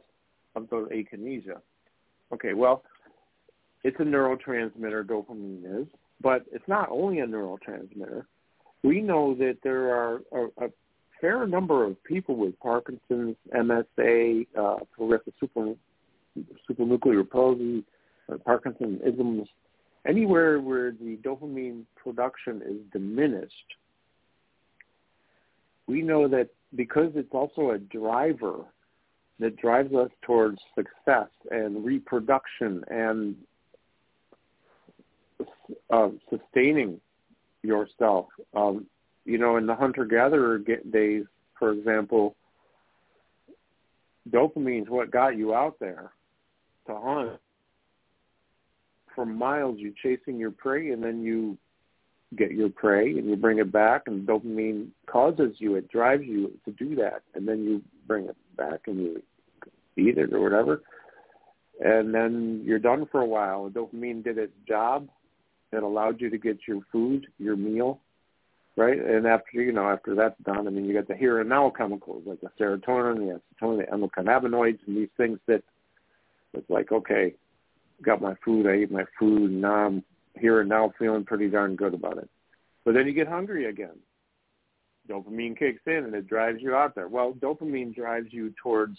of 0.56 0.70
the 0.70 0.88
akinesia. 0.94 1.60
Okay, 2.34 2.54
well, 2.54 2.84
it's 3.84 4.00
a 4.00 4.04
neurotransmitter, 4.04 5.04
dopamine 5.06 5.82
is, 5.82 5.88
but 6.22 6.46
it's 6.52 6.68
not 6.68 6.90
only 6.90 7.20
a 7.20 7.26
neurotransmitter. 7.26 8.26
We 8.84 9.02
know 9.02 9.36
that 9.36 9.58
there 9.64 9.94
are 9.96 10.22
a, 10.32 10.66
a 10.66 10.70
fair 11.20 11.46
number 11.48 11.86
of 11.86 12.04
people 12.04 12.36
with 12.36 12.60
Parkinson's, 12.60 13.36
MSA, 13.56 14.48
uh, 14.58 14.78
progressive 14.92 15.34
super, 15.40 15.74
supranuclear 16.70 17.30
palsy, 17.30 17.84
Parkinsonisms, 18.48 19.46
anywhere 20.08 20.60
where 20.60 20.92
the 20.92 21.18
dopamine 21.24 21.84
production 22.02 22.62
is 22.66 22.78
diminished, 22.92 23.54
we 25.88 26.02
know 26.02 26.28
that 26.28 26.50
because 26.76 27.12
it's 27.16 27.34
also 27.34 27.72
a 27.72 27.78
driver 27.78 28.64
that 29.40 29.58
drives 29.58 29.94
us 29.94 30.10
towards 30.22 30.60
success 30.76 31.28
and 31.50 31.84
reproduction 31.84 32.84
and 32.90 33.36
uh, 35.90 36.10
sustaining 36.30 37.00
yourself. 37.64 38.28
Um, 38.56 38.88
you 39.26 39.38
know, 39.38 39.58
in 39.58 39.66
the 39.66 39.76
hunter-gatherer 39.76 40.60
days, 40.60 41.26
for 41.58 41.72
example, 41.72 42.36
dopamine 44.30 44.84
is 44.84 44.90
what 44.90 45.12
got 45.12 45.38
you 45.38 45.54
out 45.54 45.78
there 45.80 46.12
to 46.88 46.96
hunt. 46.96 47.40
For 49.16 49.26
miles 49.26 49.78
you're 49.78 49.92
chasing 50.02 50.38
your 50.38 50.52
prey 50.52 50.92
and 50.92 51.04
then 51.04 51.22
you 51.22 51.58
get 52.38 52.52
your 52.52 52.70
prey 52.70 53.12
and 53.18 53.30
you 53.30 53.36
bring 53.36 53.60
it 53.60 53.72
back 53.72 54.04
and 54.08 54.26
dopamine 54.26 54.88
causes 55.06 55.56
you 55.58 55.76
it 55.76 55.92
drives 55.92 56.24
you 56.26 56.58
to 56.64 56.72
do 56.72 56.96
that 56.96 57.22
and 57.36 57.46
then 57.46 57.62
you 57.66 57.82
bring 58.08 58.26
it 58.26 58.38
back 58.56 58.80
and 58.88 59.00
you 59.00 59.22
eat 59.98 60.18
it 60.18 60.34
or 60.34 60.40
whatever 60.40 60.82
and 61.82 62.14
then 62.14 62.62
you're 62.64 62.80
done 62.80 63.08
for 63.12 63.22
a 63.22 63.26
while. 63.26 63.70
Dopamine 63.70 64.24
did 64.24 64.38
its 64.38 64.54
job 64.68 65.08
it 65.72 65.84
allowed 65.84 66.20
you 66.20 66.30
to 66.30 66.38
get 66.38 66.60
your 66.68 66.82
food 66.92 67.28
your 67.38 67.56
meal 67.56 68.00
right 68.78 69.00
and 69.00 69.26
after 69.26 69.62
you 69.62 69.72
know 69.72 69.90
after 69.90 70.16
that's 70.16 70.40
done 70.44 70.68
i 70.68 70.70
mean 70.70 70.86
you 70.86 70.94
get 70.94 71.08
the 71.08 71.16
here 71.16 71.40
and 71.40 71.50
now 71.50 71.70
chemicals 71.70 72.24
like 72.26 72.40
the 72.42 72.50
serotonin 72.60 73.18
the 73.18 73.40
acetylcholine 73.62 73.78
the 73.78 73.92
endocannabinoids 73.92 74.80
and 74.88 74.98
these 74.98 75.10
things 75.18 75.40
that 75.48 75.64
it's 76.54 76.70
like 76.70 76.92
okay 76.92 77.34
got 78.02 78.22
my 78.22 78.36
food, 78.44 78.68
I 78.68 78.74
ate 78.74 78.92
my 78.92 79.06
food, 79.20 79.52
and 79.52 79.62
now 79.62 79.74
I'm 79.74 80.04
here 80.40 80.62
and 80.62 80.70
now 80.70 80.94
feeling 80.98 81.24
pretty 81.24 81.50
darn 81.50 81.76
good 81.76 81.94
about 81.94 82.18
it. 82.18 82.30
But 82.84 82.94
then 82.94 83.06
you 83.06 83.14
get 83.14 83.28
hungry 83.28 83.66
again. 83.66 83.98
Dopamine 85.10 85.58
kicks 85.58 85.82
in 85.86 86.06
and 86.06 86.16
it 86.16 86.28
drives 86.28 86.62
you 86.62 86.76
out 86.76 86.96
there. 86.96 87.08
Well, 87.08 87.34
dopamine 87.34 87.94
drives 87.94 88.28
you 88.32 88.54
towards 88.62 88.98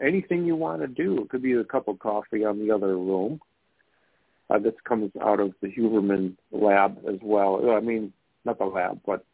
anything 0.00 0.44
you 0.44 0.56
want 0.56 0.82
to 0.82 0.88
do. 0.88 1.22
It 1.22 1.30
could 1.30 1.42
be 1.42 1.52
a 1.52 1.64
cup 1.64 1.88
of 1.88 1.98
coffee 1.98 2.44
on 2.44 2.58
the 2.58 2.72
other 2.72 2.96
room. 2.96 3.40
Uh, 4.50 4.58
this 4.58 4.74
comes 4.84 5.12
out 5.22 5.38
of 5.38 5.52
the 5.62 5.68
Huberman 5.68 6.36
lab 6.50 6.98
as 7.08 7.18
well. 7.22 7.70
I 7.70 7.80
mean, 7.80 8.12
not 8.44 8.58
the 8.58 8.64
lab, 8.64 9.00
but 9.06 9.24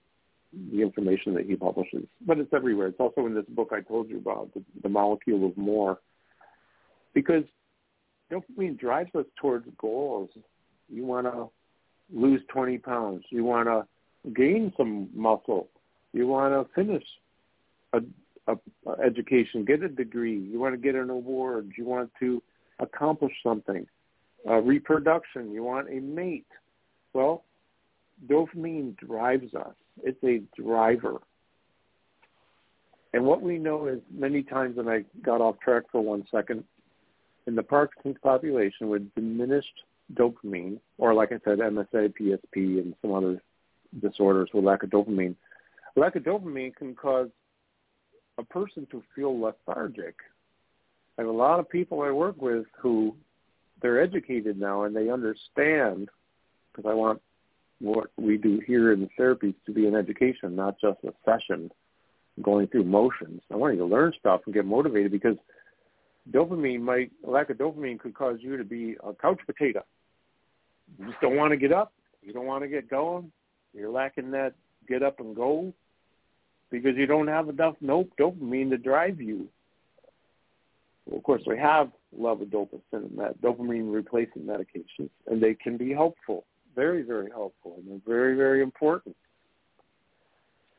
the 0.70 0.82
information 0.82 1.34
that 1.34 1.46
he 1.46 1.56
publishes. 1.56 2.04
But 2.20 2.38
it's 2.38 2.52
everywhere. 2.52 2.88
It's 2.88 3.00
also 3.00 3.26
in 3.26 3.34
this 3.34 3.46
book 3.48 3.70
I 3.72 3.80
told 3.80 4.10
you 4.10 4.18
about, 4.18 4.52
the, 4.54 4.62
the 4.82 4.88
Molecule 4.88 5.46
of 5.46 5.56
More. 5.56 6.00
Because 7.14 7.44
dopamine 8.30 8.78
drives 8.78 9.14
us 9.14 9.24
towards 9.40 9.66
goals. 9.78 10.30
You 10.88 11.04
want 11.04 11.26
to 11.26 11.48
lose 12.12 12.42
20 12.52 12.78
pounds. 12.78 13.24
You 13.30 13.44
want 13.44 13.68
to 13.68 13.86
gain 14.32 14.72
some 14.76 15.08
muscle. 15.14 15.68
You 16.12 16.26
want 16.26 16.52
to 16.52 16.74
finish 16.74 17.04
a, 17.92 18.00
a, 18.46 18.56
a 18.86 18.92
education, 19.04 19.64
get 19.64 19.82
a 19.82 19.88
degree. 19.88 20.38
You 20.38 20.58
want 20.58 20.74
to 20.74 20.80
get 20.80 20.94
an 20.94 21.10
award. 21.10 21.72
You 21.76 21.84
want 21.86 22.10
to 22.20 22.42
accomplish 22.78 23.32
something. 23.42 23.86
Uh, 24.48 24.60
reproduction. 24.60 25.52
You 25.52 25.64
want 25.64 25.88
a 25.88 26.00
mate. 26.00 26.46
Well, 27.12 27.44
dopamine 28.28 28.96
drives 28.96 29.54
us. 29.54 29.74
It's 30.02 30.22
a 30.22 30.42
driver. 30.60 31.18
And 33.12 33.24
what 33.24 33.42
we 33.42 33.58
know 33.58 33.86
is 33.86 34.00
many 34.12 34.42
times, 34.42 34.78
and 34.78 34.88
I 34.90 35.04
got 35.22 35.40
off 35.40 35.58
track 35.60 35.84
for 35.90 36.00
one 36.02 36.26
second, 36.30 36.64
in 37.46 37.54
the 37.54 37.62
Parkinson's 37.62 38.18
population 38.22 38.88
with 38.88 39.14
diminished 39.14 39.82
dopamine, 40.14 40.78
or 40.98 41.14
like 41.14 41.32
I 41.32 41.40
said, 41.44 41.58
MSA, 41.58 42.12
PSP, 42.20 42.78
and 42.78 42.94
some 43.00 43.12
other 43.12 43.40
disorders 44.00 44.50
with 44.52 44.64
lack 44.64 44.82
of 44.82 44.90
dopamine. 44.90 45.34
Lack 45.96 46.16
of 46.16 46.24
dopamine 46.24 46.74
can 46.74 46.94
cause 46.94 47.28
a 48.38 48.44
person 48.44 48.86
to 48.90 49.02
feel 49.14 49.40
lethargic. 49.40 50.16
I 51.18 51.22
have 51.22 51.30
a 51.30 51.32
lot 51.32 51.58
of 51.58 51.68
people 51.68 52.02
I 52.02 52.10
work 52.10 52.40
with 52.40 52.66
who 52.78 53.16
they're 53.82 54.00
educated 54.00 54.58
now 54.58 54.84
and 54.84 54.94
they 54.94 55.10
understand 55.10 56.08
because 56.72 56.88
I 56.88 56.94
want 56.94 57.20
what 57.80 58.08
we 58.16 58.38
do 58.38 58.60
here 58.66 58.92
in 58.92 59.00
the 59.00 59.08
therapies 59.18 59.54
to 59.66 59.72
be 59.72 59.86
an 59.86 59.94
education, 59.94 60.56
not 60.56 60.76
just 60.80 60.98
a 61.04 61.12
session 61.24 61.70
going 62.42 62.66
through 62.68 62.84
motions. 62.84 63.42
I 63.52 63.56
want 63.56 63.74
you 63.74 63.80
to 63.80 63.86
learn 63.86 64.12
stuff 64.18 64.42
and 64.46 64.54
get 64.54 64.64
motivated 64.64 65.12
because– 65.12 65.36
dopamine 66.30 66.80
might 66.80 67.10
lack 67.22 67.50
of 67.50 67.58
dopamine 67.58 67.98
could 67.98 68.14
cause 68.14 68.38
you 68.40 68.56
to 68.56 68.64
be 68.64 68.96
a 69.04 69.12
couch 69.14 69.40
potato. 69.46 69.84
You 70.98 71.06
just 71.06 71.20
don't 71.20 71.36
want 71.36 71.52
to 71.52 71.56
get 71.56 71.72
up. 71.72 71.92
You 72.22 72.32
don't 72.32 72.46
want 72.46 72.62
to 72.64 72.68
get 72.68 72.90
going. 72.90 73.30
You're 73.72 73.90
lacking 73.90 74.30
that 74.32 74.54
get 74.88 75.02
up 75.02 75.20
and 75.20 75.34
go 75.34 75.72
because 76.70 76.96
you 76.96 77.06
don't 77.06 77.28
have 77.28 77.48
enough 77.48 77.74
nope 77.80 78.10
dopamine 78.18 78.70
to 78.70 78.78
drive 78.78 79.20
you. 79.20 79.48
Well, 81.06 81.18
of 81.18 81.24
course, 81.24 81.42
we 81.46 81.58
have 81.58 81.90
levodopa 82.18 82.80
and 82.92 83.18
that 83.18 83.40
dopamine 83.40 83.92
replacement 83.92 84.46
medications, 84.46 85.10
and 85.26 85.42
they 85.42 85.54
can 85.54 85.76
be 85.76 85.92
helpful, 85.92 86.44
very, 86.74 87.02
very 87.02 87.30
helpful, 87.30 87.76
and 87.78 87.88
they're 87.88 88.16
very, 88.16 88.36
very 88.36 88.62
important. 88.62 89.16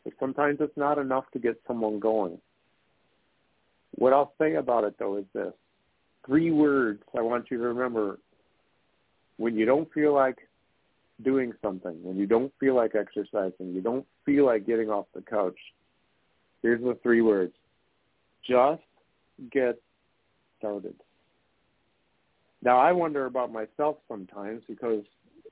But 0.03 0.13
sometimes 0.19 0.57
it's 0.61 0.77
not 0.77 0.97
enough 0.97 1.25
to 1.33 1.39
get 1.39 1.59
someone 1.67 1.99
going. 1.99 2.39
What 3.95 4.13
I'll 4.13 4.33
say 4.39 4.55
about 4.55 4.83
it 4.83 4.95
though 4.99 5.17
is 5.17 5.25
this. 5.33 5.53
Three 6.25 6.51
words 6.51 7.01
I 7.17 7.21
want 7.21 7.47
you 7.49 7.57
to 7.57 7.63
remember 7.63 8.19
when 9.37 9.55
you 9.55 9.65
don't 9.65 9.91
feel 9.93 10.13
like 10.13 10.37
doing 11.23 11.53
something, 11.61 11.97
when 12.03 12.17
you 12.17 12.27
don't 12.27 12.51
feel 12.59 12.75
like 12.75 12.93
exercising, 12.95 13.73
you 13.73 13.81
don't 13.81 14.05
feel 14.25 14.45
like 14.45 14.67
getting 14.67 14.89
off 14.89 15.05
the 15.15 15.21
couch, 15.21 15.57
here's 16.61 16.81
the 16.81 16.97
three 17.01 17.21
words. 17.21 17.53
Just 18.47 18.81
get 19.51 19.81
started. 20.59 20.95
Now 22.63 22.77
I 22.77 22.91
wonder 22.91 23.25
about 23.25 23.51
myself 23.51 23.97
sometimes 24.07 24.63
because 24.67 25.03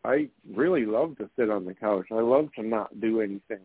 I 0.04 0.30
really 0.54 0.86
love 0.86 1.18
to 1.18 1.30
sit 1.38 1.50
on 1.50 1.66
the 1.66 1.74
couch. 1.74 2.08
I 2.12 2.22
love 2.22 2.50
to 2.56 2.64
not 2.64 3.00
do 3.00 3.22
anything. 3.22 3.62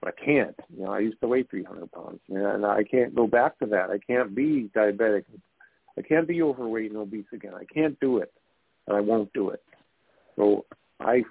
But 0.00 0.14
I 0.18 0.24
can't. 0.24 0.56
You 0.74 0.84
know, 0.84 0.92
I 0.92 1.00
used 1.00 1.20
to 1.20 1.28
weigh 1.28 1.44
300 1.44 1.90
pounds, 1.92 2.20
and 2.28 2.66
I 2.66 2.84
can't 2.84 3.14
go 3.14 3.26
back 3.26 3.58
to 3.58 3.66
that. 3.66 3.90
I 3.90 3.98
can't 3.98 4.34
be 4.34 4.70
diabetic. 4.74 5.24
I 5.96 6.02
can't 6.02 6.28
be 6.28 6.42
overweight 6.42 6.90
and 6.90 6.98
obese 6.98 7.24
again. 7.32 7.54
I 7.54 7.64
can't 7.64 7.98
do 8.00 8.18
it, 8.18 8.32
and 8.86 8.96
I 8.96 9.00
won't 9.00 9.32
do 9.32 9.50
it. 9.50 9.62
So 10.36 10.66
I, 11.00 11.22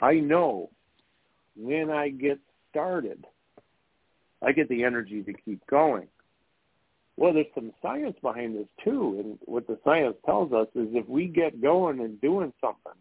I 0.00 0.14
know 0.14 0.70
when 1.56 1.90
I 1.90 2.10
get 2.10 2.38
started, 2.70 3.24
I 4.42 4.52
get 4.52 4.68
the 4.68 4.84
energy 4.84 5.22
to 5.22 5.32
keep 5.32 5.66
going. 5.66 6.08
Well, 7.16 7.32
there's 7.32 7.46
some 7.54 7.72
science 7.80 8.16
behind 8.20 8.56
this 8.56 8.66
too, 8.84 9.16
and 9.22 9.38
what 9.44 9.66
the 9.66 9.78
science 9.84 10.16
tells 10.26 10.52
us 10.52 10.66
is 10.74 10.88
if 10.92 11.08
we 11.08 11.26
get 11.26 11.62
going 11.62 12.00
and 12.00 12.20
doing 12.20 12.52
something, 12.60 12.92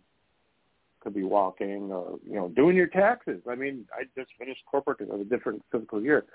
could 1.01 1.13
be 1.15 1.23
walking 1.23 1.91
or 1.91 2.19
you 2.25 2.35
know 2.35 2.47
doing 2.49 2.75
your 2.75 2.87
taxes. 2.87 3.41
I 3.49 3.55
mean, 3.55 3.85
I 3.93 4.03
just 4.15 4.31
finished 4.37 4.61
corporate 4.69 5.01
a 5.01 5.23
different 5.25 5.63
fiscal 5.71 6.01
year. 6.01 6.25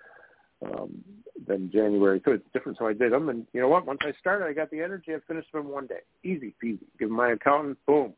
um, 0.64 1.02
than 1.46 1.70
January. 1.72 2.20
So 2.24 2.32
it's 2.32 2.44
different. 2.52 2.78
So 2.78 2.86
I 2.86 2.92
did 2.92 3.12
them, 3.12 3.28
and 3.28 3.46
you 3.52 3.60
know 3.60 3.68
what? 3.68 3.86
Once 3.86 4.00
I 4.02 4.12
started, 4.20 4.46
I 4.46 4.52
got 4.52 4.70
the 4.70 4.80
energy. 4.80 5.14
I 5.14 5.18
finished 5.26 5.52
them 5.52 5.68
one 5.68 5.86
day, 5.86 6.00
easy 6.24 6.54
peasy. 6.62 6.84
Give 6.98 7.10
my 7.10 7.30
accountant, 7.30 7.78
boom, 7.86 8.12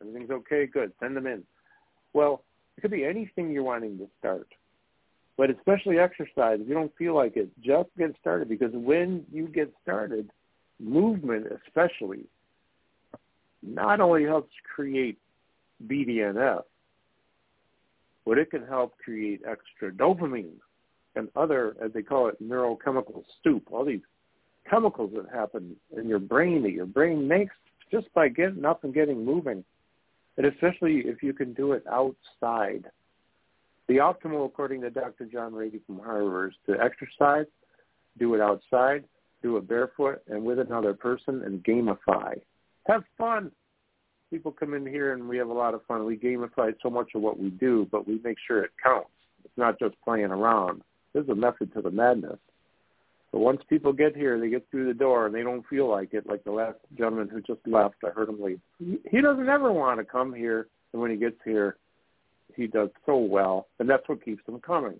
everything's 0.00 0.30
okay, 0.30 0.66
good. 0.66 0.92
Send 1.00 1.16
them 1.16 1.26
in. 1.26 1.42
Well, 2.12 2.42
it 2.76 2.82
could 2.82 2.90
be 2.90 3.04
anything 3.04 3.50
you're 3.50 3.62
wanting 3.62 3.98
to 3.98 4.08
start, 4.18 4.48
but 5.36 5.50
especially 5.50 5.98
exercise. 5.98 6.60
If 6.60 6.68
you 6.68 6.74
don't 6.74 6.96
feel 6.96 7.14
like 7.14 7.36
it, 7.36 7.50
just 7.62 7.90
get 7.98 8.14
started 8.20 8.48
because 8.48 8.72
when 8.72 9.24
you 9.32 9.48
get 9.48 9.72
started, 9.82 10.30
movement 10.80 11.46
especially 11.66 12.24
not 13.62 14.00
only 14.00 14.24
helps 14.24 14.52
create 14.74 15.18
BDNF, 15.86 16.62
but 18.24 18.38
it 18.38 18.50
can 18.50 18.66
help 18.66 18.96
create 18.98 19.42
extra 19.48 19.90
dopamine 19.92 20.58
and 21.14 21.28
other, 21.36 21.76
as 21.82 21.92
they 21.92 22.02
call 22.02 22.28
it, 22.28 22.42
neurochemical 22.42 23.24
stoop, 23.40 23.68
all 23.70 23.84
these 23.84 24.00
chemicals 24.68 25.12
that 25.14 25.32
happen 25.32 25.76
in 25.96 26.08
your 26.08 26.18
brain 26.18 26.62
that 26.62 26.72
your 26.72 26.86
brain 26.86 27.26
makes 27.26 27.54
just 27.90 28.12
by 28.14 28.28
getting 28.28 28.64
up 28.64 28.84
and 28.84 28.92
getting 28.92 29.24
moving. 29.24 29.64
And 30.36 30.46
especially 30.46 30.98
if 31.06 31.22
you 31.22 31.32
can 31.32 31.54
do 31.54 31.72
it 31.72 31.84
outside. 31.90 32.90
The 33.88 33.96
optimal, 33.96 34.46
according 34.46 34.80
to 34.82 34.90
Dr. 34.90 35.26
John 35.26 35.52
Ratey 35.52 35.80
from 35.86 36.00
Harvard, 36.00 36.52
is 36.52 36.56
to 36.66 36.82
exercise, 36.82 37.46
do 38.18 38.34
it 38.34 38.40
outside, 38.40 39.04
do 39.42 39.56
it 39.56 39.68
barefoot 39.68 40.22
and 40.28 40.44
with 40.44 40.58
another 40.58 40.92
person 40.92 41.42
and 41.44 41.62
gamify. 41.62 42.40
Have 42.86 43.04
fun. 43.16 43.52
People 44.30 44.50
come 44.50 44.74
in 44.74 44.84
here 44.84 45.12
and 45.12 45.28
we 45.28 45.38
have 45.38 45.48
a 45.48 45.52
lot 45.52 45.74
of 45.74 45.84
fun. 45.86 46.04
We 46.04 46.16
gamify 46.16 46.74
so 46.82 46.90
much 46.90 47.10
of 47.14 47.22
what 47.22 47.38
we 47.38 47.50
do, 47.50 47.86
but 47.92 48.08
we 48.08 48.20
make 48.24 48.38
sure 48.46 48.64
it 48.64 48.72
counts. 48.82 49.10
It's 49.44 49.56
not 49.56 49.78
just 49.78 49.94
playing 50.02 50.26
around. 50.26 50.82
There's 51.12 51.28
a 51.28 51.34
method 51.34 51.72
to 51.74 51.82
the 51.82 51.90
madness. 51.90 52.38
But 53.32 53.38
once 53.40 53.60
people 53.68 53.92
get 53.92 54.16
here, 54.16 54.40
they 54.40 54.48
get 54.48 54.66
through 54.70 54.86
the 54.86 54.94
door 54.94 55.26
and 55.26 55.34
they 55.34 55.42
don't 55.42 55.66
feel 55.68 55.88
like 55.88 56.12
it, 56.12 56.26
like 56.26 56.42
the 56.42 56.52
last 56.52 56.78
gentleman 56.96 57.28
who 57.28 57.40
just 57.40 57.60
left, 57.66 57.96
I 58.04 58.10
heard 58.10 58.28
him 58.28 58.42
leave. 58.42 58.60
He 58.78 59.20
doesn't 59.20 59.48
ever 59.48 59.72
want 59.72 60.00
to 60.00 60.04
come 60.04 60.32
here, 60.34 60.68
and 60.92 61.00
when 61.00 61.10
he 61.10 61.16
gets 61.16 61.36
here, 61.44 61.76
he 62.56 62.66
does 62.66 62.90
so 63.04 63.16
well, 63.18 63.68
and 63.78 63.88
that's 63.88 64.08
what 64.08 64.24
keeps 64.24 64.46
him 64.46 64.60
coming. 64.60 64.96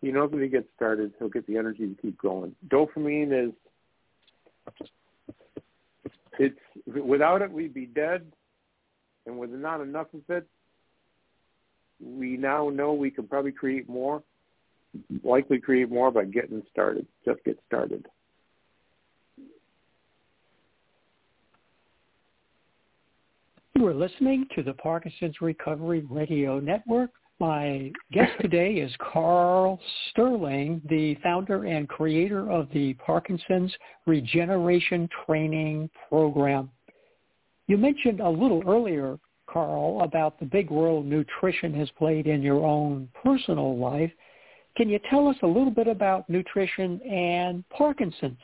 He 0.00 0.10
knows 0.10 0.30
when 0.30 0.42
he 0.42 0.48
gets 0.48 0.66
started, 0.76 1.12
he'll 1.18 1.28
get 1.28 1.46
the 1.46 1.56
energy 1.56 1.86
to 1.88 1.94
keep 2.00 2.18
going. 2.18 2.54
Dopamine 2.68 3.48
is, 3.48 3.54
it's, 6.38 6.58
without 6.86 7.42
it, 7.42 7.50
we'd 7.50 7.74
be 7.74 7.86
dead, 7.86 8.26
and 9.26 9.38
with 9.38 9.50
not 9.50 9.80
enough 9.80 10.08
of 10.12 10.20
it, 10.28 10.46
we 12.02 12.36
now 12.36 12.68
know 12.68 12.92
we 12.92 13.10
can 13.10 13.26
probably 13.26 13.52
create 13.52 13.88
more 13.88 14.22
likely 15.22 15.58
create 15.58 15.90
more 15.90 16.10
by 16.10 16.24
getting 16.24 16.62
started. 16.70 17.06
Just 17.24 17.42
get 17.44 17.58
started. 17.66 18.06
You 23.76 23.88
are 23.88 23.94
listening 23.94 24.46
to 24.54 24.62
the 24.62 24.72
Parkinson's 24.74 25.40
Recovery 25.40 26.06
Radio 26.08 26.60
Network. 26.60 27.10
My 27.40 27.90
guest 28.12 28.30
today 28.40 28.74
is 28.74 28.94
Karl 29.00 29.80
Sterling, 30.10 30.80
the 30.88 31.16
founder 31.24 31.64
and 31.64 31.88
creator 31.88 32.48
of 32.48 32.68
the 32.72 32.94
Parkinson's 32.94 33.74
Regeneration 34.06 35.08
Training 35.26 35.90
Program. 36.08 36.70
You 37.66 37.76
mentioned 37.76 38.20
a 38.20 38.28
little 38.28 38.62
earlier, 38.64 39.18
Karl, 39.48 40.02
about 40.02 40.38
the 40.38 40.46
big 40.46 40.70
role 40.70 41.02
nutrition 41.02 41.74
has 41.74 41.90
played 41.98 42.28
in 42.28 42.42
your 42.42 42.64
own 42.64 43.08
personal 43.24 43.76
life. 43.76 44.12
Can 44.76 44.88
you 44.88 45.00
tell 45.10 45.26
us 45.26 45.36
a 45.42 45.48
little 45.48 45.72
bit 45.72 45.88
about 45.88 46.30
nutrition 46.30 47.00
and 47.02 47.68
Parkinson's? 47.70 48.38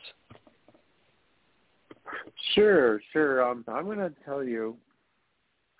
Sure, 2.53 2.99
sure. 3.13 3.49
Um, 3.49 3.63
I'm 3.69 3.85
going 3.85 3.97
to 3.99 4.11
tell 4.25 4.43
you, 4.43 4.75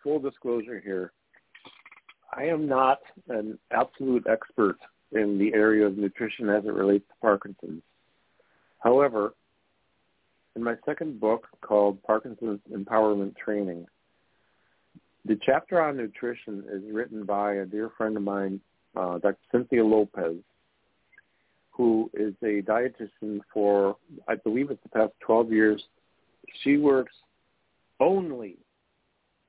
full 0.04 0.20
disclosure 0.20 0.80
here, 0.80 1.12
I 2.36 2.44
am 2.44 2.68
not 2.68 3.00
an 3.28 3.58
absolute 3.72 4.26
expert 4.28 4.78
in 5.12 5.38
the 5.38 5.54
area 5.54 5.86
of 5.86 5.98
nutrition 5.98 6.50
as 6.50 6.64
it 6.66 6.74
relates 6.74 7.08
to 7.10 7.16
Parkinson's. 7.22 7.84
However, 8.80 9.34
in 10.56 10.64
my 10.64 10.76
second 10.86 11.20
book 11.20 11.48
called 11.62 12.02
Parkinson's 12.04 12.62
Empowerment 12.72 13.36
Training, 13.38 13.86
the 15.26 15.38
chapter 15.46 15.82
on 15.82 15.98
nutrition 15.98 16.64
is 16.72 16.82
written 16.92 17.26
by 17.26 17.56
a 17.56 17.66
dear 17.66 17.92
friend 17.98 18.18
of 18.18 18.24
mine 18.24 18.60
uh, 18.96 19.20
Dr. 19.20 19.38
Cynthia 19.52 19.86
Lopez, 19.86 20.38
who 21.70 22.10
is 22.14 22.34
a 22.44 22.62
dietitian 22.62 23.40
for, 23.54 23.98
I 24.28 24.36
believe 24.36 24.72
it's 24.72 24.84
the 24.84 24.90
past 24.90 25.14
12 25.22 25.52
years. 25.52 25.84
She 26.64 26.78
works 26.78 27.14
only 28.00 28.58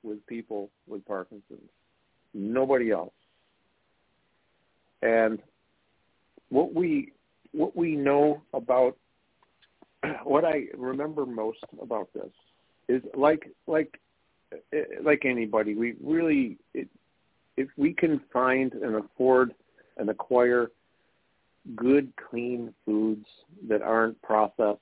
with 0.02 0.24
people 0.26 0.70
with 0.86 1.04
Parkinson's, 1.06 1.70
nobody 2.34 2.90
else. 2.90 3.12
And 5.02 5.40
what 6.48 6.74
we 6.74 7.12
what 7.52 7.76
we 7.76 7.96
know 7.96 8.42
about 8.54 8.96
what 10.24 10.44
I 10.44 10.66
remember 10.76 11.26
most 11.26 11.64
about 11.80 12.08
this 12.14 12.30
is 12.88 13.02
like 13.14 13.50
like 13.66 13.98
like 15.02 15.24
anybody, 15.24 15.74
we 15.74 15.94
really 16.02 16.58
it, 16.74 16.88
if 17.56 17.68
we 17.76 17.92
can 17.92 18.20
find 18.32 18.72
and 18.72 18.96
afford 18.96 19.54
and 19.96 20.08
acquire 20.08 20.70
good, 21.76 22.12
clean 22.16 22.74
foods 22.84 23.26
that 23.68 23.82
aren't 23.82 24.20
processed, 24.22 24.80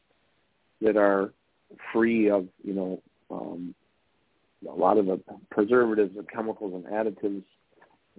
that 0.80 0.96
are 0.96 1.32
free 1.92 2.30
of, 2.30 2.46
you 2.64 2.74
know, 2.74 3.02
um, 3.30 3.74
a 4.68 4.72
lot 4.72 4.98
of 4.98 5.06
the 5.06 5.20
preservatives 5.50 6.16
and 6.16 6.28
chemicals 6.28 6.74
and 6.74 6.84
additives, 6.92 7.44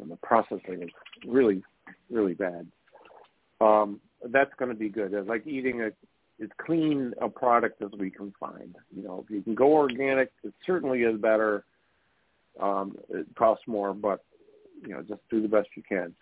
and 0.02 0.10
the 0.10 0.16
processing 0.18 0.82
is 0.82 0.90
really, 1.28 1.62
really 2.10 2.34
bad. 2.34 2.68
Um, 3.60 4.00
that's 4.30 4.52
going 4.58 4.70
to 4.70 4.78
be 4.78 4.90
good. 4.90 5.14
It's 5.14 5.28
like 5.28 5.46
eating 5.46 5.82
a 5.82 5.92
as 6.42 6.50
clean 6.66 7.14
a 7.22 7.30
product 7.30 7.82
as 7.82 7.92
we 8.00 8.10
can 8.10 8.34
find. 8.40 8.76
You 8.96 9.04
know, 9.04 9.24
if 9.24 9.30
you 9.30 9.42
can 9.42 9.54
go 9.54 9.74
organic, 9.74 10.32
it 10.44 10.54
certainly 10.66 11.04
is 11.04 11.20
better. 11.22 11.64
Um, 12.60 12.98
it 13.10 13.28
costs 13.38 13.68
more, 13.68 13.94
but 13.94 14.24
you 14.82 14.94
know, 14.94 15.02
just 15.04 15.22
do 15.30 15.42
the 15.42 15.48
best 15.48 15.70
you 15.76 15.84
can. 15.88 16.14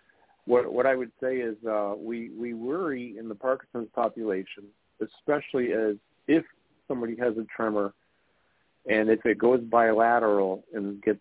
What 0.44 0.72
what 0.72 0.86
I 0.86 0.94
would 0.94 1.12
say 1.22 1.36
is 1.36 1.56
uh, 1.66 1.94
we 1.96 2.30
we 2.38 2.54
worry 2.54 3.16
in 3.18 3.28
the 3.28 3.34
Parkinson's 3.34 3.88
population, 3.94 4.64
especially 5.00 5.72
as 5.72 5.96
if 6.28 6.44
somebody 6.86 7.16
has 7.16 7.36
a 7.36 7.46
tremor, 7.54 7.94
and 8.88 9.10
if 9.10 9.24
it 9.24 9.38
goes 9.38 9.60
bilateral 9.60 10.64
and 10.72 11.02
gets 11.02 11.20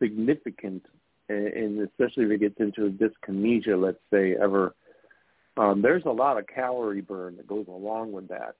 significant, 0.00 0.84
and 1.28 1.80
especially 1.80 2.24
if 2.24 2.30
it 2.32 2.40
gets 2.40 2.60
into 2.60 2.86
a 2.86 2.90
dyskinesia, 2.90 3.80
let's 3.80 3.98
say 4.12 4.34
ever, 4.40 4.74
um, 5.56 5.82
there's 5.82 6.04
a 6.04 6.10
lot 6.10 6.38
of 6.38 6.46
calorie 6.46 7.00
burn 7.00 7.36
that 7.36 7.46
goes 7.46 7.66
along 7.68 8.12
with 8.12 8.28
that, 8.28 8.56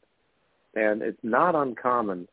and 0.75 1.03
it's 1.03 1.19
not 1.23 1.55
uncommon 1.55 2.29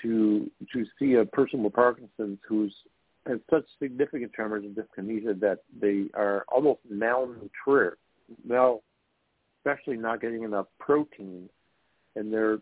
to 0.00 0.50
to 0.72 0.86
see 0.98 1.14
a 1.14 1.24
person 1.24 1.62
with 1.62 1.74
Parkinson's 1.74 2.38
who's 2.48 2.74
has 3.26 3.38
such 3.50 3.64
significant 3.80 4.32
tremors 4.32 4.64
and 4.64 4.76
dyskinesia 4.76 5.38
that 5.38 5.58
they 5.80 6.06
are 6.14 6.44
almost 6.48 6.80
malnourished, 6.92 7.92
well, 8.46 8.82
especially 9.58 9.96
not 9.96 10.20
getting 10.20 10.42
enough 10.42 10.66
protein, 10.80 11.48
and 12.16 12.32
their 12.32 12.58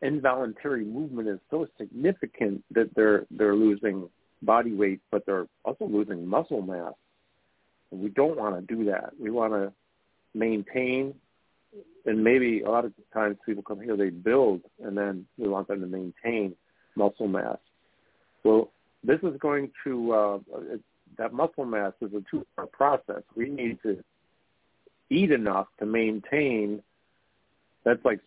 involuntary 0.00 0.84
movement 0.84 1.28
is 1.28 1.38
so 1.50 1.66
significant 1.78 2.64
that 2.70 2.94
they're 2.94 3.26
they're 3.30 3.54
losing 3.54 4.08
body 4.42 4.72
weight, 4.74 5.00
but 5.10 5.24
they're 5.26 5.46
also 5.64 5.86
losing 5.86 6.26
muscle 6.26 6.62
mass. 6.62 6.94
And 7.90 8.00
we 8.00 8.08
don't 8.08 8.36
want 8.36 8.54
to 8.56 8.74
do 8.74 8.84
that. 8.86 9.12
We 9.18 9.30
want 9.30 9.52
to 9.52 9.72
maintain, 10.34 11.14
and 12.06 12.24
maybe 12.24 12.62
a 12.62 12.70
lot 12.70 12.84
of 12.84 12.92
times 13.12 13.36
people 13.46 13.62
come 13.62 13.80
here, 13.80 13.96
they 13.96 14.10
build, 14.10 14.62
and 14.82 14.96
then 14.96 15.26
we 15.38 15.48
want 15.48 15.68
them 15.68 15.80
to 15.80 15.86
maintain 15.86 16.56
muscle 16.96 17.28
mass. 17.28 17.58
Well, 18.44 18.70
this 19.04 19.20
is 19.22 19.38
going 19.38 19.70
to 19.84 20.12
uh, 20.12 20.38
that 21.18 21.32
muscle 21.32 21.64
mass 21.64 21.92
is 22.00 22.12
a 22.14 22.22
two-part 22.30 22.72
process. 22.72 23.22
We 23.36 23.48
need 23.48 23.78
to 23.82 24.02
eat 25.10 25.30
enough 25.30 25.66
to 25.78 25.86
maintain. 25.86 26.82
That's 27.84 28.04
like 28.04 28.20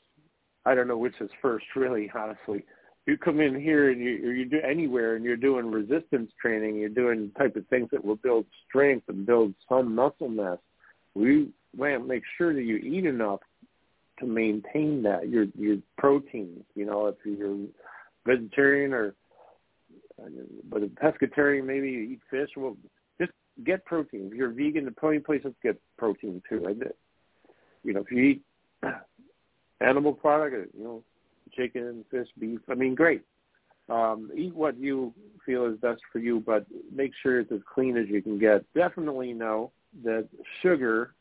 I 0.66 0.76
don't 0.76 0.88
know 0.88 0.98
which 0.98 1.20
is 1.22 1.30
first, 1.42 1.66
really. 1.76 2.12
Honestly, 2.14 2.66
you 3.06 3.18
come 3.18 3.40
in 3.40 3.60
here 3.60 3.92
and 3.92 4.02
you 4.02 4.30
are 4.30 4.34
you 4.34 4.46
do 4.46 4.60
anywhere 4.68 5.16
and 5.16 5.24
you're 5.24 5.38
doing 5.38 5.70
resistance 5.70 6.32
training. 6.42 6.76
You're 6.76 6.90
doing 6.90 7.32
type 7.38 7.56
of 7.56 7.68
things 7.68 7.90
that 7.92 8.04
will 8.04 8.16
build 8.16 8.46
strength 8.68 9.08
and 9.10 9.26
build 9.26 9.54
some 9.70 9.94
muscle 9.94 10.30
mass. 10.30 10.58
We 11.14 11.50
want 11.78 12.02
to 12.02 12.08
make 12.08 12.24
sure 12.38 12.54
that 12.54 12.64
you 12.64 12.78
eat 12.78 13.06
enough 13.06 13.42
to 14.20 14.26
maintain 14.26 15.04
that 15.04 15.30
your 15.30 15.46
your 15.56 15.78
proteins. 15.98 16.64
You 16.74 16.86
know, 16.86 17.08
if 17.08 17.16
you're 17.24 17.58
vegetarian 18.26 18.94
or 18.94 19.14
but 20.70 20.82
a 20.82 20.88
pescatarian, 20.88 21.66
maybe 21.66 21.92
you 21.92 22.00
eat 22.02 22.22
fish. 22.32 22.50
Well, 22.58 22.78
just 23.20 23.34
get 23.66 23.86
protein. 23.86 24.30
If 24.32 24.34
you're 24.34 24.50
vegan, 24.50 24.86
the 24.86 24.94
only 25.04 25.20
places 25.20 25.54
get 25.62 25.80
protein 25.98 26.42
too. 26.50 26.66
you 27.84 27.94
know, 27.94 28.02
if 28.02 28.12
you 28.12 28.24
eat 28.24 28.42
animal 29.82 30.14
product, 30.14 30.74
you 30.78 30.84
know, 30.84 31.04
chicken, 31.56 32.04
fish, 32.12 32.28
beef, 32.40 32.60
I 32.70 32.76
mean, 32.76 32.96
great. 32.96 33.24
Um, 33.88 34.32
eat 34.36 34.56
what 34.56 34.78
you 34.78 35.14
feel 35.46 35.66
is 35.66 35.78
best 35.78 36.02
for 36.12 36.20
you, 36.20 36.40
but 36.40 36.66
make 36.94 37.12
sure 37.22 37.40
it's 37.40 37.52
as 37.52 37.60
clean 37.72 37.98
as 37.98 38.08
you 38.10 38.22
can 38.22 38.40
get. 38.40 38.66
Definitely 38.74 39.34
know 39.34 39.72
that 40.04 40.28
sugar 40.62 41.14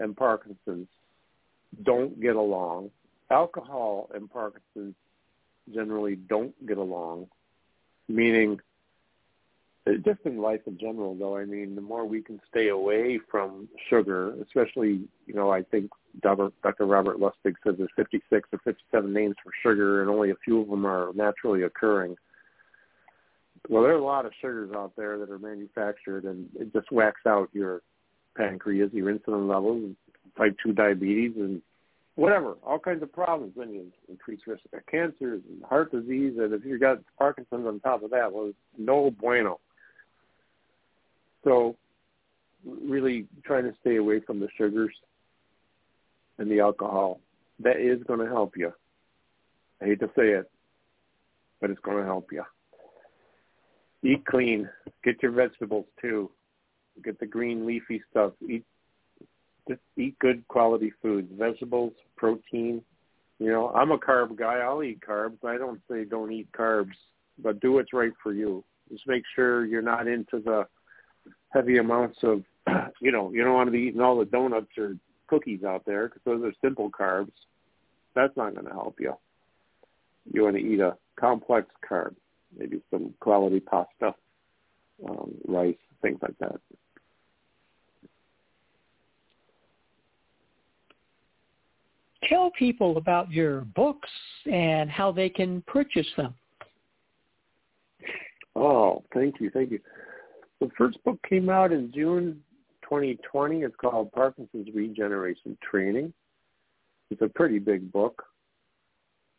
and 0.00 0.16
Parkinson's 0.16 0.88
don't 1.82 2.18
get 2.20 2.36
along. 2.36 2.90
Alcohol 3.30 4.08
and 4.14 4.30
Parkinson's 4.30 4.94
generally 5.74 6.16
don't 6.16 6.54
get 6.66 6.78
along, 6.78 7.26
meaning 8.08 8.58
uh, 9.86 9.92
just 10.04 10.20
in 10.24 10.38
life 10.38 10.60
in 10.66 10.78
general 10.78 11.14
though 11.14 11.36
i 11.36 11.44
mean 11.44 11.74
the 11.74 11.80
more 11.80 12.04
we 12.04 12.22
can 12.22 12.40
stay 12.50 12.68
away 12.68 13.18
from 13.30 13.68
sugar 13.88 14.34
especially 14.42 15.00
you 15.26 15.34
know 15.34 15.50
i 15.50 15.62
think 15.62 15.90
dr 16.20 16.84
robert 16.84 17.18
lustig 17.18 17.54
says 17.64 17.74
there's 17.78 17.90
56 17.96 18.48
or 18.52 18.58
57 18.64 19.12
names 19.12 19.34
for 19.42 19.52
sugar 19.62 20.02
and 20.02 20.10
only 20.10 20.30
a 20.30 20.36
few 20.44 20.60
of 20.60 20.68
them 20.68 20.86
are 20.86 21.12
naturally 21.14 21.62
occurring 21.62 22.16
well 23.68 23.82
there 23.82 23.92
are 23.92 23.98
a 23.98 24.04
lot 24.04 24.26
of 24.26 24.32
sugars 24.40 24.70
out 24.74 24.92
there 24.96 25.18
that 25.18 25.30
are 25.30 25.38
manufactured 25.38 26.24
and 26.24 26.48
it 26.58 26.72
just 26.72 26.90
whacks 26.90 27.20
out 27.26 27.48
your 27.52 27.82
pancreas 28.36 28.90
your 28.92 29.12
insulin 29.12 29.48
levels 29.48 29.94
type 30.36 30.56
2 30.64 30.72
diabetes 30.72 31.32
and 31.36 31.62
whatever, 32.18 32.56
all 32.66 32.80
kinds 32.80 33.02
of 33.02 33.12
problems. 33.12 33.52
Then 33.56 33.72
you 33.72 33.86
increase 34.08 34.40
risk 34.46 34.62
of 34.72 34.84
cancers 34.86 35.40
and 35.48 35.62
heart 35.64 35.92
disease, 35.92 36.34
and 36.38 36.52
if 36.52 36.64
you've 36.64 36.80
got 36.80 36.98
Parkinson's 37.16 37.66
on 37.66 37.78
top 37.80 38.02
of 38.02 38.10
that, 38.10 38.32
well, 38.32 38.52
no 38.76 39.12
bueno. 39.12 39.60
So 41.44 41.76
really 42.66 43.26
trying 43.44 43.64
to 43.64 43.72
stay 43.80 43.96
away 43.96 44.20
from 44.20 44.40
the 44.40 44.48
sugars 44.58 44.94
and 46.38 46.50
the 46.50 46.60
alcohol. 46.60 47.20
That 47.60 47.78
is 47.80 48.02
going 48.04 48.20
to 48.20 48.26
help 48.26 48.56
you. 48.56 48.72
I 49.82 49.86
hate 49.86 50.00
to 50.00 50.10
say 50.16 50.28
it, 50.30 50.50
but 51.60 51.70
it's 51.70 51.80
going 51.80 51.98
to 51.98 52.04
help 52.04 52.30
you. 52.32 52.44
Eat 54.02 54.24
clean. 54.26 54.68
Get 55.04 55.22
your 55.22 55.32
vegetables 55.32 55.86
too. 56.00 56.30
Get 57.04 57.18
the 57.18 57.26
green 57.26 57.66
leafy 57.66 58.02
stuff. 58.10 58.32
Eat 58.48 58.64
just 59.68 59.80
eat 59.98 60.18
good 60.18 60.46
quality 60.48 60.92
foods, 61.02 61.30
vegetables, 61.38 61.92
protein. 62.16 62.82
You 63.38 63.52
know, 63.52 63.68
I'm 63.68 63.90
a 63.90 63.98
carb 63.98 64.36
guy. 64.36 64.58
I'll 64.58 64.82
eat 64.82 65.00
carbs. 65.06 65.44
I 65.44 65.58
don't 65.58 65.80
say 65.90 66.04
don't 66.04 66.32
eat 66.32 66.48
carbs, 66.52 66.94
but 67.42 67.60
do 67.60 67.72
what's 67.72 67.92
right 67.92 68.12
for 68.22 68.32
you. 68.32 68.64
Just 68.90 69.06
make 69.06 69.22
sure 69.36 69.66
you're 69.66 69.82
not 69.82 70.08
into 70.08 70.40
the 70.40 70.66
heavy 71.50 71.76
amounts 71.76 72.18
of, 72.22 72.42
you 73.00 73.12
know, 73.12 73.30
you 73.30 73.44
don't 73.44 73.54
want 73.54 73.68
to 73.68 73.72
be 73.72 73.80
eating 73.80 74.00
all 74.00 74.18
the 74.18 74.24
donuts 74.24 74.78
or 74.78 74.96
cookies 75.28 75.64
out 75.64 75.84
there 75.86 76.08
because 76.08 76.22
those 76.24 76.42
are 76.42 76.52
simple 76.62 76.90
carbs. 76.90 77.32
That's 78.14 78.36
not 78.36 78.54
going 78.54 78.66
to 78.66 78.72
help 78.72 78.96
you. 78.98 79.14
You 80.32 80.42
want 80.42 80.56
to 80.56 80.62
eat 80.62 80.80
a 80.80 80.96
complex 81.18 81.68
carb, 81.88 82.14
maybe 82.56 82.82
some 82.90 83.14
quality 83.20 83.60
pasta, 83.60 84.14
um, 85.08 85.34
rice, 85.46 85.76
things 86.02 86.18
like 86.22 86.36
that. 86.40 86.60
Tell 92.28 92.50
people 92.58 92.98
about 92.98 93.30
your 93.30 93.62
books 93.62 94.10
and 94.50 94.90
how 94.90 95.12
they 95.12 95.30
can 95.30 95.62
purchase 95.66 96.06
them. 96.16 96.34
Oh, 98.54 99.04
thank 99.14 99.40
you, 99.40 99.50
thank 99.50 99.70
you. 99.70 99.78
The 100.60 100.68
first 100.76 101.02
book 101.04 101.18
came 101.28 101.48
out 101.48 101.72
in 101.72 101.92
June 101.94 102.40
2020. 102.88 103.62
It's 103.62 103.74
called 103.76 104.12
Parkinson's 104.12 104.68
Regeneration 104.74 105.56
Training. 105.68 106.12
It's 107.10 107.22
a 107.22 107.28
pretty 107.28 107.58
big 107.58 107.90
book. 107.92 108.22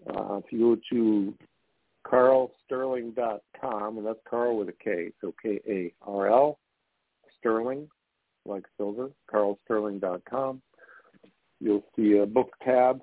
Uh, 0.07 0.37
if 0.37 0.45
you 0.51 0.59
go 0.59 0.81
to 0.91 1.33
karlsterling.com, 2.05 3.97
and 3.97 4.05
that's 4.05 4.19
Karl 4.29 4.57
with 4.57 4.69
a 4.69 4.73
K, 4.83 5.11
so 5.21 5.33
K-A-R-L, 5.41 6.57
Sterling, 7.37 7.89
like 8.45 8.63
silver, 8.77 9.09
karlsterling.com. 9.31 10.61
You'll 11.59 11.83
see 11.95 12.17
a 12.17 12.25
book 12.25 12.51
tab. 12.63 13.01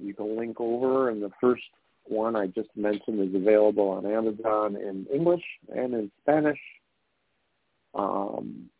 You 0.00 0.14
can 0.14 0.36
link 0.38 0.60
over, 0.60 1.10
and 1.10 1.22
the 1.22 1.30
first 1.40 1.62
one 2.04 2.36
I 2.36 2.46
just 2.46 2.70
mentioned 2.74 3.20
is 3.20 3.34
available 3.34 3.88
on 3.88 4.06
Amazon 4.06 4.76
in 4.76 5.06
English 5.12 5.44
and 5.74 5.92
in 5.92 6.10
Spanish 6.22 6.58
um, 7.94 8.70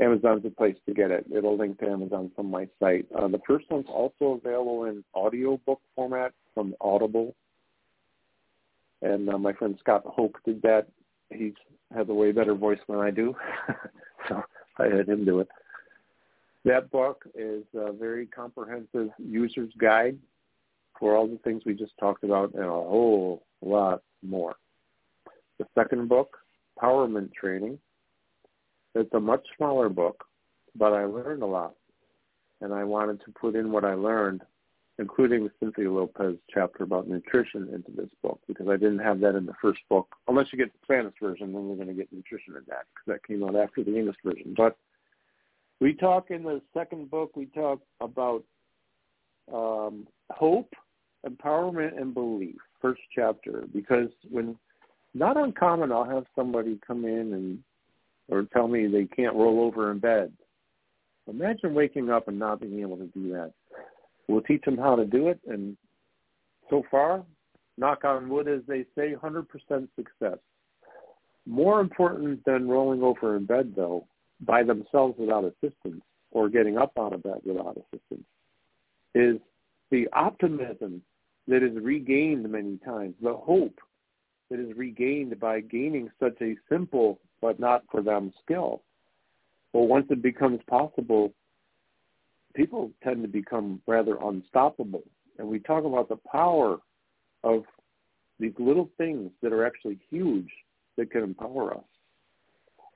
Amazon's 0.00 0.44
a 0.44 0.50
place 0.50 0.76
to 0.86 0.94
get 0.94 1.10
it. 1.10 1.26
It'll 1.34 1.56
link 1.56 1.78
to 1.80 1.86
Amazon 1.86 2.30
from 2.34 2.50
my 2.50 2.68
site. 2.80 3.06
Uh, 3.16 3.28
the 3.28 3.40
first 3.46 3.70
one's 3.70 3.86
also 3.88 4.40
available 4.42 4.84
in 4.84 5.04
audiobook 5.14 5.80
format 5.94 6.32
from 6.54 6.74
Audible. 6.80 7.34
And 9.02 9.28
uh, 9.28 9.38
my 9.38 9.52
friend 9.52 9.76
Scott 9.80 10.02
Hoke 10.06 10.40
did 10.44 10.62
that. 10.62 10.88
He 11.30 11.54
has 11.94 12.08
a 12.08 12.14
way 12.14 12.32
better 12.32 12.54
voice 12.54 12.78
than 12.88 12.98
I 12.98 13.10
do, 13.10 13.34
so 14.28 14.42
I 14.78 14.84
had 14.84 15.08
him 15.08 15.24
do 15.24 15.40
it. 15.40 15.48
That 16.64 16.90
book 16.90 17.24
is 17.34 17.64
a 17.74 17.92
very 17.92 18.26
comprehensive 18.26 19.10
user's 19.18 19.72
guide 19.78 20.18
for 20.98 21.16
all 21.16 21.26
the 21.26 21.38
things 21.38 21.62
we 21.66 21.74
just 21.74 21.96
talked 21.98 22.22
about 22.22 22.54
and 22.54 22.64
a 22.64 22.68
whole 22.68 23.42
lot 23.60 24.02
more. 24.22 24.56
The 25.58 25.66
second 25.74 26.08
book, 26.08 26.38
Empowerment 26.80 27.32
Training, 27.32 27.78
it's 28.94 29.12
a 29.14 29.20
much 29.20 29.46
smaller 29.56 29.88
book, 29.88 30.24
but 30.74 30.92
I 30.92 31.04
learned 31.04 31.42
a 31.42 31.46
lot. 31.46 31.74
And 32.60 32.72
I 32.72 32.84
wanted 32.84 33.20
to 33.24 33.32
put 33.32 33.56
in 33.56 33.72
what 33.72 33.84
I 33.84 33.94
learned, 33.94 34.42
including 34.98 35.50
Cynthia 35.58 35.90
Lopez 35.90 36.36
chapter 36.52 36.84
about 36.84 37.08
nutrition 37.08 37.68
into 37.74 37.90
this 37.96 38.10
book, 38.22 38.40
because 38.46 38.68
I 38.68 38.76
didn't 38.76 39.00
have 39.00 39.20
that 39.20 39.34
in 39.34 39.46
the 39.46 39.54
first 39.60 39.80
book. 39.88 40.14
Unless 40.28 40.46
you 40.52 40.58
get 40.58 40.72
the 40.72 40.78
Spanish 40.84 41.14
version, 41.20 41.52
then 41.52 41.68
we're 41.68 41.76
going 41.76 41.88
to 41.88 41.94
get 41.94 42.12
nutrition 42.12 42.54
in 42.54 42.62
that, 42.68 42.84
because 42.94 43.06
that 43.08 43.26
came 43.26 43.42
out 43.42 43.56
after 43.56 43.82
the 43.82 43.96
English 43.96 44.16
version. 44.24 44.54
But 44.56 44.76
we 45.80 45.94
talk 45.94 46.30
in 46.30 46.44
the 46.44 46.62
second 46.72 47.10
book, 47.10 47.34
we 47.34 47.46
talk 47.46 47.80
about 48.00 48.44
um, 49.52 50.06
hope, 50.30 50.72
empowerment, 51.26 52.00
and 52.00 52.14
belief, 52.14 52.56
first 52.80 53.00
chapter, 53.12 53.64
because 53.72 54.08
when 54.30 54.56
not 55.14 55.36
uncommon, 55.36 55.90
I'll 55.90 56.08
have 56.08 56.26
somebody 56.36 56.78
come 56.86 57.04
in 57.04 57.32
and 57.32 57.58
or 58.28 58.44
tell 58.44 58.68
me 58.68 58.86
they 58.86 59.04
can't 59.04 59.34
roll 59.34 59.60
over 59.60 59.90
in 59.90 59.98
bed. 59.98 60.32
Imagine 61.28 61.74
waking 61.74 62.10
up 62.10 62.28
and 62.28 62.38
not 62.38 62.60
being 62.60 62.80
able 62.80 62.96
to 62.96 63.06
do 63.06 63.32
that. 63.32 63.52
We'll 64.28 64.42
teach 64.42 64.62
them 64.64 64.78
how 64.78 64.96
to 64.96 65.04
do 65.04 65.28
it, 65.28 65.40
and 65.46 65.76
so 66.70 66.82
far, 66.90 67.24
knock 67.76 68.04
on 68.04 68.28
wood, 68.28 68.48
as 68.48 68.60
they 68.66 68.84
say, 68.96 69.14
100% 69.14 69.46
success. 69.96 70.38
More 71.46 71.80
important 71.80 72.44
than 72.44 72.68
rolling 72.68 73.02
over 73.02 73.36
in 73.36 73.46
bed, 73.46 73.74
though, 73.76 74.06
by 74.40 74.62
themselves 74.62 75.14
without 75.18 75.44
assistance 75.44 76.02
or 76.30 76.48
getting 76.48 76.78
up 76.78 76.92
out 76.98 77.12
of 77.12 77.22
bed 77.22 77.40
without 77.44 77.76
assistance, 77.76 78.26
is 79.14 79.36
the 79.90 80.08
optimism 80.12 81.02
that 81.48 81.62
is 81.62 81.76
regained 81.82 82.48
many 82.50 82.78
times, 82.78 83.14
the 83.20 83.34
hope 83.34 83.78
that 84.52 84.60
is 84.60 84.76
regained 84.76 85.40
by 85.40 85.60
gaining 85.60 86.10
such 86.20 86.36
a 86.42 86.54
simple 86.68 87.18
but 87.40 87.58
not 87.58 87.84
for 87.90 88.02
them 88.02 88.30
skill. 88.44 88.82
Well, 89.72 89.86
once 89.86 90.06
it 90.10 90.20
becomes 90.20 90.60
possible, 90.68 91.32
people 92.54 92.90
tend 93.02 93.22
to 93.22 93.28
become 93.28 93.80
rather 93.86 94.18
unstoppable. 94.22 95.04
And 95.38 95.48
we 95.48 95.58
talk 95.58 95.84
about 95.84 96.10
the 96.10 96.18
power 96.30 96.76
of 97.42 97.64
these 98.38 98.52
little 98.58 98.90
things 98.98 99.30
that 99.42 99.54
are 99.54 99.66
actually 99.66 99.98
huge 100.10 100.50
that 100.98 101.10
can 101.10 101.22
empower 101.22 101.74
us. 101.74 101.84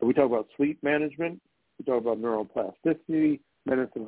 we 0.02 0.12
talk 0.12 0.26
about 0.26 0.48
sleep 0.58 0.78
management, 0.82 1.40
we 1.78 1.86
talk 1.86 2.02
about 2.02 2.20
neuroplasticity, 2.20 3.40
medicine 3.64 4.06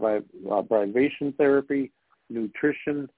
uh, 0.51 0.63
vibration 0.63 1.33
therapy, 1.39 1.93
nutrition, 2.29 3.09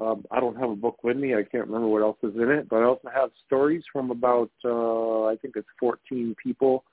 um, 0.00 0.24
I 0.30 0.40
don't 0.40 0.56
have 0.56 0.70
a 0.70 0.76
book 0.76 1.02
with 1.02 1.16
me. 1.16 1.34
I 1.34 1.42
can't 1.42 1.66
remember 1.66 1.88
what 1.88 2.02
else 2.02 2.18
is 2.22 2.34
in 2.36 2.50
it, 2.50 2.68
but 2.68 2.76
I 2.76 2.84
also 2.84 3.08
have 3.12 3.30
stories 3.46 3.82
from 3.92 4.10
about 4.10 4.50
uh, 4.64 5.24
I 5.24 5.36
think 5.40 5.56
it's 5.56 5.68
14 5.80 6.36
people, 6.42 6.84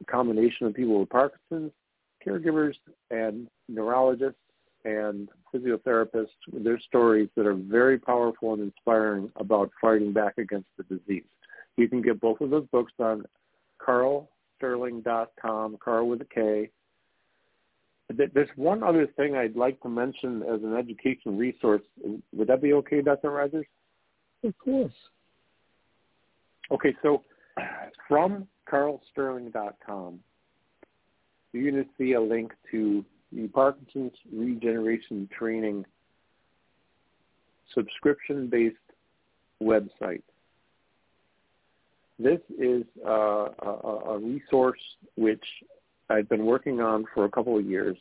a 0.00 0.04
combination 0.04 0.66
of 0.66 0.74
people 0.74 0.98
with 1.00 1.10
Parkinson's, 1.10 1.72
caregivers, 2.26 2.74
and 3.10 3.48
neurologists 3.68 4.38
and 4.84 5.28
physiotherapists 5.54 6.28
their 6.52 6.80
stories 6.80 7.28
that 7.36 7.46
are 7.46 7.54
very 7.54 7.98
powerful 7.98 8.54
and 8.54 8.62
inspiring 8.62 9.30
about 9.36 9.70
fighting 9.80 10.12
back 10.12 10.38
against 10.38 10.66
the 10.76 10.82
disease. 10.84 11.24
You 11.76 11.88
can 11.88 12.02
get 12.02 12.20
both 12.20 12.40
of 12.40 12.50
those 12.50 12.66
books 12.72 12.92
on 12.98 13.24
karlsterling.com, 13.80 15.78
Karl 15.82 16.08
with 16.08 16.20
a 16.22 16.26
K, 16.26 16.70
there's 18.34 18.48
one 18.56 18.82
other 18.82 19.06
thing 19.16 19.36
I'd 19.36 19.56
like 19.56 19.80
to 19.82 19.88
mention 19.88 20.42
as 20.42 20.62
an 20.62 20.76
education 20.76 21.36
resource. 21.36 21.82
Would 22.32 22.48
that 22.48 22.62
be 22.62 22.72
okay, 22.74 23.02
Dr. 23.02 23.30
Rogers? 23.30 23.66
Of 24.44 24.56
course. 24.58 24.92
Okay, 26.70 26.94
so 27.02 27.22
from 28.08 28.48
karlsterling.com, 28.70 30.20
you're 31.52 31.70
going 31.70 31.84
to 31.84 31.90
see 31.98 32.12
a 32.12 32.20
link 32.20 32.52
to 32.70 33.04
the 33.32 33.48
Parkinson's 33.48 34.12
Regeneration 34.32 35.28
Training 35.36 35.84
subscription-based 37.74 38.76
website. 39.62 40.22
This 42.18 42.40
is 42.58 42.84
uh, 43.06 43.48
a, 43.62 43.90
a, 44.10 44.18
resource 44.18 44.80
which 45.16 45.44
I've 46.12 46.28
been 46.28 46.44
working 46.44 46.80
on 46.80 47.06
for 47.14 47.24
a 47.24 47.30
couple 47.30 47.56
of 47.58 47.64
years. 47.64 47.96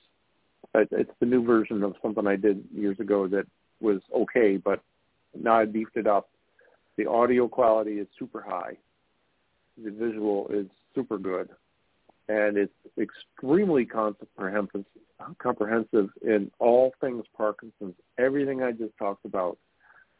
It's 0.75 1.11
the 1.19 1.25
new 1.25 1.43
version 1.43 1.83
of 1.83 1.95
something 2.01 2.27
I 2.27 2.35
did 2.35 2.63
years 2.75 2.99
ago 2.99 3.27
that 3.29 3.45
was 3.79 4.01
okay, 4.13 4.57
but 4.57 4.81
now 5.39 5.59
I 5.59 5.65
beefed 5.65 5.95
it 5.95 6.07
up. 6.07 6.29
The 6.97 7.07
audio 7.07 7.47
quality 7.47 7.99
is 7.99 8.07
super 8.19 8.41
high. 8.41 8.77
The 9.81 9.91
visual 9.91 10.47
is 10.49 10.67
super 10.93 11.17
good. 11.17 11.49
And 12.27 12.57
it's 12.57 12.73
extremely 12.99 13.85
comprehensive, 13.85 14.85
comprehensive 15.39 16.09
in 16.21 16.51
all 16.59 16.93
things 17.01 17.25
Parkinson's, 17.35 17.95
everything 18.17 18.61
I 18.61 18.71
just 18.71 18.97
talked 18.97 19.25
about. 19.25 19.57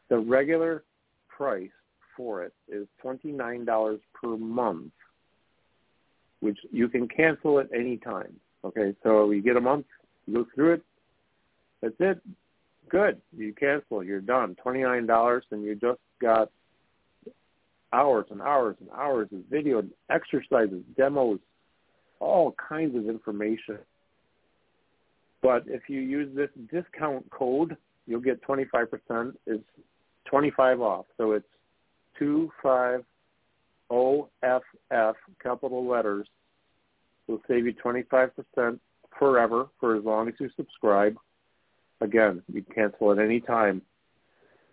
The 0.08 0.18
regular 0.18 0.82
price 1.28 1.70
for 2.16 2.42
it 2.42 2.52
is 2.68 2.86
$29 3.04 4.00
per 4.14 4.36
month, 4.36 4.92
which 6.42 6.58
you 6.72 6.88
can 6.88 7.06
cancel 7.08 7.60
at 7.60 7.68
any 7.72 7.96
time. 7.96 8.34
Okay, 8.64 8.94
so 9.02 9.30
you 9.30 9.42
get 9.42 9.56
a 9.56 9.60
month, 9.60 9.86
you 10.26 10.34
go 10.34 10.46
through 10.54 10.74
it, 10.74 10.82
that's 11.80 11.94
it, 12.00 12.20
good. 12.88 13.20
You 13.36 13.54
cancel, 13.54 14.04
you're 14.04 14.20
done. 14.20 14.56
$29 14.64 15.40
and 15.50 15.62
you 15.62 15.74
just 15.74 16.00
got 16.20 16.50
hours 17.92 18.26
and 18.30 18.42
hours 18.42 18.76
and 18.80 18.90
hours 18.90 19.28
of 19.32 19.40
video, 19.50 19.82
exercises, 20.10 20.82
demos, 20.96 21.38
all 22.20 22.54
kinds 22.68 22.96
of 22.96 23.08
information. 23.08 23.78
But 25.42 25.64
if 25.66 25.82
you 25.88 26.00
use 26.00 26.34
this 26.34 26.50
discount 26.72 27.28
code, 27.30 27.76
you'll 28.06 28.20
get 28.20 28.42
25%. 28.42 29.32
It's 29.46 29.64
25 30.26 30.80
off. 30.80 31.06
So 31.16 31.32
it's 31.32 31.46
25OFF, 33.92 35.14
capital 35.42 35.86
letters. 35.86 36.26
Will 37.28 37.40
save 37.46 37.66
you 37.66 37.74
25% 37.74 38.80
forever 39.18 39.68
for 39.78 39.96
as 39.96 40.04
long 40.04 40.28
as 40.28 40.34
you 40.40 40.50
subscribe. 40.56 41.16
Again, 42.00 42.42
you 42.52 42.62
can 42.62 42.74
cancel 42.74 43.12
at 43.12 43.18
any 43.18 43.40
time. 43.40 43.82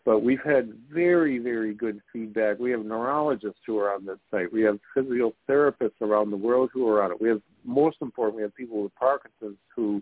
But 0.04 0.24
we've 0.24 0.42
had 0.44 0.74
very, 0.92 1.38
very 1.38 1.76
good 1.76 2.02
feedback. 2.12 2.58
We 2.58 2.72
have 2.72 2.84
neurologists 2.84 3.60
who 3.68 3.78
are 3.78 3.94
on 3.94 4.06
this 4.06 4.18
site. 4.32 4.52
We 4.52 4.64
have 4.64 4.80
physiotherapists 4.98 6.02
around 6.02 6.32
the 6.32 6.38
world 6.38 6.72
who 6.74 6.88
are 6.88 7.04
on 7.04 7.12
it. 7.12 7.22
We 7.22 7.30
have, 7.30 7.42
most 7.64 7.98
important, 8.02 8.38
we 8.38 8.42
have 8.42 8.56
people 8.56 8.82
with 8.82 8.96
Parkinson's 8.96 9.58
who 9.76 10.02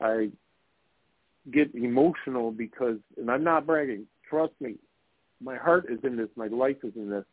I 0.00 0.30
get 1.50 1.74
emotional 1.74 2.52
because, 2.52 2.98
and 3.16 3.30
I'm 3.30 3.42
not 3.42 3.66
bragging, 3.66 4.06
trust 4.28 4.52
me, 4.60 4.76
my 5.40 5.56
heart 5.56 5.86
is 5.90 5.98
in 6.04 6.16
this, 6.16 6.28
my 6.36 6.46
life 6.46 6.76
is 6.84 6.92
in 6.94 7.10
this. 7.10 7.24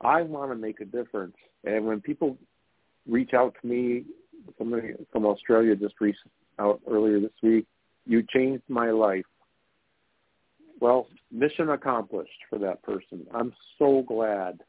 I 0.00 0.22
want 0.22 0.50
to 0.50 0.56
make 0.56 0.80
a 0.80 0.84
difference. 0.84 1.36
And 1.64 1.84
when 1.86 2.00
people 2.00 2.36
reach 3.08 3.34
out 3.34 3.54
to 3.60 3.66
me, 3.66 4.04
somebody 4.58 4.94
from 5.12 5.26
Australia 5.26 5.76
just 5.76 5.94
reached 6.00 6.18
out 6.58 6.80
earlier 6.90 7.20
this 7.20 7.30
week, 7.42 7.66
you 8.06 8.22
changed 8.22 8.62
my 8.68 8.90
life. 8.90 9.24
Well, 10.80 11.08
mission 11.30 11.70
accomplished 11.70 12.30
for 12.48 12.58
that 12.58 12.82
person. 12.82 13.26
I'm 13.34 13.52
so 13.78 14.02
glad. 14.06 14.60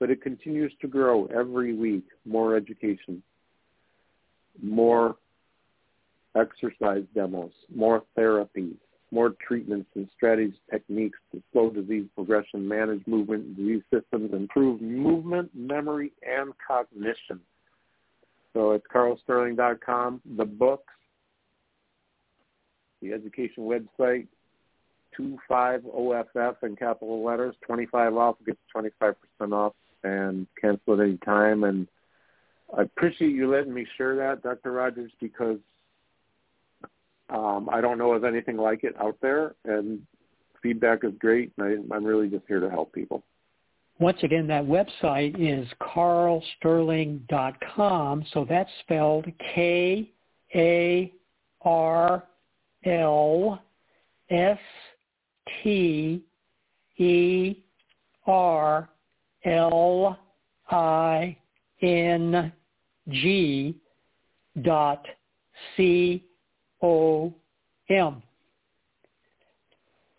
But 0.00 0.10
it 0.10 0.20
continues 0.20 0.72
to 0.80 0.88
grow 0.88 1.26
every 1.26 1.74
week. 1.74 2.06
More 2.24 2.56
education, 2.56 3.22
more 4.60 5.16
exercise 6.34 7.04
demos, 7.14 7.52
more 7.72 8.02
therapies, 8.18 8.78
more 9.12 9.34
treatments 9.46 9.88
and 9.94 10.08
strategies, 10.16 10.56
techniques 10.70 11.18
to 11.30 11.42
slow 11.52 11.70
disease 11.70 12.06
progression, 12.14 12.66
manage 12.66 13.06
movement, 13.06 13.56
disease 13.56 13.82
systems, 13.92 14.32
improve 14.32 14.80
movement, 14.80 15.50
memory, 15.54 16.12
and 16.26 16.52
cognition. 16.66 17.38
So 18.54 18.72
it's 18.72 18.86
karlsterling.com, 18.92 20.22
the 20.36 20.44
books, 20.44 20.92
the 23.00 23.12
education 23.12 23.64
website, 23.64 24.26
25OFF 25.18 26.56
in 26.62 26.76
capital 26.76 27.22
letters, 27.22 27.54
25 27.66 28.16
off, 28.16 28.36
gets 28.46 28.58
25% 28.74 29.14
off, 29.52 29.74
and 30.04 30.46
cancel 30.60 30.94
at 30.94 31.00
any 31.00 31.18
time. 31.18 31.64
And 31.64 31.86
I 32.76 32.82
appreciate 32.82 33.32
you 33.32 33.50
letting 33.50 33.74
me 33.74 33.86
share 33.98 34.16
that, 34.16 34.42
Dr. 34.42 34.72
Rogers, 34.72 35.12
because 35.20 35.58
um, 37.32 37.68
I 37.70 37.80
don't 37.80 37.98
know 37.98 38.12
of 38.12 38.24
anything 38.24 38.56
like 38.56 38.84
it 38.84 38.94
out 39.00 39.16
there, 39.22 39.54
and 39.64 40.00
feedback 40.62 41.04
is 41.04 41.12
great. 41.18 41.52
And 41.58 41.66
I, 41.66 41.70
I'm 41.94 42.04
really 42.04 42.28
just 42.28 42.44
here 42.46 42.60
to 42.60 42.70
help 42.70 42.92
people. 42.92 43.24
Once 43.98 44.18
again, 44.22 44.46
that 44.48 44.64
website 44.64 45.34
is 45.38 45.66
karlsterling.com. 45.80 48.24
So 48.32 48.46
that's 48.48 48.70
spelled 48.80 49.26
K 49.54 50.10
A 50.54 51.12
R 51.62 52.24
L 52.84 53.62
S 54.30 54.58
T 55.62 56.22
E 56.98 57.56
R 58.26 58.88
L 59.44 60.18
I 60.70 61.36
N 61.80 62.52
G 63.08 63.74
dot 64.62 65.06
C 65.76 66.24
O 66.82 67.32
M. 67.88 68.22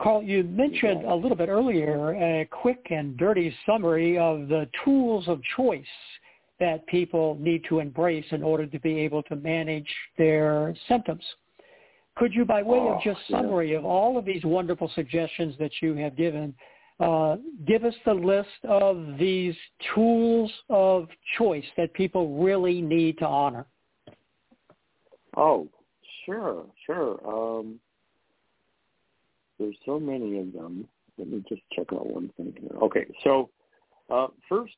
Karl, 0.02 0.22
you 0.24 0.44
mentioned 0.44 1.06
a 1.06 1.16
little 1.16 1.38
bit 1.38 1.50
earlier 1.50 2.14
a 2.14 2.46
quick 2.46 2.88
and 2.90 3.16
dirty 3.18 3.56
summary 3.66 4.18
of 4.18 4.48
the 4.48 4.68
tools 4.84 5.28
of 5.28 5.42
choice 5.56 5.86
that 6.60 6.86
people 6.88 7.38
need 7.40 7.64
to 7.70 7.80
embrace 7.80 8.26
in 8.32 8.44
order 8.44 8.66
to 8.66 8.80
be 8.80 9.00
able 9.00 9.24
to 9.24 9.36
manage 9.36 9.88
their 10.18 10.76
symptoms. 10.88 11.24
Could 12.16 12.34
you, 12.34 12.46
by 12.46 12.62
way 12.62 12.80
oh, 12.80 12.94
of 12.94 13.02
just 13.02 13.20
summary 13.30 13.74
of 13.74 13.86
all 13.86 14.18
of 14.18 14.26
these 14.26 14.44
wonderful 14.44 14.92
suggestions 14.94 15.56
that 15.60 15.72
you 15.82 15.96
have 15.96 16.16
given, 16.16 16.54
uh, 17.00 17.38
give 17.66 17.86
us 17.86 17.96
the 18.06 18.14
list 18.14 18.50
of 18.68 19.18
these 19.18 19.56
tools 19.96 20.52
of 20.70 21.08
choice 21.38 21.66
that 21.76 21.94
people 21.94 22.44
really 22.44 22.82
need 22.82 23.18
to 23.18 23.26
honor? 23.26 23.66
Oh, 25.36 25.68
sure, 26.26 26.66
sure. 26.86 27.20
Um, 27.28 27.80
there's 29.60 29.76
so 29.86 30.00
many 30.00 30.40
of 30.40 30.54
them. 30.54 30.88
Let 31.18 31.28
me 31.30 31.44
just 31.48 31.62
check 31.72 31.88
out 31.94 32.08
one 32.08 32.30
thing 32.38 32.54
here. 32.60 32.78
Okay, 32.82 33.06
so 33.24 33.50
uh, 34.10 34.28
first 34.50 34.74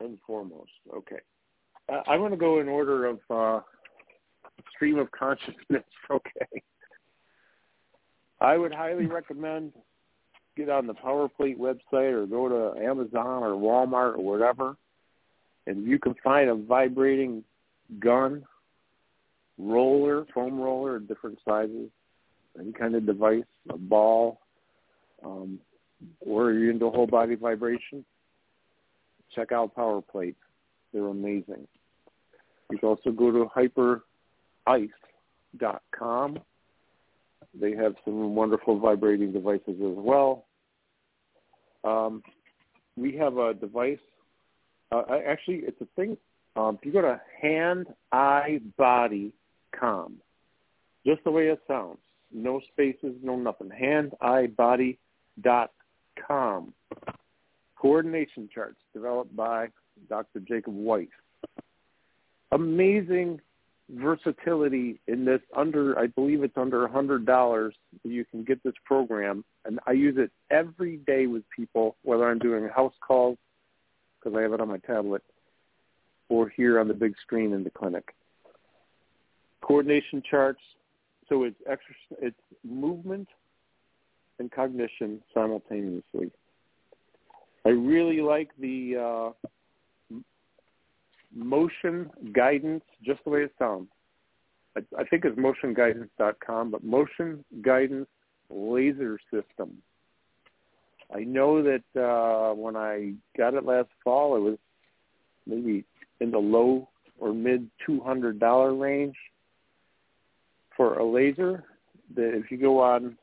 and 0.00 0.18
foremost, 0.26 0.70
okay, 0.94 1.20
uh, 1.92 2.00
I'm 2.06 2.20
going 2.20 2.30
to 2.30 2.36
go 2.36 2.60
in 2.60 2.68
order 2.68 3.06
of 3.06 3.18
uh, 3.30 3.60
stream 4.74 4.98
of 4.98 5.10
consciousness. 5.10 5.54
Okay, 6.10 6.62
I 8.42 8.58
would 8.58 8.72
highly 8.74 9.06
recommend 9.06 9.72
get 10.56 10.68
on 10.68 10.86
the 10.86 10.94
PowerPlate 10.94 11.58
website 11.58 12.12
or 12.12 12.26
go 12.26 12.48
to 12.48 12.80
Amazon 12.80 13.42
or 13.42 13.52
Walmart 13.52 14.18
or 14.18 14.22
whatever, 14.22 14.76
and 15.66 15.86
you 15.86 15.98
can 15.98 16.14
find 16.22 16.50
a 16.50 16.54
vibrating 16.54 17.42
gun, 17.98 18.44
roller, 19.58 20.24
foam 20.34 20.60
roller, 20.60 20.98
different 20.98 21.38
sizes, 21.46 21.90
any 22.58 22.72
kind 22.72 22.94
of 22.94 23.06
device, 23.06 23.44
a 23.70 23.76
ball, 23.76 24.40
um, 25.24 25.58
or 26.20 26.52
you're 26.52 26.70
into 26.70 26.90
whole 26.90 27.06
body 27.06 27.34
vibration, 27.34 28.04
check 29.34 29.52
out 29.52 29.74
PowerPlate. 29.74 30.34
They're 30.92 31.06
amazing. 31.06 31.66
You 32.70 32.78
can 32.78 32.88
also 32.88 33.10
go 33.10 33.30
to 33.30 33.48
hyperice.com. 34.66 36.38
They 37.60 37.72
have 37.72 37.94
some 38.04 38.34
wonderful 38.34 38.78
vibrating 38.78 39.32
devices 39.32 39.76
as 39.80 39.96
well. 39.96 40.46
Um, 41.84 42.22
we 42.96 43.16
have 43.16 43.36
a 43.36 43.54
device. 43.54 43.98
Uh, 44.90 45.02
actually, 45.26 45.62
it's 45.66 45.80
a 45.80 45.86
thing. 45.96 46.16
Um, 46.56 46.78
if 46.80 46.86
you 46.86 46.92
go 46.92 47.02
to 47.02 47.20
handeyebody.com, 48.12 49.32
just 51.06 51.24
the 51.24 51.30
way 51.30 51.48
it 51.48 51.60
sounds, 51.68 51.98
no 52.32 52.60
spaces, 52.72 53.14
no 53.22 53.36
nothing. 53.36 53.70
Hand-eye-body 53.70 54.98
dot 55.42 55.72
com. 56.26 56.72
Coordination 57.76 58.48
charts 58.52 58.78
developed 58.92 59.34
by 59.36 59.68
Dr. 60.08 60.40
Jacob 60.40 60.74
White. 60.74 61.10
Amazing 62.52 63.40
versatility 63.90 64.98
in 65.06 65.26
this 65.26 65.42
under 65.54 65.98
I 65.98 66.06
believe 66.06 66.42
it's 66.42 66.56
under 66.56 66.86
a 66.86 66.90
hundred 66.90 67.26
dollars 67.26 67.74
you 68.02 68.24
can 68.24 68.42
get 68.42 68.62
this 68.62 68.72
program 68.86 69.44
and 69.66 69.78
I 69.86 69.92
use 69.92 70.14
it 70.16 70.30
every 70.50 70.96
day 71.06 71.26
with 71.26 71.42
people 71.54 71.96
whether 72.02 72.26
I'm 72.26 72.38
doing 72.38 72.66
house 72.74 72.94
calls 73.06 73.36
because 74.18 74.34
I 74.38 74.40
have 74.40 74.54
it 74.54 74.60
on 74.62 74.68
my 74.68 74.78
tablet 74.78 75.22
or 76.30 76.48
here 76.48 76.80
on 76.80 76.88
the 76.88 76.94
big 76.94 77.14
screen 77.20 77.52
in 77.52 77.62
the 77.62 77.68
clinic. 77.68 78.14
Coordination 79.64 80.22
charts. 80.28 80.60
So 81.28 81.44
it's 81.44 81.56
extra, 81.68 81.94
it's 82.20 82.36
movement 82.64 83.28
and 84.38 84.50
cognition 84.50 85.22
simultaneously. 85.32 86.30
I 87.64 87.70
really 87.70 88.20
like 88.20 88.50
the 88.60 89.32
uh, 90.12 90.18
motion 91.34 92.10
guidance, 92.34 92.84
just 93.02 93.24
the 93.24 93.30
way 93.30 93.40
it 93.40 93.52
sounds. 93.58 93.88
I, 94.76 94.80
I 94.98 95.04
think 95.04 95.24
it's 95.24 95.38
motionguidance.com, 95.38 96.70
but 96.70 96.84
motion 96.84 97.42
guidance 97.62 98.08
laser 98.50 99.18
system. 99.32 99.78
I 101.14 101.20
know 101.20 101.62
that 101.62 102.00
uh, 102.00 102.54
when 102.54 102.76
I 102.76 103.14
got 103.38 103.54
it 103.54 103.64
last 103.64 103.88
fall, 104.02 104.36
it 104.36 104.40
was 104.40 104.58
maybe 105.46 105.84
in 106.20 106.30
the 106.30 106.38
low 106.38 106.88
or 107.18 107.32
mid 107.32 107.70
two 107.86 108.00
hundred 108.00 108.38
dollar 108.40 108.74
range 108.74 109.14
for 110.76 110.98
a 110.98 111.04
laser. 111.04 111.64
That 112.14 112.34
if 112.34 112.50
you 112.50 112.58
go 112.58 112.80
on, 112.80 113.16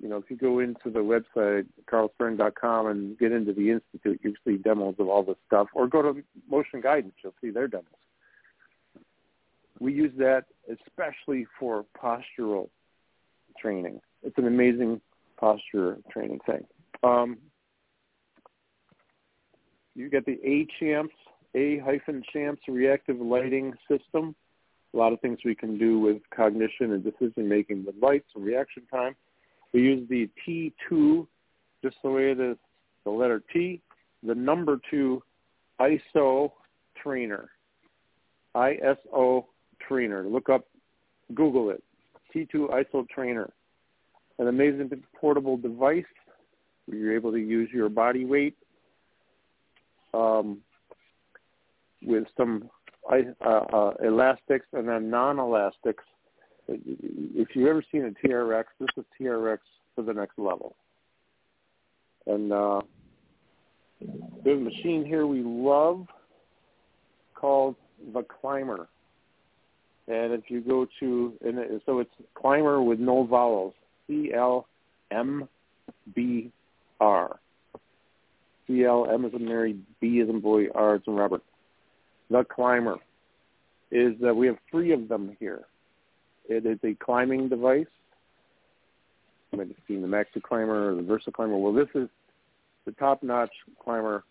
you 0.00 0.08
know, 0.08 0.16
if 0.16 0.30
you 0.30 0.36
go 0.36 0.60
into 0.60 0.90
the 0.90 1.00
website 1.00 1.66
carlstern.com 1.90 2.86
and 2.86 3.18
get 3.18 3.32
into 3.32 3.52
the 3.52 3.70
institute, 3.70 4.20
you 4.22 4.34
see 4.46 4.56
demos 4.56 4.96
of 4.98 5.08
all 5.08 5.22
this 5.22 5.36
stuff, 5.46 5.68
or 5.74 5.88
go 5.88 6.02
to 6.02 6.22
Motion 6.48 6.80
Guidance, 6.80 7.14
you'll 7.22 7.34
see 7.40 7.50
their 7.50 7.68
demos. 7.68 7.86
We 9.80 9.92
use 9.92 10.12
that 10.18 10.44
especially 10.70 11.46
for 11.58 11.84
postural 12.00 12.68
training. 13.60 14.00
It's 14.22 14.36
an 14.38 14.46
amazing 14.46 15.00
posture 15.38 15.98
training 16.10 16.40
thing. 16.46 16.66
Um, 17.02 17.38
you 19.94 20.08
get 20.08 20.26
the 20.26 20.38
A 20.44 20.66
champs, 20.78 21.14
A 21.54 21.78
hyphen 21.78 22.22
champs 22.32 22.62
reactive 22.68 23.20
lighting 23.20 23.74
system. 23.90 24.34
A 24.94 24.96
lot 24.96 25.12
of 25.12 25.20
things 25.20 25.38
we 25.44 25.54
can 25.54 25.78
do 25.78 26.00
with 26.00 26.18
cognition 26.34 26.92
and 26.92 27.04
decision 27.04 27.48
making 27.48 27.84
with 27.84 27.94
lights 28.00 28.28
and 28.34 28.44
reaction 28.44 28.84
time. 28.90 29.14
We 29.72 29.82
use 29.82 30.08
the 30.08 30.28
T2, 30.46 31.26
just 31.82 31.96
the 32.02 32.10
way 32.10 32.30
is, 32.30 32.56
the 33.04 33.10
letter 33.10 33.42
T, 33.52 33.82
the 34.22 34.34
number 34.34 34.80
two 34.90 35.22
ISO 35.80 36.52
trainer. 37.02 37.50
ISO 38.56 39.44
trainer. 39.86 40.24
Look 40.26 40.48
up, 40.48 40.66
Google 41.34 41.70
it. 41.70 41.82
T2 42.34 42.70
ISO 42.70 43.08
trainer. 43.08 43.50
An 44.38 44.48
amazing 44.48 44.90
portable 45.20 45.56
device 45.56 46.04
where 46.86 46.98
you're 46.98 47.14
able 47.14 47.32
to 47.32 47.38
use 47.38 47.68
your 47.72 47.88
body 47.88 48.24
weight 48.24 48.56
um, 50.14 50.58
with 52.02 52.24
some 52.36 52.70
elastics 53.10 54.66
and 54.72 54.88
then 54.88 55.10
non-elastics. 55.10 56.04
If 56.68 57.48
you've 57.54 57.68
ever 57.68 57.82
seen 57.90 58.04
a 58.04 58.26
TRX, 58.26 58.64
this 58.78 58.88
is 58.96 59.04
TRX 59.20 59.58
for 59.94 60.02
the 60.02 60.12
next 60.12 60.38
level. 60.38 60.76
And 62.26 62.52
uh, 62.52 62.82
there's 64.44 64.60
a 64.60 64.64
machine 64.64 65.04
here 65.04 65.26
we 65.26 65.42
love 65.42 66.06
called 67.34 67.76
the 68.12 68.22
CLMBR. 68.22 68.86
And 70.08 70.32
if 70.32 70.44
you 70.48 70.60
go 70.60 70.86
to, 71.00 71.32
and 71.44 71.58
it, 71.58 71.82
so 71.84 72.00
it's 72.00 72.10
CLMBR 72.36 72.84
with 72.84 72.98
no 72.98 73.24
vowels, 73.24 73.74
C 74.06 74.30
L 74.34 74.66
M 75.10 75.48
B 76.14 76.50
R. 77.00 77.38
C 78.66 78.84
L 78.84 79.06
M 79.10 79.24
is 79.24 79.32
Mary, 79.38 79.76
B 80.00 80.18
is 80.18 80.28
a 80.28 80.32
boy, 80.32 80.66
R 80.74 80.96
is 80.96 81.02
a 81.06 81.10
Robert. 81.10 81.42
The 82.30 82.44
CLMBR 82.44 82.98
is 83.90 84.14
that 84.20 84.34
we 84.34 84.46
have 84.46 84.58
three 84.70 84.92
of 84.92 85.08
them 85.08 85.36
here. 85.40 85.62
It 86.48 86.66
is 86.66 86.78
a 86.84 86.94
climbing 87.02 87.48
device. 87.48 87.86
You 89.50 89.58
might 89.58 89.68
have 89.68 89.76
seen 89.86 90.02
the 90.02 90.08
Maxi 90.08 90.42
Climber 90.42 90.90
or 90.90 90.94
the 90.94 91.02
Versa 91.02 91.30
Climber. 91.30 91.56
Well, 91.56 91.72
this 91.72 91.88
is 91.94 92.08
the 92.84 92.92
top-notch 92.92 93.52
climber. 93.82 94.24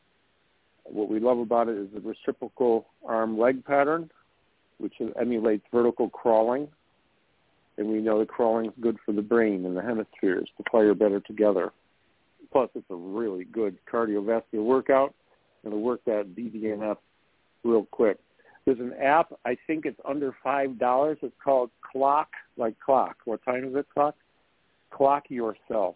What 0.84 1.10
we 1.10 1.20
love 1.20 1.40
about 1.40 1.70
it 1.70 1.78
is 1.78 1.88
the 1.94 2.02
reciprocal 2.02 2.88
arm 3.06 3.38
leg 3.38 3.66
pattern, 3.66 4.10
which 4.78 4.94
emulates 5.20 5.66
vertical 5.72 6.10
crawling. 6.10 6.68
And 7.78 7.90
we 7.90 8.00
know 8.00 8.20
that 8.20 8.30
crawling 8.30 8.68
is 8.68 8.74
good 8.80 8.98
for 9.06 9.12
the 9.12 9.22
brain 9.22 9.66
and 9.66 9.76
the 9.76 9.82
hemispheres 9.82 10.50
to 10.58 10.64
fire 10.72 10.94
better 10.96 11.20
together. 11.20 11.72
Plus, 12.52 12.70
it's 12.76 12.90
a 12.90 12.96
really 12.96 13.44
good 13.44 13.78
cardiovascular 13.92 14.64
workout. 14.64 15.14
and 15.64 15.74
to 15.74 15.78
work 15.78 16.00
that 16.06 16.36
BDNF 16.36 16.98
real 17.68 17.88
quick. 17.92 18.18
There's 18.66 18.80
an 18.80 18.94
app. 19.02 19.34
I 19.46 19.58
think 19.68 19.86
it's 19.86 20.00
under 20.08 20.36
five 20.44 20.78
dollars. 20.78 21.18
It's 21.22 21.36
called 21.44 21.70
Clock, 21.82 22.30
like 22.58 22.80
clock. 22.80 23.18
What 23.26 23.44
time 23.46 23.64
is 23.66 23.76
it? 23.76 23.86
Clock. 23.94 24.16
Clock 24.92 25.26
yourself. 25.30 25.96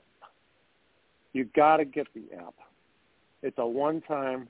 You 1.34 1.45
got 1.55 1.78
to 1.78 1.86
get 1.86 2.07
the 2.13 2.24
app. 2.38 2.55
It's 3.41 3.57
a 3.57 3.65
one-time, 3.65 4.49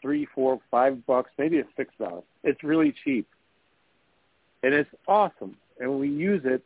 three, 0.00 0.26
four, 0.34 0.60
five 0.70 1.04
bucks, 1.06 1.30
maybe 1.38 1.56
it's 1.56 1.68
six 1.76 1.92
dollars. 1.98 2.24
It's 2.44 2.62
really 2.62 2.94
cheap, 3.04 3.26
and 4.62 4.74
it's 4.74 4.90
awesome. 5.06 5.56
And 5.80 5.98
we 5.98 6.08
use 6.08 6.42
it 6.44 6.62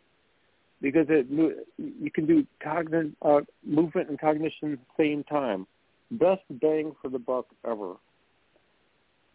because 0.80 1.06
it 1.08 1.26
you 1.30 2.10
can 2.10 2.26
do 2.26 2.46
cognitive 2.62 3.12
uh, 3.22 3.40
movement 3.64 4.08
and 4.10 4.20
cognition 4.20 4.74
at 4.74 4.78
the 4.78 5.02
same 5.02 5.24
time. 5.24 5.66
Best 6.10 6.42
bang 6.50 6.94
for 7.00 7.08
the 7.08 7.18
buck 7.18 7.46
ever. 7.66 7.94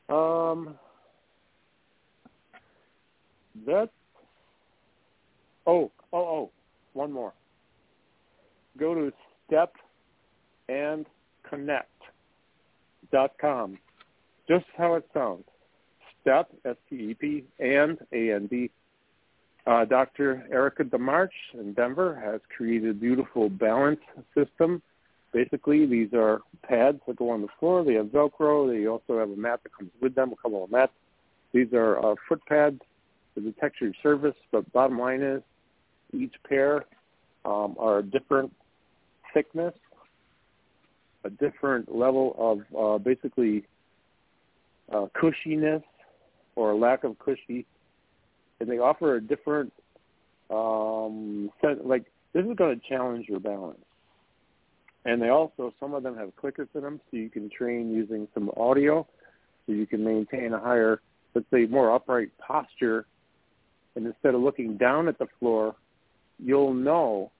Um, 0.10 0.76
that. 3.66 3.90
Oh, 5.66 5.92
oh, 6.14 6.18
oh, 6.18 6.52
one 6.94 7.12
more. 7.12 7.34
Go 8.78 8.94
to 8.94 9.12
step 9.46 9.74
and 10.70 11.06
connect 11.50 11.92
dot 13.12 13.34
com. 13.40 13.78
Just 14.48 14.66
how 14.78 14.96
it 14.96 15.06
sounds. 15.14 15.44
Step 16.22 16.50
S 16.66 16.76
T 16.90 16.96
E 16.96 17.14
P 17.14 17.44
and 17.60 17.98
A 18.14 18.34
N 18.34 18.48
D 18.48 18.72
uh, 19.68 19.84
Dr. 19.84 20.48
Erica 20.50 20.84
DeMarch 20.86 21.30
in 21.54 21.74
Denver 21.74 22.20
has 22.24 22.40
created 22.56 22.90
a 22.90 22.94
beautiful 22.94 23.50
balance 23.50 24.00
system. 24.34 24.82
Basically, 25.34 25.86
these 25.86 26.14
are 26.14 26.42
pads 26.64 27.00
that 27.08 27.18
go 27.18 27.30
on 27.30 27.42
the 27.42 27.48
floor. 27.60 27.84
They 27.84 27.96
have 27.96 28.08
Velcro. 28.08 28.68
They 28.68 28.88
also 28.88 29.20
have 29.20 29.30
a 29.30 29.36
mat 29.36 29.60
that 29.64 29.76
comes 29.78 29.92
with 30.02 30.16
them, 30.16 30.32
a 30.32 30.36
couple 30.36 30.64
of 30.64 30.72
mats. 30.72 30.94
These 31.54 31.74
are 31.74 32.00
uh, 32.04 32.16
foot 32.28 32.42
pads 32.46 32.80
with 33.36 33.46
a 33.46 33.54
textured 33.60 33.96
surface, 34.02 34.36
but 34.52 34.72
bottom 34.74 34.98
line 34.98 35.22
is 35.22 35.42
each 36.14 36.34
pair 36.48 36.86
um, 37.46 37.76
are 37.78 38.00
a 38.00 38.04
different 38.04 38.54
thickness, 39.34 39.74
a 41.24 41.30
different 41.30 41.94
level 41.94 42.36
of 42.38 42.78
uh, 42.78 42.98
basically 42.98 43.66
uh, 44.92 45.08
cushiness 45.16 45.84
or 46.56 46.76
lack 46.76 47.04
of 47.04 47.18
cushy 47.20 47.66
and 48.60 48.70
they 48.70 48.80
offer 48.80 49.16
a 49.16 49.22
different 49.22 49.72
um 50.50 51.50
set, 51.62 51.86
like 51.86 52.06
this 52.34 52.46
is 52.46 52.56
going 52.56 52.80
to 52.80 52.88
challenge 52.88 53.28
your 53.28 53.40
balance 53.40 53.80
and 55.08 55.22
they 55.22 55.30
also 55.30 55.74
some 55.80 55.94
of 55.94 56.04
them 56.04 56.16
have 56.16 56.36
clickers 56.36 56.68
in 56.76 56.82
them 56.82 57.02
so 57.10 57.18
you 57.18 57.30
can 57.30 57.50
train 57.50 57.92
using 57.92 58.28
some 58.34 58.52
audio 58.58 59.08
so 59.66 59.72
you 59.72 59.88
can 59.88 60.04
maintain 60.04 60.54
a 60.54 60.60
higher 60.60 61.02
let's 61.34 61.48
say 61.52 61.66
more 61.66 61.94
upright 61.94 62.30
posture. 62.40 63.06
And 63.96 64.06
instead 64.06 64.36
of 64.36 64.42
looking 64.42 64.78
down 64.78 65.08
at 65.08 65.18
the 65.18 65.28
floor 65.40 65.76
you'll 66.38 66.74
know 66.74 67.32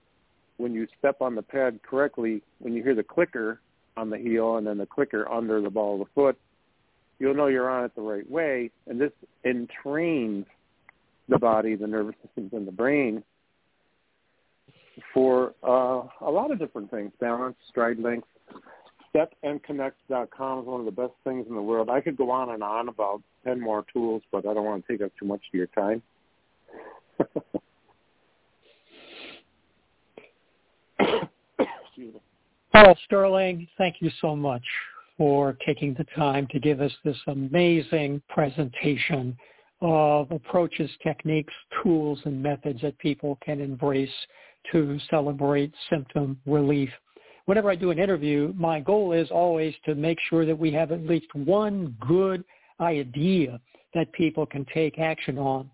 when 0.56 0.72
you 0.72 0.88
step 0.98 1.20
on 1.20 1.36
the 1.36 1.42
pad 1.42 1.80
correctly 1.88 2.42
when 2.58 2.72
you 2.72 2.82
hear 2.82 2.96
the 2.96 3.04
clicker 3.04 3.60
on 3.96 4.10
the 4.10 4.18
heel 4.18 4.56
and 4.56 4.66
then 4.66 4.78
the 4.78 4.86
clicker 4.86 5.30
under 5.30 5.60
the 5.60 5.70
ball 5.70 6.00
of 6.00 6.08
the 6.08 6.12
foot 6.14 6.38
you'll 7.18 7.34
know 7.34 7.46
you're 7.48 7.68
on 7.68 7.84
it 7.84 7.94
the 7.94 8.00
right 8.02 8.28
way. 8.30 8.70
And 8.86 9.00
this 9.00 9.12
entrains 9.44 10.46
the 11.28 11.38
body, 11.38 11.74
the 11.74 11.86
nervous 11.86 12.14
systems, 12.24 12.52
and 12.52 12.66
the 12.66 12.72
brain 12.72 13.22
for 15.12 15.54
uh, 15.62 16.02
a 16.20 16.30
lot 16.30 16.50
of 16.50 16.58
different 16.58 16.90
things, 16.90 17.12
balance, 17.20 17.56
stride 17.68 17.98
length. 17.98 18.26
StepandConnect.com 19.14 20.60
is 20.60 20.66
one 20.66 20.80
of 20.80 20.86
the 20.86 20.92
best 20.92 21.12
things 21.24 21.46
in 21.48 21.54
the 21.54 21.62
world. 21.62 21.88
I 21.88 22.00
could 22.00 22.16
go 22.16 22.30
on 22.30 22.50
and 22.50 22.62
on 22.62 22.88
about 22.88 23.22
10 23.44 23.60
more 23.60 23.84
tools, 23.92 24.22
but 24.30 24.46
I 24.46 24.54
don't 24.54 24.64
want 24.64 24.86
to 24.86 24.92
take 24.92 25.02
up 25.02 25.12
too 25.18 25.26
much 25.26 25.40
of 25.48 25.54
your 25.54 25.66
time. 25.68 26.02
Karl 32.72 32.96
Sterling, 33.06 33.66
thank 33.76 33.96
you 34.00 34.10
so 34.20 34.36
much 34.36 34.62
for 35.16 35.56
taking 35.66 35.94
the 35.94 36.04
time 36.16 36.46
to 36.52 36.60
give 36.60 36.80
us 36.80 36.92
this 37.04 37.16
amazing 37.26 38.22
presentation 38.28 39.36
of 39.80 40.30
approaches, 40.30 40.90
techniques, 41.02 41.52
tools, 41.82 42.20
and 42.24 42.40
methods 42.42 42.80
that 42.82 42.96
people 42.98 43.38
can 43.44 43.60
embrace 43.60 44.10
to 44.72 44.98
celebrate 45.10 45.72
symptom 45.90 46.38
relief. 46.46 46.90
Whenever 47.46 47.70
I 47.70 47.76
do 47.76 47.90
an 47.90 47.98
interview, 47.98 48.52
my 48.56 48.80
goal 48.80 49.12
is 49.12 49.30
always 49.30 49.74
to 49.86 49.94
make 49.94 50.18
sure 50.28 50.44
that 50.44 50.58
we 50.58 50.70
have 50.72 50.92
at 50.92 51.06
least 51.06 51.34
one 51.34 51.96
good 52.06 52.44
idea 52.80 53.60
that 53.94 54.12
people 54.12 54.44
can 54.44 54.66
take 54.72 54.98
action 54.98 55.38
on. 55.38 55.70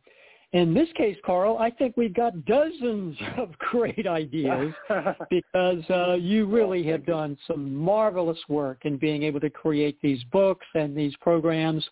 in 0.53 0.72
this 0.72 0.88
case, 0.97 1.16
Karl, 1.26 1.59
I 1.59 1.70
think 1.70 1.97
we've 1.97 2.14
got 2.14 2.45
dozens 2.45 3.16
of 3.38 3.59
great 3.59 4.07
ideas 4.07 4.72
because 5.30 5.82
uh, 5.90 6.12
you 6.12 6.47
really 6.47 6.84
have 6.84 7.05
done 7.05 7.36
some 7.47 7.74
marvelous 7.74 8.38
work 8.49 8.84
in 8.84 8.97
being 8.97 9.24
able 9.24 9.40
to 9.40 9.51
create 9.51 9.99
these 10.01 10.22
books 10.30 10.66
and 10.74 10.97
these 10.97 11.14
programs 11.20 11.84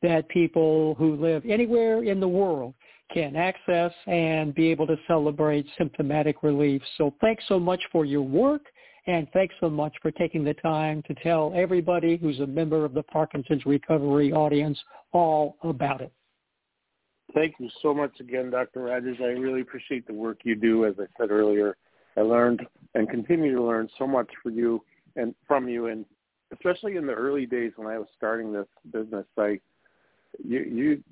that 0.00 0.28
people 0.28 0.94
who 0.94 1.16
live 1.16 1.42
anywhere 1.46 2.04
in 2.04 2.20
the 2.20 2.28
world 2.28 2.74
can 3.12 3.36
access 3.36 3.92
and 4.06 4.54
be 4.54 4.70
able 4.70 4.86
to 4.86 4.96
celebrate 5.06 5.66
symptomatic 5.78 6.42
relief. 6.42 6.82
So 6.98 7.14
thanks 7.20 7.44
so 7.48 7.58
much 7.58 7.82
for 7.92 8.04
your 8.04 8.22
work 8.22 8.62
and 9.06 9.28
thanks 9.32 9.54
so 9.60 9.70
much 9.70 9.94
for 10.02 10.10
taking 10.10 10.42
the 10.44 10.54
time 10.54 11.02
to 11.06 11.14
tell 11.14 11.52
everybody 11.54 12.16
who's 12.16 12.40
a 12.40 12.46
member 12.46 12.84
of 12.84 12.92
the 12.92 13.04
Parkinson's 13.04 13.64
Recovery 13.64 14.32
audience 14.32 14.78
all 15.12 15.56
about 15.62 16.00
it. 16.00 16.12
Thank 17.34 17.54
you 17.58 17.68
so 17.82 17.92
much 17.94 18.18
again, 18.20 18.50
Dr. 18.50 18.82
Rodgers. 18.82 19.18
I 19.20 19.26
really 19.26 19.60
appreciate 19.60 20.06
the 20.06 20.14
work 20.14 20.38
you 20.44 20.54
do. 20.54 20.86
As 20.86 20.94
I 20.98 21.06
said 21.18 21.30
earlier, 21.30 21.76
I 22.16 22.22
learned 22.22 22.66
and 22.94 23.08
continue 23.08 23.54
to 23.54 23.62
learn 23.62 23.88
so 23.98 24.06
much 24.06 24.28
for 24.42 24.50
you 24.50 24.82
and 25.16 25.34
from 25.46 25.68
you, 25.68 25.86
and 25.86 26.04
especially 26.52 26.96
in 26.96 27.06
the 27.06 27.12
early 27.12 27.46
days 27.46 27.72
when 27.76 27.88
I 27.88 27.98
was 27.98 28.08
starting 28.16 28.52
this 28.52 28.66
business. 28.92 29.26
I, 29.36 29.60
you, 30.44 30.60
you, 30.60 31.04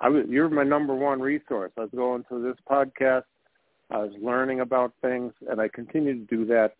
I 0.00 0.08
was, 0.08 0.24
you're 0.28 0.48
my 0.48 0.64
number 0.64 0.94
one 0.94 1.20
resource. 1.20 1.72
I 1.76 1.82
was 1.82 1.90
going 1.94 2.24
to 2.30 2.42
this 2.42 2.56
podcast, 2.68 3.24
I 3.90 3.98
was 3.98 4.12
learning 4.20 4.60
about 4.60 4.92
things, 5.02 5.32
and 5.48 5.60
I 5.60 5.68
continue 5.68 6.14
to 6.14 6.36
do 6.36 6.46
that. 6.46 6.72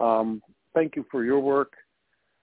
Um, 0.00 0.42
thank 0.74 0.96
you 0.96 1.04
for 1.10 1.24
your 1.24 1.40
work. 1.40 1.72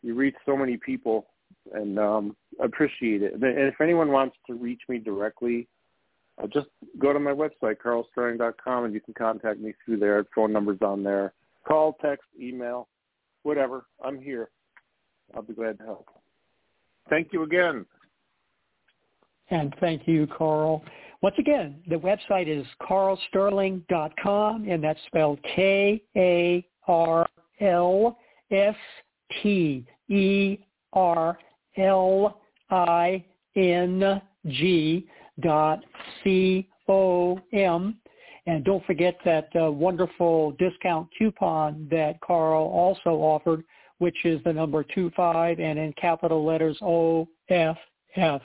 You 0.01 0.15
reach 0.15 0.35
so 0.45 0.57
many 0.57 0.77
people, 0.77 1.27
and 1.73 1.99
um, 1.99 2.35
appreciate 2.59 3.21
it. 3.21 3.33
And 3.33 3.43
if 3.43 3.79
anyone 3.79 4.11
wants 4.11 4.35
to 4.47 4.55
reach 4.55 4.81
me 4.89 4.97
directly, 4.97 5.67
uh, 6.41 6.47
just 6.47 6.67
go 6.97 7.13
to 7.13 7.19
my 7.19 7.31
website, 7.31 7.75
karlsterling.com, 7.83 8.85
and 8.85 8.93
you 8.93 9.01
can 9.01 9.13
contact 9.13 9.59
me 9.59 9.73
through 9.85 9.97
there. 9.97 10.25
Phone 10.33 10.51
number's 10.51 10.81
on 10.81 11.03
there. 11.03 11.33
Call, 11.67 11.97
text, 12.01 12.25
email, 12.39 12.87
whatever. 13.43 13.85
I'm 14.03 14.19
here. 14.19 14.49
I'll 15.35 15.43
be 15.43 15.53
glad 15.53 15.77
to 15.79 15.85
help. 15.85 16.07
Thank 17.09 17.31
you 17.31 17.43
again. 17.43 17.85
And 19.51 19.73
thank 19.79 20.07
you, 20.07 20.27
Karl. 20.27 20.83
Once 21.21 21.35
again, 21.37 21.75
the 21.87 21.97
website 21.97 22.47
is 22.47 22.65
karlsterling.com, 22.81 24.67
and 24.67 24.83
that's 24.83 24.99
spelled 25.05 25.37
K-A-R-L-S-T-E-R 25.43 26.67
L 31.77 32.41
I 32.69 33.23
N 33.55 34.21
G 34.47 35.07
dot 35.39 35.79
C 36.23 36.67
O 36.87 37.39
M. 37.53 37.97
And 38.47 38.63
don't 38.65 38.83
forget 38.85 39.17
that 39.23 39.49
uh, 39.55 39.71
wonderful 39.71 40.51
discount 40.53 41.07
coupon 41.17 41.87
that 41.91 42.19
Karl 42.21 42.63
also 42.63 43.11
offered, 43.11 43.63
which 43.99 44.25
is 44.25 44.41
the 44.43 44.51
number 44.51 44.83
two 44.83 45.11
five 45.15 45.59
and 45.59 45.77
in 45.77 45.93
capital 45.93 46.43
letters 46.43 46.77
O 46.81 47.27
F 47.49 47.77
F. 48.15 48.41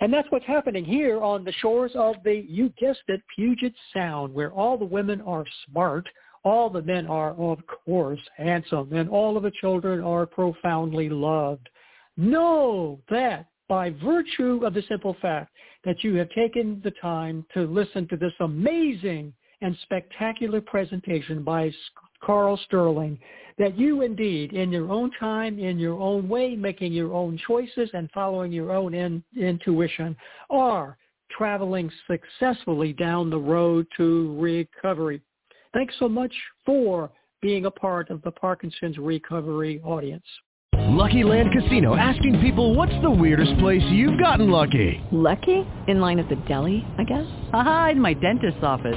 And 0.00 0.12
that's 0.12 0.30
what's 0.30 0.46
happening 0.46 0.84
here 0.84 1.20
on 1.20 1.44
the 1.44 1.52
shores 1.52 1.92
of 1.94 2.16
the, 2.24 2.44
you 2.48 2.72
guessed 2.78 3.02
it, 3.08 3.20
Puget 3.34 3.74
Sound, 3.92 4.32
where 4.32 4.52
all 4.52 4.78
the 4.78 4.84
women 4.84 5.20
are 5.22 5.44
smart, 5.66 6.08
all 6.44 6.70
the 6.70 6.82
men 6.82 7.06
are, 7.06 7.32
of 7.32 7.58
course, 7.66 8.20
handsome, 8.36 8.92
and 8.92 9.08
all 9.08 9.36
of 9.36 9.42
the 9.42 9.52
children 9.60 10.02
are 10.02 10.24
profoundly 10.24 11.08
loved. 11.08 11.68
Know 12.16 13.00
that 13.10 13.46
by 13.68 13.90
virtue 13.90 14.64
of 14.64 14.72
the 14.72 14.82
simple 14.88 15.16
fact 15.20 15.52
that 15.84 16.02
you 16.04 16.14
have 16.14 16.30
taken 16.30 16.80
the 16.84 16.92
time 17.02 17.44
to 17.54 17.62
listen 17.62 18.06
to 18.08 18.16
this 18.16 18.32
amazing 18.40 19.32
and 19.60 19.76
spectacular 19.82 20.60
presentation 20.60 21.42
by 21.42 21.72
Karl 22.22 22.56
Sterling, 22.66 23.18
that 23.58 23.78
you 23.78 24.02
indeed, 24.02 24.52
in 24.52 24.70
your 24.70 24.90
own 24.90 25.10
time, 25.18 25.58
in 25.58 25.78
your 25.78 26.00
own 26.00 26.28
way, 26.28 26.54
making 26.54 26.92
your 26.92 27.12
own 27.12 27.38
choices 27.46 27.90
and 27.92 28.10
following 28.12 28.52
your 28.52 28.72
own 28.72 28.94
in, 28.94 29.22
intuition, 29.36 30.16
are 30.50 30.96
traveling 31.36 31.90
successfully 32.06 32.92
down 32.92 33.30
the 33.30 33.38
road 33.38 33.86
to 33.96 34.36
recovery. 34.40 35.20
Thanks 35.74 35.94
so 35.98 36.08
much 36.08 36.32
for 36.64 37.10
being 37.42 37.66
a 37.66 37.70
part 37.70 38.10
of 38.10 38.22
the 38.22 38.30
Parkinson's 38.30 38.98
recovery 38.98 39.80
audience. 39.84 40.24
Lucky 40.74 41.22
Land 41.22 41.50
Casino 41.52 41.96
asking 41.96 42.40
people 42.40 42.74
what's 42.74 42.94
the 43.02 43.10
weirdest 43.10 43.58
place 43.58 43.82
you've 43.90 44.18
gotten 44.18 44.50
lucky? 44.50 45.00
Lucky? 45.12 45.66
In 45.86 46.00
line 46.00 46.18
at 46.18 46.28
the 46.28 46.36
deli, 46.48 46.84
I 46.98 47.04
guess? 47.04 47.26
Aha, 47.52 47.90
in 47.92 48.00
my 48.00 48.14
dentist's 48.14 48.62
office. 48.62 48.96